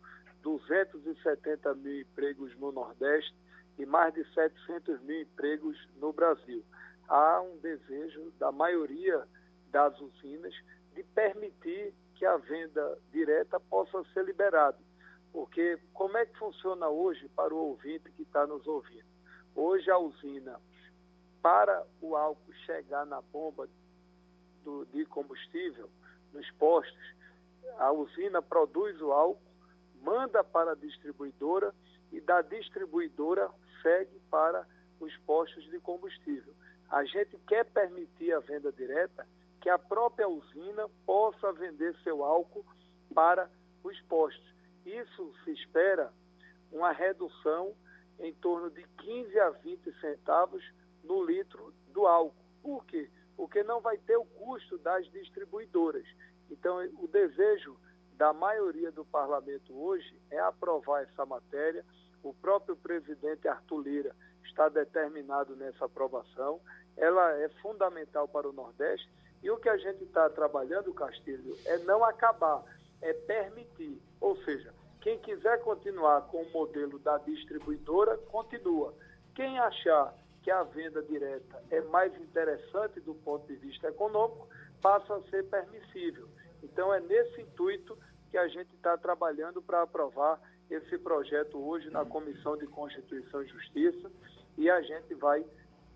270 0.44 1.74
mil 1.76 2.02
empregos 2.02 2.56
no 2.58 2.72
Nordeste 2.72 3.36
e 3.78 3.86
mais 3.86 4.14
de 4.14 4.24
700 4.34 5.02
mil 5.02 5.22
empregos 5.22 5.78
no 5.98 6.12
Brasil. 6.12 6.64
Há 7.08 7.42
um 7.42 7.58
desejo 7.58 8.32
da 8.40 8.52
maioria 8.52 9.24
das 9.72 10.00
usinas 10.00 10.54
de 10.94 11.04
permitir 11.04 11.94
que 12.16 12.26
a 12.26 12.38
venda 12.38 12.98
direta 13.12 13.60
possa 13.60 14.04
ser 14.14 14.26
liberada. 14.26 14.78
Porque 15.32 15.78
como 15.94 16.18
é 16.18 16.26
que 16.26 16.38
funciona 16.38 16.90
hoje 16.90 17.30
para 17.30 17.54
o 17.54 17.58
ouvinte 17.58 18.12
que 18.12 18.24
está 18.24 18.48
nos 18.48 18.66
ouvindo? 18.66 19.06
Hoje 19.56 19.90
a 19.92 19.98
usina, 19.98 20.60
para 21.42 21.86
o 22.02 22.16
álcool 22.16 22.54
chegar 22.66 23.06
na 23.06 23.22
bomba 23.22 23.68
do, 24.64 24.86
de 24.86 25.06
combustível, 25.06 25.90
nos 26.34 26.50
postos, 26.52 27.16
a 27.78 27.92
usina 27.92 28.42
produz 28.42 29.00
o 29.02 29.12
álcool, 29.12 29.47
manda 30.02 30.43
para 30.43 30.72
a 30.72 30.76
distribuidora 30.76 31.74
e 32.12 32.22
da 32.22 32.41
distribuidora 32.41 33.50
segue 33.82 34.20
para 34.30 34.66
os 35.00 35.16
postos 35.18 35.64
de 35.70 35.80
combustível. 35.80 36.54
A 36.89 37.04
gente 37.04 37.38
quer 37.48 37.66
permitir 37.66 38.34
a 38.34 38.39
venda 38.39 38.72
direta 38.72 39.28
que 39.62 39.70
a 39.70 39.78
própria 39.78 40.28
usina 40.28 40.88
possa 41.06 41.52
vender 41.54 41.95
seu 42.04 42.24
álcool 42.24 42.66
para 43.14 43.50
os 43.84 44.00
postos. 44.04 44.56
Isso 44.86 45.34
se 45.43 45.52
espera 45.52 46.14
uma 46.72 46.91
redução 46.91 47.76
em 48.20 48.34
torno 48.36 48.70
de 48.70 48.84
15 49.00 49.39
a 49.39 49.50
20 49.50 50.00
centavos 50.00 50.64
no 51.04 51.24
litro 51.24 51.74
do 51.89 52.06
álcool. 52.08 52.36
Por 52.62 52.86
quê? 52.86 53.10
Porque 53.36 53.64
não 53.64 53.82
vai 53.82 53.98
ter 53.98 54.18
o 54.18 54.26
custo 54.26 54.78
das 54.80 55.06
distribuidoras. 55.12 56.08
Então, 56.50 56.78
o 57.00 57.08
desejo 57.08 57.78
da 58.18 58.34
maioria 58.34 58.91
do 58.91 59.05
parlamento 59.05 59.80
hoje 59.80 60.20
é 60.32 60.39
aprovar 60.39 61.03
essa 61.03 61.26
matéria. 61.26 61.86
O 62.24 62.34
próprio 62.34 62.76
presidente 62.76 63.47
Arthur 63.47 63.82
Lira 63.82 64.15
está 64.43 64.68
determinado 64.70 65.55
nessa 65.55 65.86
aprovação. 65.86 66.59
Ela 66.97 67.38
é 67.39 67.47
fundamental 67.61 68.28
para 68.28 68.49
o 68.49 68.53
Nordeste. 68.53 69.07
E 69.43 69.51
o 69.51 69.57
que 69.57 69.70
a 69.70 69.78
gente 69.78 70.03
está 70.03 70.28
trabalhando, 70.32 70.91
Castilho, 70.93 71.55
é 71.65 71.78
não 71.80 72.03
acabar, 72.03 72.63
é 73.01 73.13
permitir. 73.13 74.01
Ou 74.20 74.36
seja, 74.43 74.74
quem 75.01 75.20
quiser 75.20 75.61
continuar 75.61 76.22
com 76.24 76.41
o 76.41 76.51
modelo 76.51 76.97
da 76.97 77.20
distribuidora, 77.20 78.18
continua. 78.18 78.95
Quem 79.36 79.59
achar 79.59 80.11
que 80.41 80.49
a 80.49 80.63
venda 80.63 81.03
direta 81.03 81.63
é 81.70 81.82
mais 81.82 82.15
interessante 82.20 82.99
do 83.01 83.13
ponto 83.13 83.45
de 83.45 83.55
vista 83.57 83.89
econômico, 83.89 84.47
passa 84.82 85.15
a 85.15 85.22
ser 85.30 85.43
permissível. 85.49 86.28
Então, 86.72 86.93
é 86.93 86.99
nesse 86.99 87.41
intuito 87.41 87.97
que 88.30 88.38
a 88.38 88.47
gente 88.47 88.74
está 88.76 88.97
trabalhando 88.97 89.61
para 89.61 89.82
aprovar 89.82 90.39
esse 90.70 90.97
projeto 90.97 91.57
hoje 91.57 91.89
na 91.89 92.05
Comissão 92.05 92.57
de 92.57 92.68
Constituição 92.68 93.41
e 93.41 93.47
Justiça 93.47 94.11
e 94.57 94.70
a 94.70 94.82
gente 94.82 95.13
vai 95.15 95.45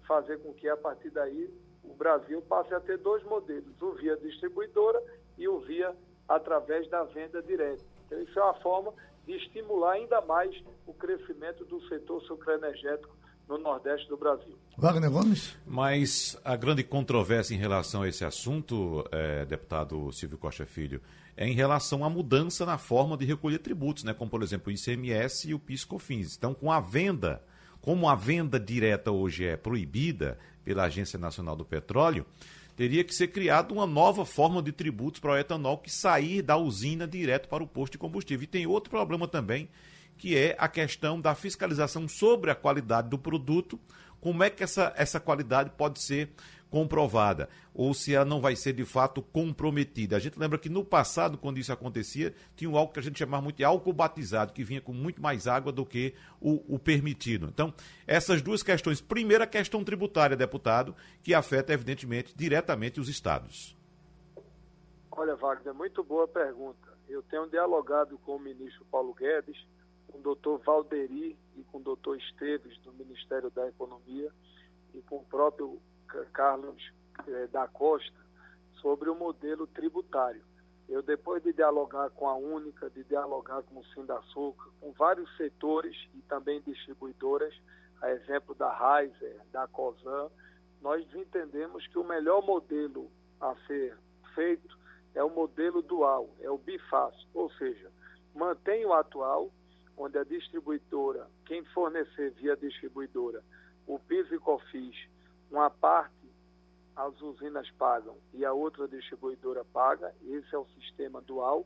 fazer 0.07 0.38
com 0.39 0.53
que, 0.53 0.67
a 0.69 0.78
partir 0.78 1.09
daí, 1.09 1.53
o 1.84 1.93
Brasil 1.93 2.41
passe 2.43 2.74
a 2.74 2.80
ter 2.80 2.97
dois 2.97 3.22
modelos, 3.24 3.82
o 3.82 3.91
via 3.93 4.15
distribuidora 4.17 5.03
e 5.38 5.47
o 5.47 5.59
via 5.59 5.95
através 6.28 6.89
da 6.89 7.03
venda 7.03 7.41
direta. 7.41 7.84
Então, 8.05 8.22
isso 8.22 8.39
é 8.39 8.43
uma 8.43 8.53
forma 8.61 8.93
de 9.26 9.34
estimular 9.34 9.93
ainda 9.93 10.22
mais 10.22 10.55
o 10.88 10.93
crescimento 10.93 11.65
do 11.65 11.82
setor 11.88 12.22
sucroenergético 12.24 13.15
no 13.52 13.58
Nordeste 13.58 14.08
do 14.08 14.16
Brasil. 14.16 14.58
Wagner 14.78 15.12
Gomes? 15.12 15.58
Mas 15.68 16.39
a 16.43 16.56
grande 16.56 16.84
controvérsia 16.84 17.54
em 17.54 17.58
relação 17.58 18.04
a 18.04 18.08
esse 18.08 18.24
assunto, 18.24 19.06
é, 19.12 19.45
deputado 19.45 20.12
Silvio 20.14 20.38
Costa 20.38 20.66
Filho, 20.66 21.02
é 21.36 21.47
em 21.47 21.54
relação 21.54 22.06
à 22.06 22.10
mudança 22.10 22.66
na 22.66 22.78
forma 22.78 23.18
de 23.18 23.26
recolher 23.26 23.60
tributos, 23.60 24.04
né? 24.04 24.14
como 24.14 24.32
por 24.32 24.41
exemplo 24.41 24.72
o 24.72 24.72
ICMS 24.72 25.49
e 25.49 25.54
o 25.54 25.60
PIS/COFINS. 25.60 26.38
Então, 26.38 26.54
com 26.54 26.72
a 26.72 26.80
venda, 26.80 27.43
como 27.82 28.08
a 28.08 28.16
venda 28.16 28.60
direta 28.60 29.12
hoje 29.12 29.45
é 29.45 29.58
proibida 29.58 30.38
pela 30.64 30.84
Agência 30.84 31.20
Nacional 31.20 31.56
do 31.56 31.66
Petróleo, 31.66 32.26
teria 32.78 33.04
que 33.04 33.14
ser 33.14 33.28
criada 33.28 33.74
uma 33.74 33.86
nova 33.86 34.26
forma 34.26 34.62
de 34.62 34.72
tributos 34.72 35.20
para 35.20 35.32
o 35.32 35.38
etanol 35.38 35.78
que 35.78 35.91
sair 35.91 36.41
da 36.41 36.56
usina 36.56 37.06
direto 37.06 37.49
para 37.49 37.64
o 37.64 37.68
posto 37.68 37.93
de 37.93 37.97
combustível. 37.97 38.43
E 38.45 38.47
tem 38.47 38.66
outro 38.66 38.89
problema 38.89 39.28
também, 39.28 39.68
que 40.22 40.38
é 40.38 40.55
a 40.59 40.67
questão 40.67 41.19
da 41.19 41.34
fiscalização 41.34 42.07
sobre 42.07 42.51
a 42.51 42.55
qualidade 42.55 43.09
do 43.09 43.17
produto, 43.17 43.80
como 44.19 44.43
é 44.43 44.51
que 44.51 44.63
essa, 44.63 44.93
essa 44.95 45.19
qualidade 45.19 45.72
pode 45.72 45.99
ser 45.99 46.30
comprovada, 46.69 47.49
ou 47.74 47.91
se 47.91 48.13
ela 48.13 48.24
não 48.24 48.39
vai 48.39 48.55
ser 48.55 48.74
de 48.74 48.86
fato 48.86 49.24
comprometida. 49.24 50.15
A 50.15 50.19
gente 50.19 50.38
lembra 50.38 50.59
que 50.59 50.69
no 50.69 50.86
passado, 50.86 51.39
quando 51.39 51.57
isso 51.57 51.74
acontecia, 51.74 52.36
tinha 52.55 52.69
um 52.69 52.78
álcool 52.78 52.93
que 52.93 52.99
a 52.99 53.03
gente 53.03 53.17
chamava 53.17 53.41
muito 53.41 53.57
de 53.57 53.63
álcool 53.63 53.91
batizado, 53.93 54.53
que 54.53 54.63
vinha 54.63 54.80
com 54.80 54.93
muito 54.93 55.19
mais 55.19 55.47
água 55.47 55.72
do 55.72 55.84
que 55.84 56.13
o, 56.39 56.76
o 56.76 56.78
permitido. 56.78 57.47
Então, 57.47 57.74
essas 58.05 58.43
duas 58.43 58.61
questões. 58.61 59.01
Primeira, 59.01 59.45
a 59.45 59.47
questão 59.47 59.84
tributária, 59.84 60.38
deputado, 60.38 60.95
que 61.24 61.34
afeta, 61.34 61.74
evidentemente, 61.74 62.32
diretamente 62.38 62.99
os 62.99 63.09
estados. 63.09 63.76
Olha, 65.09 65.36
Wagner, 65.36 65.74
muito 65.74 66.03
boa 66.03 66.28
pergunta. 66.28 66.95
Eu 67.09 67.24
tenho 67.24 67.49
dialogado 67.49 68.19
com 68.19 68.36
o 68.36 68.39
ministro 68.39 68.86
Paulo 68.86 69.15
Guedes 69.15 69.57
com 70.12 70.20
o 70.20 70.22
doutor 70.22 70.59
Valderi 70.59 71.38
e 71.55 71.64
com 71.64 71.78
o 71.78 71.84
doutor 71.84 72.18
Esteves, 72.18 72.78
do 72.80 72.91
Ministério 72.93 73.49
da 73.49 73.68
Economia, 73.68 74.32
e 74.93 75.01
com 75.03 75.18
o 75.18 75.26
próprio 75.26 75.82
Carlos 76.34 76.91
eh, 77.28 77.47
da 77.47 77.68
Costa, 77.68 78.20
sobre 78.82 79.09
o 79.09 79.16
modelo 79.16 79.66
tributário. 79.68 80.43
Eu, 80.89 81.01
depois 81.01 81.41
de 81.41 81.53
dialogar 81.53 82.09
com 82.09 82.28
a 82.28 82.36
Única, 82.36 82.89
de 82.89 83.03
dialogar 83.05 83.64
com 83.64 83.80
o 83.80 83.86
Sindaçuca, 83.86 84.70
com 84.82 84.91
vários 84.91 85.34
setores 85.38 85.95
e 86.14 86.22
também 86.24 86.62
distribuidoras, 86.62 87.53
a 88.01 88.12
exemplo 88.12 88.53
da 88.55 88.70
Raizer, 88.74 89.39
da 89.51 89.68
COSAN, 89.68 90.30
nós 90.82 91.05
entendemos 91.14 91.86
que 91.88 91.99
o 91.99 92.03
melhor 92.03 92.43
modelo 92.43 93.09
a 93.39 93.55
ser 93.68 93.97
feito 94.34 94.78
é 95.14 95.24
o 95.24 95.30
modelo 95.30 95.82
dual, 95.82 96.30
é 96.39 96.49
o 96.49 96.57
bifácil, 96.57 97.28
ou 97.34 97.49
seja, 97.51 97.91
mantém 98.34 98.86
o 98.86 98.93
atual, 98.93 99.51
onde 99.98 100.18
a 100.18 100.24
distribuidora, 100.24 101.28
quem 101.46 101.64
fornecer 101.66 102.32
via 102.32 102.56
distribuidora, 102.56 103.44
o 103.88 104.00
PIS 104.00 104.32
e 104.32 104.39
COFIS, 104.39 104.96
uma 105.50 105.70
parte 105.70 106.22
as 106.96 107.20
usinas 107.22 107.70
pagam 107.72 108.16
e 108.34 108.46
a 108.46 108.54
outra 108.54 108.88
distribuidora 108.88 109.64
paga, 109.66 110.14
esse 110.24 110.54
é 110.54 110.58
o 110.58 110.68
sistema 110.80 111.22
dual, 111.22 111.66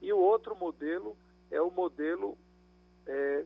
e 0.00 0.12
o 0.12 0.18
outro 0.18 0.56
modelo 0.56 1.16
é 1.50 1.60
o 1.60 1.70
modelo 1.70 2.36
é, 3.06 3.44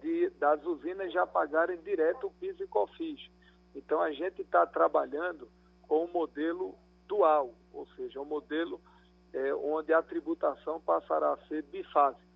de, 0.00 0.30
das 0.30 0.64
usinas 0.64 1.12
já 1.12 1.26
pagarem 1.26 1.80
direto 1.82 2.28
o 2.28 2.30
PIS 2.30 2.58
e 2.60 2.66
COFIS. 2.66 3.30
Então 3.74 4.00
a 4.00 4.12
gente 4.12 4.42
está 4.42 4.66
trabalhando 4.66 5.48
com 5.82 6.04
o 6.04 6.12
modelo 6.12 6.74
dual, 7.06 7.52
ou 7.72 7.86
seja, 7.88 8.20
um 8.20 8.24
modelo 8.24 8.80
é, 9.32 9.54
onde 9.54 9.92
a 9.92 10.02
tributação 10.02 10.80
passará 10.80 11.32
a 11.32 11.46
ser 11.48 11.62
bifásica. 11.64 12.27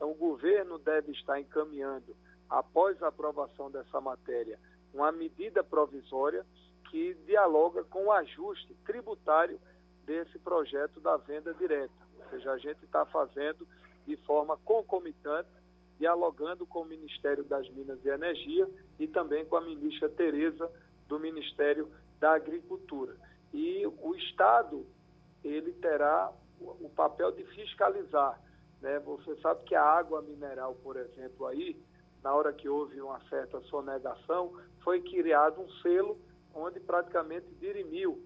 Então, 0.00 0.12
o 0.12 0.14
governo 0.14 0.78
deve 0.78 1.12
estar 1.12 1.38
encaminhando, 1.38 2.16
após 2.48 3.02
a 3.02 3.08
aprovação 3.08 3.70
dessa 3.70 4.00
matéria, 4.00 4.58
uma 4.94 5.12
medida 5.12 5.62
provisória 5.62 6.42
que 6.90 7.12
dialoga 7.26 7.84
com 7.84 8.06
o 8.06 8.12
ajuste 8.12 8.74
tributário 8.86 9.60
desse 10.06 10.38
projeto 10.38 11.00
da 11.00 11.18
venda 11.18 11.52
direta. 11.52 11.92
Ou 12.18 12.30
seja, 12.30 12.50
a 12.50 12.56
gente 12.56 12.82
está 12.82 13.04
fazendo 13.04 13.68
de 14.06 14.16
forma 14.24 14.56
concomitante, 14.64 15.50
dialogando 15.98 16.66
com 16.66 16.80
o 16.80 16.86
Ministério 16.86 17.44
das 17.44 17.68
Minas 17.68 18.02
e 18.02 18.08
Energia 18.08 18.66
e 18.98 19.06
também 19.06 19.44
com 19.44 19.56
a 19.56 19.60
ministra 19.60 20.08
Tereza, 20.08 20.72
do 21.08 21.20
Ministério 21.20 21.92
da 22.18 22.32
Agricultura. 22.32 23.14
E 23.52 23.86
o 23.86 24.14
Estado, 24.14 24.86
ele 25.44 25.74
terá 25.74 26.32
o 26.58 26.88
papel 26.88 27.32
de 27.32 27.44
fiscalizar 27.44 28.40
né? 28.80 28.98
Você 29.00 29.36
sabe 29.36 29.64
que 29.64 29.74
a 29.74 29.82
água 29.82 30.22
mineral, 30.22 30.74
por 30.82 30.96
exemplo, 30.96 31.46
aí, 31.46 31.76
na 32.22 32.34
hora 32.34 32.52
que 32.52 32.68
houve 32.68 33.00
uma 33.00 33.20
certa 33.28 33.60
sonegação, 33.62 34.52
foi 34.82 35.00
criado 35.00 35.60
um 35.60 35.70
selo 35.82 36.18
onde 36.54 36.80
praticamente 36.80 37.46
dirimiu 37.60 38.22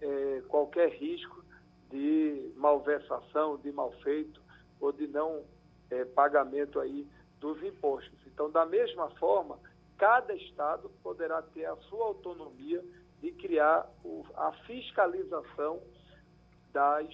é, 0.00 0.42
qualquer 0.48 0.90
risco 0.90 1.44
de 1.90 2.52
malversação, 2.56 3.56
de 3.58 3.72
malfeito 3.72 4.40
ou 4.80 4.92
de 4.92 5.06
não 5.06 5.44
é, 5.90 6.04
pagamento 6.04 6.80
aí 6.80 7.06
dos 7.38 7.62
impostos. 7.62 8.18
Então, 8.26 8.50
da 8.50 8.64
mesma 8.64 9.10
forma, 9.16 9.58
cada 9.98 10.34
estado 10.34 10.90
poderá 11.02 11.42
ter 11.42 11.66
a 11.66 11.76
sua 11.76 12.06
autonomia 12.06 12.84
de 13.20 13.32
criar 13.32 13.88
o, 14.04 14.24
a 14.34 14.52
fiscalização 14.66 15.80
das 16.72 17.08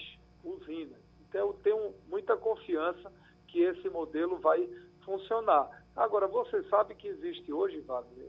usinas. 0.44 1.05
Então, 1.36 1.48
eu 1.48 1.52
tenho 1.62 1.94
muita 2.08 2.34
confiança 2.34 3.12
que 3.48 3.60
esse 3.60 3.90
modelo 3.90 4.38
vai 4.38 4.66
funcionar. 5.04 5.68
Agora, 5.94 6.26
você 6.26 6.62
sabe 6.64 6.94
que 6.94 7.08
existe 7.08 7.52
hoje, 7.52 7.78
Wagner, 7.82 8.26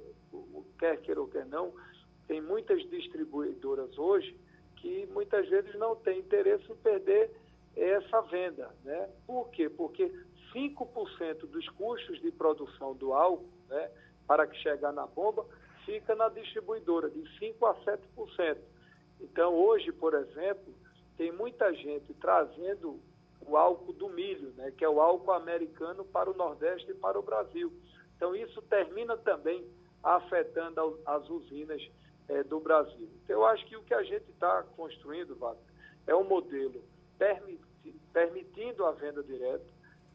quer 0.77 0.97
queira 0.97 1.21
ou 1.21 1.27
quer 1.27 1.45
não, 1.45 1.73
tem 2.27 2.41
muitas 2.41 2.81
distribuidoras 2.89 3.97
hoje 3.97 4.37
que 4.75 5.07
muitas 5.13 5.47
vezes 5.47 5.73
não 5.75 5.95
têm 5.95 6.19
interesse 6.19 6.69
em 6.69 6.75
perder 6.75 7.31
essa 7.77 8.21
venda. 8.23 8.75
Né? 8.83 9.09
Por 9.25 9.49
quê? 9.51 9.69
Porque 9.69 10.11
5% 10.53 11.47
dos 11.47 11.69
custos 11.69 12.21
de 12.21 12.29
produção 12.31 12.93
do 12.93 13.13
álcool, 13.13 13.47
né, 13.69 13.89
para 14.27 14.45
que 14.45 14.57
chegar 14.57 14.91
na 14.91 15.07
bomba, 15.07 15.45
fica 15.85 16.13
na 16.13 16.27
distribuidora, 16.27 17.09
de 17.09 17.21
5% 17.39 17.55
a 17.61 17.73
7%. 17.85 18.57
Então, 19.21 19.55
hoje, 19.55 19.93
por 19.93 20.13
exemplo, 20.13 20.73
tem 21.17 21.31
muita 21.31 21.73
gente 21.73 22.13
trazendo 22.15 22.99
o 23.41 23.57
álcool 23.57 23.93
do 23.93 24.09
milho, 24.09 24.51
né, 24.55 24.71
que 24.71 24.83
é 24.83 24.89
o 24.89 25.01
álcool 25.01 25.31
americano 25.31 26.05
para 26.05 26.29
o 26.29 26.33
Nordeste 26.33 26.91
e 26.91 26.95
para 26.95 27.17
o 27.17 27.23
Brasil. 27.23 27.71
Então, 28.15 28.35
isso 28.35 28.61
termina 28.63 29.17
também 29.17 29.65
afetando 30.03 30.99
as 31.05 31.29
usinas 31.29 31.81
é, 32.27 32.43
do 32.43 32.59
Brasil. 32.59 33.09
Então, 33.23 33.37
eu 33.37 33.45
acho 33.45 33.65
que 33.65 33.75
o 33.75 33.83
que 33.83 33.93
a 33.93 34.03
gente 34.03 34.29
está 34.29 34.63
construindo, 34.75 35.35
Wagner, 35.35 35.63
é 36.05 36.15
um 36.15 36.23
modelo 36.23 36.83
permiti 37.17 37.67
permitindo 38.11 38.85
a 38.85 38.91
venda 38.91 39.23
direta, 39.23 39.63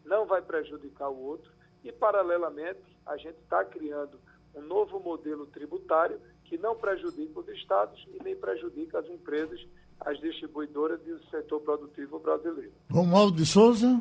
não 0.04 0.26
vai 0.26 0.42
prejudicar 0.42 1.08
o 1.08 1.18
outro, 1.18 1.50
e, 1.84 1.90
paralelamente, 1.90 2.82
a 3.06 3.16
gente 3.16 3.38
está 3.38 3.64
criando 3.64 4.18
um 4.54 4.60
novo 4.60 5.00
modelo 5.00 5.46
tributário 5.46 6.20
que 6.44 6.58
não 6.58 6.76
prejudica 6.76 7.40
os 7.40 7.48
estados 7.48 8.04
e 8.08 8.22
nem 8.22 8.36
prejudica 8.36 8.98
as 8.98 9.08
empresas, 9.08 9.66
as 10.04 10.20
distribuidoras 10.20 11.00
e 11.06 11.12
o 11.12 11.20
setor 11.30 11.60
produtivo 11.60 12.18
brasileiro. 12.18 12.72
Romualdo 12.90 13.36
de 13.36 13.46
Souza. 13.46 14.00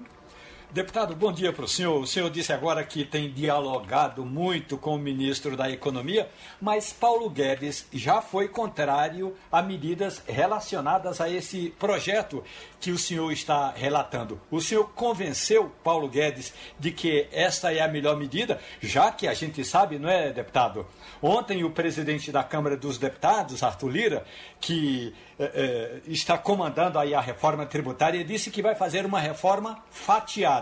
Deputado, 0.73 1.13
bom 1.13 1.33
dia 1.33 1.51
para 1.51 1.65
o 1.65 1.67
senhor. 1.67 1.99
O 1.99 2.07
senhor 2.07 2.29
disse 2.29 2.53
agora 2.53 2.81
que 2.85 3.03
tem 3.03 3.29
dialogado 3.29 4.23
muito 4.23 4.77
com 4.77 4.95
o 4.95 4.97
ministro 4.97 5.57
da 5.57 5.69
Economia, 5.69 6.29
mas 6.61 6.93
Paulo 6.93 7.29
Guedes 7.29 7.85
já 7.91 8.21
foi 8.21 8.47
contrário 8.47 9.35
a 9.51 9.61
medidas 9.61 10.23
relacionadas 10.25 11.19
a 11.19 11.29
esse 11.29 11.71
projeto 11.77 12.41
que 12.79 12.89
o 12.89 12.97
senhor 12.97 13.33
está 13.33 13.71
relatando. 13.71 14.39
O 14.49 14.61
senhor 14.61 14.89
convenceu 14.95 15.69
Paulo 15.83 16.07
Guedes 16.07 16.53
de 16.79 16.89
que 16.89 17.27
esta 17.33 17.73
é 17.73 17.81
a 17.81 17.87
melhor 17.89 18.15
medida, 18.15 18.57
já 18.79 19.11
que 19.11 19.27
a 19.27 19.33
gente 19.33 19.65
sabe, 19.65 19.99
não 19.99 20.07
é, 20.07 20.31
deputado? 20.31 20.87
Ontem 21.21 21.65
o 21.65 21.71
presidente 21.71 22.31
da 22.31 22.45
Câmara 22.45 22.77
dos 22.77 22.97
Deputados, 22.97 23.61
Arthur 23.61 23.89
Lira, 23.89 24.25
que 24.59 25.13
eh, 25.37 25.51
eh, 25.53 26.01
está 26.07 26.37
comandando 26.37 26.97
aí 26.97 27.13
a 27.13 27.19
reforma 27.19 27.65
tributária, 27.65 28.23
disse 28.23 28.49
que 28.49 28.61
vai 28.61 28.73
fazer 28.73 29.05
uma 29.05 29.19
reforma 29.19 29.83
fatiada 29.91 30.60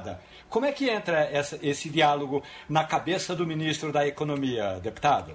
como 0.49 0.65
é 0.65 0.71
que 0.71 0.89
entra 0.89 1.19
essa, 1.19 1.59
esse 1.65 1.89
diálogo 1.89 2.43
na 2.67 2.83
cabeça 2.83 3.35
do 3.35 3.45
ministro 3.45 3.91
da 3.91 4.07
Economia, 4.07 4.79
deputado? 4.79 5.33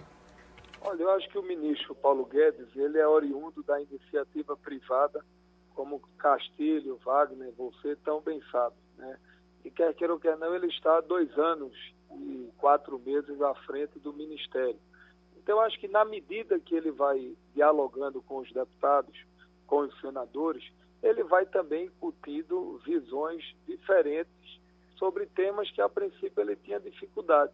Olha, 0.80 1.02
eu 1.02 1.10
acho 1.12 1.28
que 1.30 1.38
o 1.38 1.42
ministro 1.42 1.94
Paulo 1.94 2.26
Guedes, 2.26 2.68
ele 2.76 2.98
é 2.98 3.06
oriundo 3.06 3.62
da 3.62 3.80
iniciativa 3.80 4.56
privada, 4.56 5.24
como 5.74 6.00
Castilho, 6.18 6.98
Wagner, 7.04 7.52
você 7.56 7.96
tão 8.04 8.20
bem 8.20 8.40
sabe, 8.50 8.76
né? 8.98 9.18
E 9.64 9.70
quer 9.70 9.94
queira 9.94 10.12
ou 10.12 10.20
quer 10.20 10.36
não, 10.36 10.54
ele 10.54 10.66
está 10.66 10.98
há 10.98 11.00
dois 11.00 11.36
anos 11.38 11.72
e 12.12 12.50
quatro 12.58 12.98
meses 12.98 13.40
à 13.40 13.54
frente 13.54 13.98
do 13.98 14.12
Ministério. 14.12 14.78
Então, 15.36 15.56
eu 15.56 15.60
acho 15.62 15.78
que 15.78 15.88
na 15.88 16.04
medida 16.04 16.58
que 16.60 16.74
ele 16.74 16.90
vai 16.90 17.34
dialogando 17.54 18.22
com 18.22 18.38
os 18.38 18.52
deputados, 18.52 19.16
com 19.66 19.80
os 19.80 20.00
senadores, 20.00 20.64
ele 21.02 21.22
vai 21.22 21.44
também 21.46 21.86
incutindo 21.86 22.80
visões 22.84 23.42
diferentes 23.66 24.43
sobre 24.96 25.26
temas 25.26 25.70
que 25.70 25.80
a 25.80 25.88
princípio 25.88 26.40
ele 26.40 26.56
tinha 26.56 26.80
dificuldade. 26.80 27.52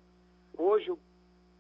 Hoje 0.56 0.90
o 0.90 0.98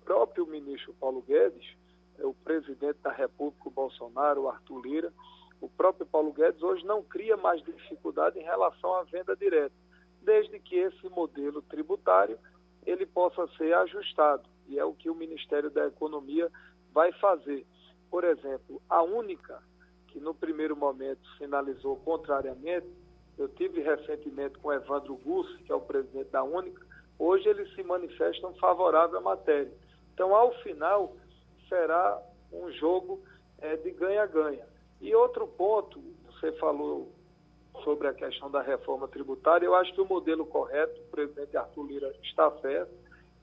próprio 0.04 0.46
ministro 0.46 0.94
Paulo 0.94 1.22
Guedes, 1.22 1.76
é 2.18 2.24
o 2.24 2.34
presidente 2.34 2.98
da 3.02 3.12
República, 3.12 3.68
o 3.68 3.70
Bolsonaro, 3.70 4.42
o 4.42 4.48
Arthur 4.48 4.80
Lira, 4.82 5.12
o 5.60 5.68
próprio 5.68 6.06
Paulo 6.06 6.32
Guedes 6.32 6.62
hoje 6.62 6.84
não 6.84 7.02
cria 7.02 7.36
mais 7.36 7.62
dificuldade 7.62 8.38
em 8.38 8.42
relação 8.42 8.94
à 8.94 9.02
venda 9.04 9.36
direta, 9.36 9.74
desde 10.22 10.58
que 10.58 10.76
esse 10.76 11.08
modelo 11.08 11.62
tributário 11.62 12.38
ele 12.84 13.06
possa 13.06 13.46
ser 13.56 13.74
ajustado, 13.74 14.48
e 14.66 14.78
é 14.78 14.84
o 14.84 14.94
que 14.94 15.10
o 15.10 15.14
Ministério 15.14 15.70
da 15.70 15.86
Economia 15.86 16.50
vai 16.92 17.12
fazer. 17.12 17.66
Por 18.10 18.24
exemplo, 18.24 18.80
a 18.88 19.02
única 19.02 19.62
que 20.08 20.18
no 20.18 20.34
primeiro 20.34 20.76
momento 20.76 21.20
sinalizou 21.38 21.96
contrariamente. 21.96 22.86
Eu 23.40 23.48
tive 23.48 23.80
recentemente 23.80 24.58
com 24.58 24.70
Evandro 24.70 25.16
Gussi, 25.16 25.62
que 25.62 25.72
é 25.72 25.74
o 25.74 25.80
presidente 25.80 26.28
da 26.28 26.42
Única, 26.42 26.84
hoje 27.18 27.48
eles 27.48 27.74
se 27.74 27.82
manifestam 27.82 28.52
favorável 28.56 29.16
à 29.16 29.20
matéria. 29.22 29.72
Então, 30.12 30.34
ao 30.36 30.52
final, 30.56 31.16
será 31.66 32.20
um 32.52 32.70
jogo 32.72 33.18
é, 33.58 33.76
de 33.76 33.92
ganha-ganha. 33.92 34.66
E 35.00 35.14
outro 35.14 35.46
ponto, 35.46 35.98
você 36.26 36.52
falou 36.52 37.10
sobre 37.82 38.08
a 38.08 38.12
questão 38.12 38.50
da 38.50 38.60
reforma 38.60 39.08
tributária, 39.08 39.64
eu 39.64 39.74
acho 39.74 39.94
que 39.94 40.02
o 40.02 40.06
modelo 40.06 40.44
correto, 40.44 41.00
o 41.00 41.10
presidente 41.10 41.56
Arthur 41.56 41.86
Lira 41.86 42.14
está 42.22 42.50
certo, 42.60 42.92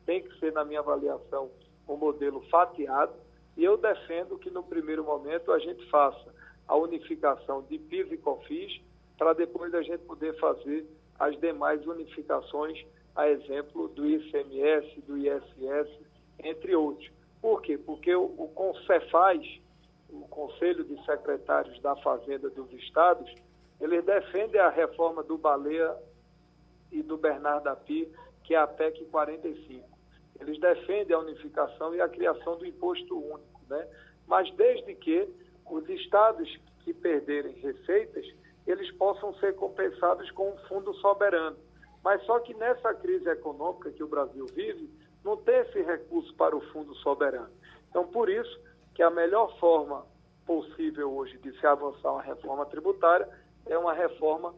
tem 0.06 0.22
que 0.22 0.38
ser, 0.38 0.54
na 0.54 0.64
minha 0.64 0.82
avaliação, 0.82 1.50
um 1.90 1.96
modelo 1.96 2.42
fatiado, 2.52 3.14
e 3.56 3.64
eu 3.64 3.76
defendo 3.76 4.38
que 4.38 4.52
no 4.52 4.62
primeiro 4.62 5.04
momento 5.04 5.52
a 5.52 5.58
gente 5.58 5.90
faça 5.90 6.32
a 6.68 6.76
unificação 6.76 7.64
de 7.64 7.80
PIS 7.80 8.12
e 8.12 8.18
COFIS, 8.18 8.80
para 9.18 9.34
depois 9.34 9.74
a 9.74 9.82
gente 9.82 10.04
poder 10.04 10.38
fazer 10.40 10.86
as 11.20 11.40
demais 11.40 11.86
unificações, 11.86 12.86
a 13.16 13.28
exemplo 13.28 13.88
do 13.90 14.06
ICMS, 14.06 15.02
do 15.02 15.18
ISS, 15.18 15.90
entre 16.44 16.76
outros. 16.76 17.10
Por 17.42 17.62
quê? 17.62 17.78
Porque 17.78 18.14
o, 18.16 18.24
o 18.24 18.48
o 20.10 20.22
Conselho 20.30 20.84
de 20.84 21.04
Secretários 21.06 21.80
da 21.82 21.96
Fazenda 21.98 22.50
dos 22.50 22.72
Estados, 22.74 23.34
eles 23.80 24.04
defendem 24.06 24.60
a 24.60 24.70
reforma 24.70 25.24
do 25.24 25.38
Baleia 25.38 25.96
e 26.92 27.04
do 27.04 27.18
Bernardo 27.18 27.68
Api, 27.68 28.10
que 28.44 28.56
é 28.56 28.58
a 28.58 28.68
PEC 28.68 29.06
45. 29.06 29.86
Eles 30.40 30.60
defendem 30.60 31.16
a 31.16 31.20
unificação 31.20 31.94
e 31.94 32.02
a 32.02 32.08
criação 32.08 32.58
do 32.58 32.66
imposto 32.66 33.18
único, 33.18 33.62
né? 33.70 33.88
mas 34.26 34.50
desde 34.56 34.96
que 34.96 35.28
os 35.70 35.88
estados 35.90 36.58
que 36.84 36.94
perderem 36.94 37.54
receitas, 37.54 38.26
eles 38.68 38.92
possam 38.92 39.34
ser 39.36 39.56
compensados 39.56 40.30
com 40.32 40.52
um 40.52 40.58
fundo 40.68 40.94
soberano. 40.96 41.58
Mas 42.04 42.22
só 42.26 42.40
que 42.40 42.54
nessa 42.54 42.94
crise 42.94 43.28
econômica 43.30 43.92
que 43.92 44.04
o 44.04 44.08
Brasil 44.08 44.46
vive, 44.54 44.90
não 45.24 45.38
tem 45.38 45.60
esse 45.60 45.82
recurso 45.82 46.34
para 46.36 46.56
o 46.56 46.62
fundo 46.72 46.94
soberano. 46.96 47.50
Então, 47.90 48.06
por 48.08 48.30
isso 48.30 48.60
que 48.94 49.02
a 49.02 49.10
melhor 49.10 49.58
forma 49.60 50.06
possível 50.46 51.12
hoje 51.14 51.38
de 51.40 51.52
se 51.60 51.66
avançar 51.66 52.12
uma 52.12 52.22
reforma 52.22 52.66
tributária 52.66 53.28
é 53.66 53.78
uma 53.78 53.94
reforma 53.94 54.54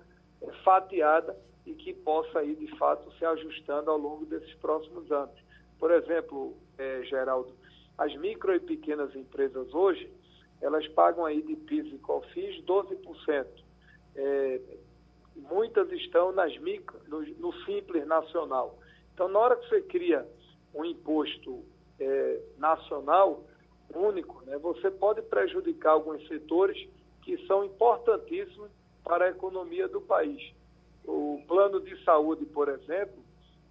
fatiada 0.64 1.36
e 1.66 1.74
que 1.74 1.94
possa 1.94 2.44
ir, 2.44 2.56
de 2.56 2.68
fato, 2.78 3.12
se 3.18 3.26
ajustando 3.26 3.92
ao 3.92 3.98
longo 3.98 4.26
desses 4.26 4.54
próximos 4.56 5.12
anos. 5.12 5.36
Por 5.80 5.92
exemplo, 5.92 6.56
eh, 6.78 7.02
Geraldo, 7.04 7.54
as 7.98 8.16
micro 8.16 8.56
e 8.56 8.60
pequenas 8.60 9.16
empresas 9.16 9.74
hoje, 9.74 10.12
elas 10.62 10.88
pagam 10.90 11.26
aí 11.26 11.42
de 11.42 11.56
PIS 11.56 11.94
e 11.94 11.98
COFINS 11.98 12.64
12%. 12.64 13.69
É, 14.22 14.60
muitas 15.36 15.92
estão 15.92 16.32
nas 16.32 16.58
micro, 16.60 17.00
no, 17.08 17.22
no, 17.22 17.54
Simples 17.64 18.06
Nacional. 18.06 18.78
Então, 19.14 19.28
na 19.28 19.40
hora 19.40 19.56
que 19.56 19.70
você 19.70 19.82
cria 19.82 20.28
um 20.74 20.84
imposto 20.84 21.64
é, 22.00 22.42
nacional 22.58 23.44
único, 23.94 24.44
né, 24.46 24.58
você 24.58 24.92
pode 24.92 25.22
prejudicar 25.24 25.92
alguns 25.92 26.28
setores 26.28 26.78
que 27.22 27.38
são 27.48 27.64
importantíssimos 27.64 28.70
para 29.04 29.26
a 29.26 29.30
economia 29.30 29.88
do 29.88 30.02
país. 30.02 30.54
O 31.06 31.42
plano 31.48 31.80
de 31.82 32.04
saúde, 32.04 32.46
por 32.46 32.70
exemplo, 32.70 33.24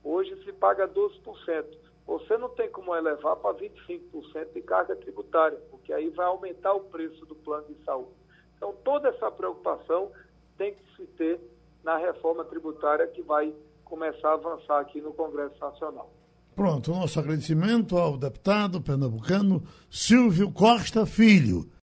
hoje 0.02 0.34
se 0.44 0.52
paga 0.52 0.88
12% 0.88 1.78
você 2.08 2.38
não 2.38 2.48
tem 2.48 2.70
como 2.70 2.96
elevar 2.96 3.36
para 3.36 3.54
25% 3.54 4.54
de 4.54 4.62
carga 4.62 4.96
tributária, 4.96 5.58
porque 5.70 5.92
aí 5.92 6.08
vai 6.08 6.24
aumentar 6.24 6.72
o 6.72 6.84
preço 6.84 7.26
do 7.26 7.34
plano 7.34 7.66
de 7.68 7.84
saúde. 7.84 8.16
Então, 8.56 8.74
toda 8.82 9.10
essa 9.10 9.30
preocupação 9.30 10.10
tem 10.58 10.74
que 10.74 10.96
se 10.96 11.06
ter 11.12 11.40
na 11.82 11.96
reforma 11.96 12.44
tributária 12.44 13.06
que 13.06 13.22
vai 13.22 13.54
começar 13.84 14.30
a 14.30 14.34
avançar 14.34 14.80
aqui 14.80 15.00
no 15.00 15.14
Congresso 15.14 15.58
Nacional. 15.58 16.12
Pronto, 16.54 16.90
nosso 16.90 17.20
agradecimento 17.20 17.96
ao 17.96 18.18
deputado 18.18 18.80
pernambucano 18.80 19.62
Silvio 19.88 20.50
Costa 20.50 21.06
Filho. 21.06 21.70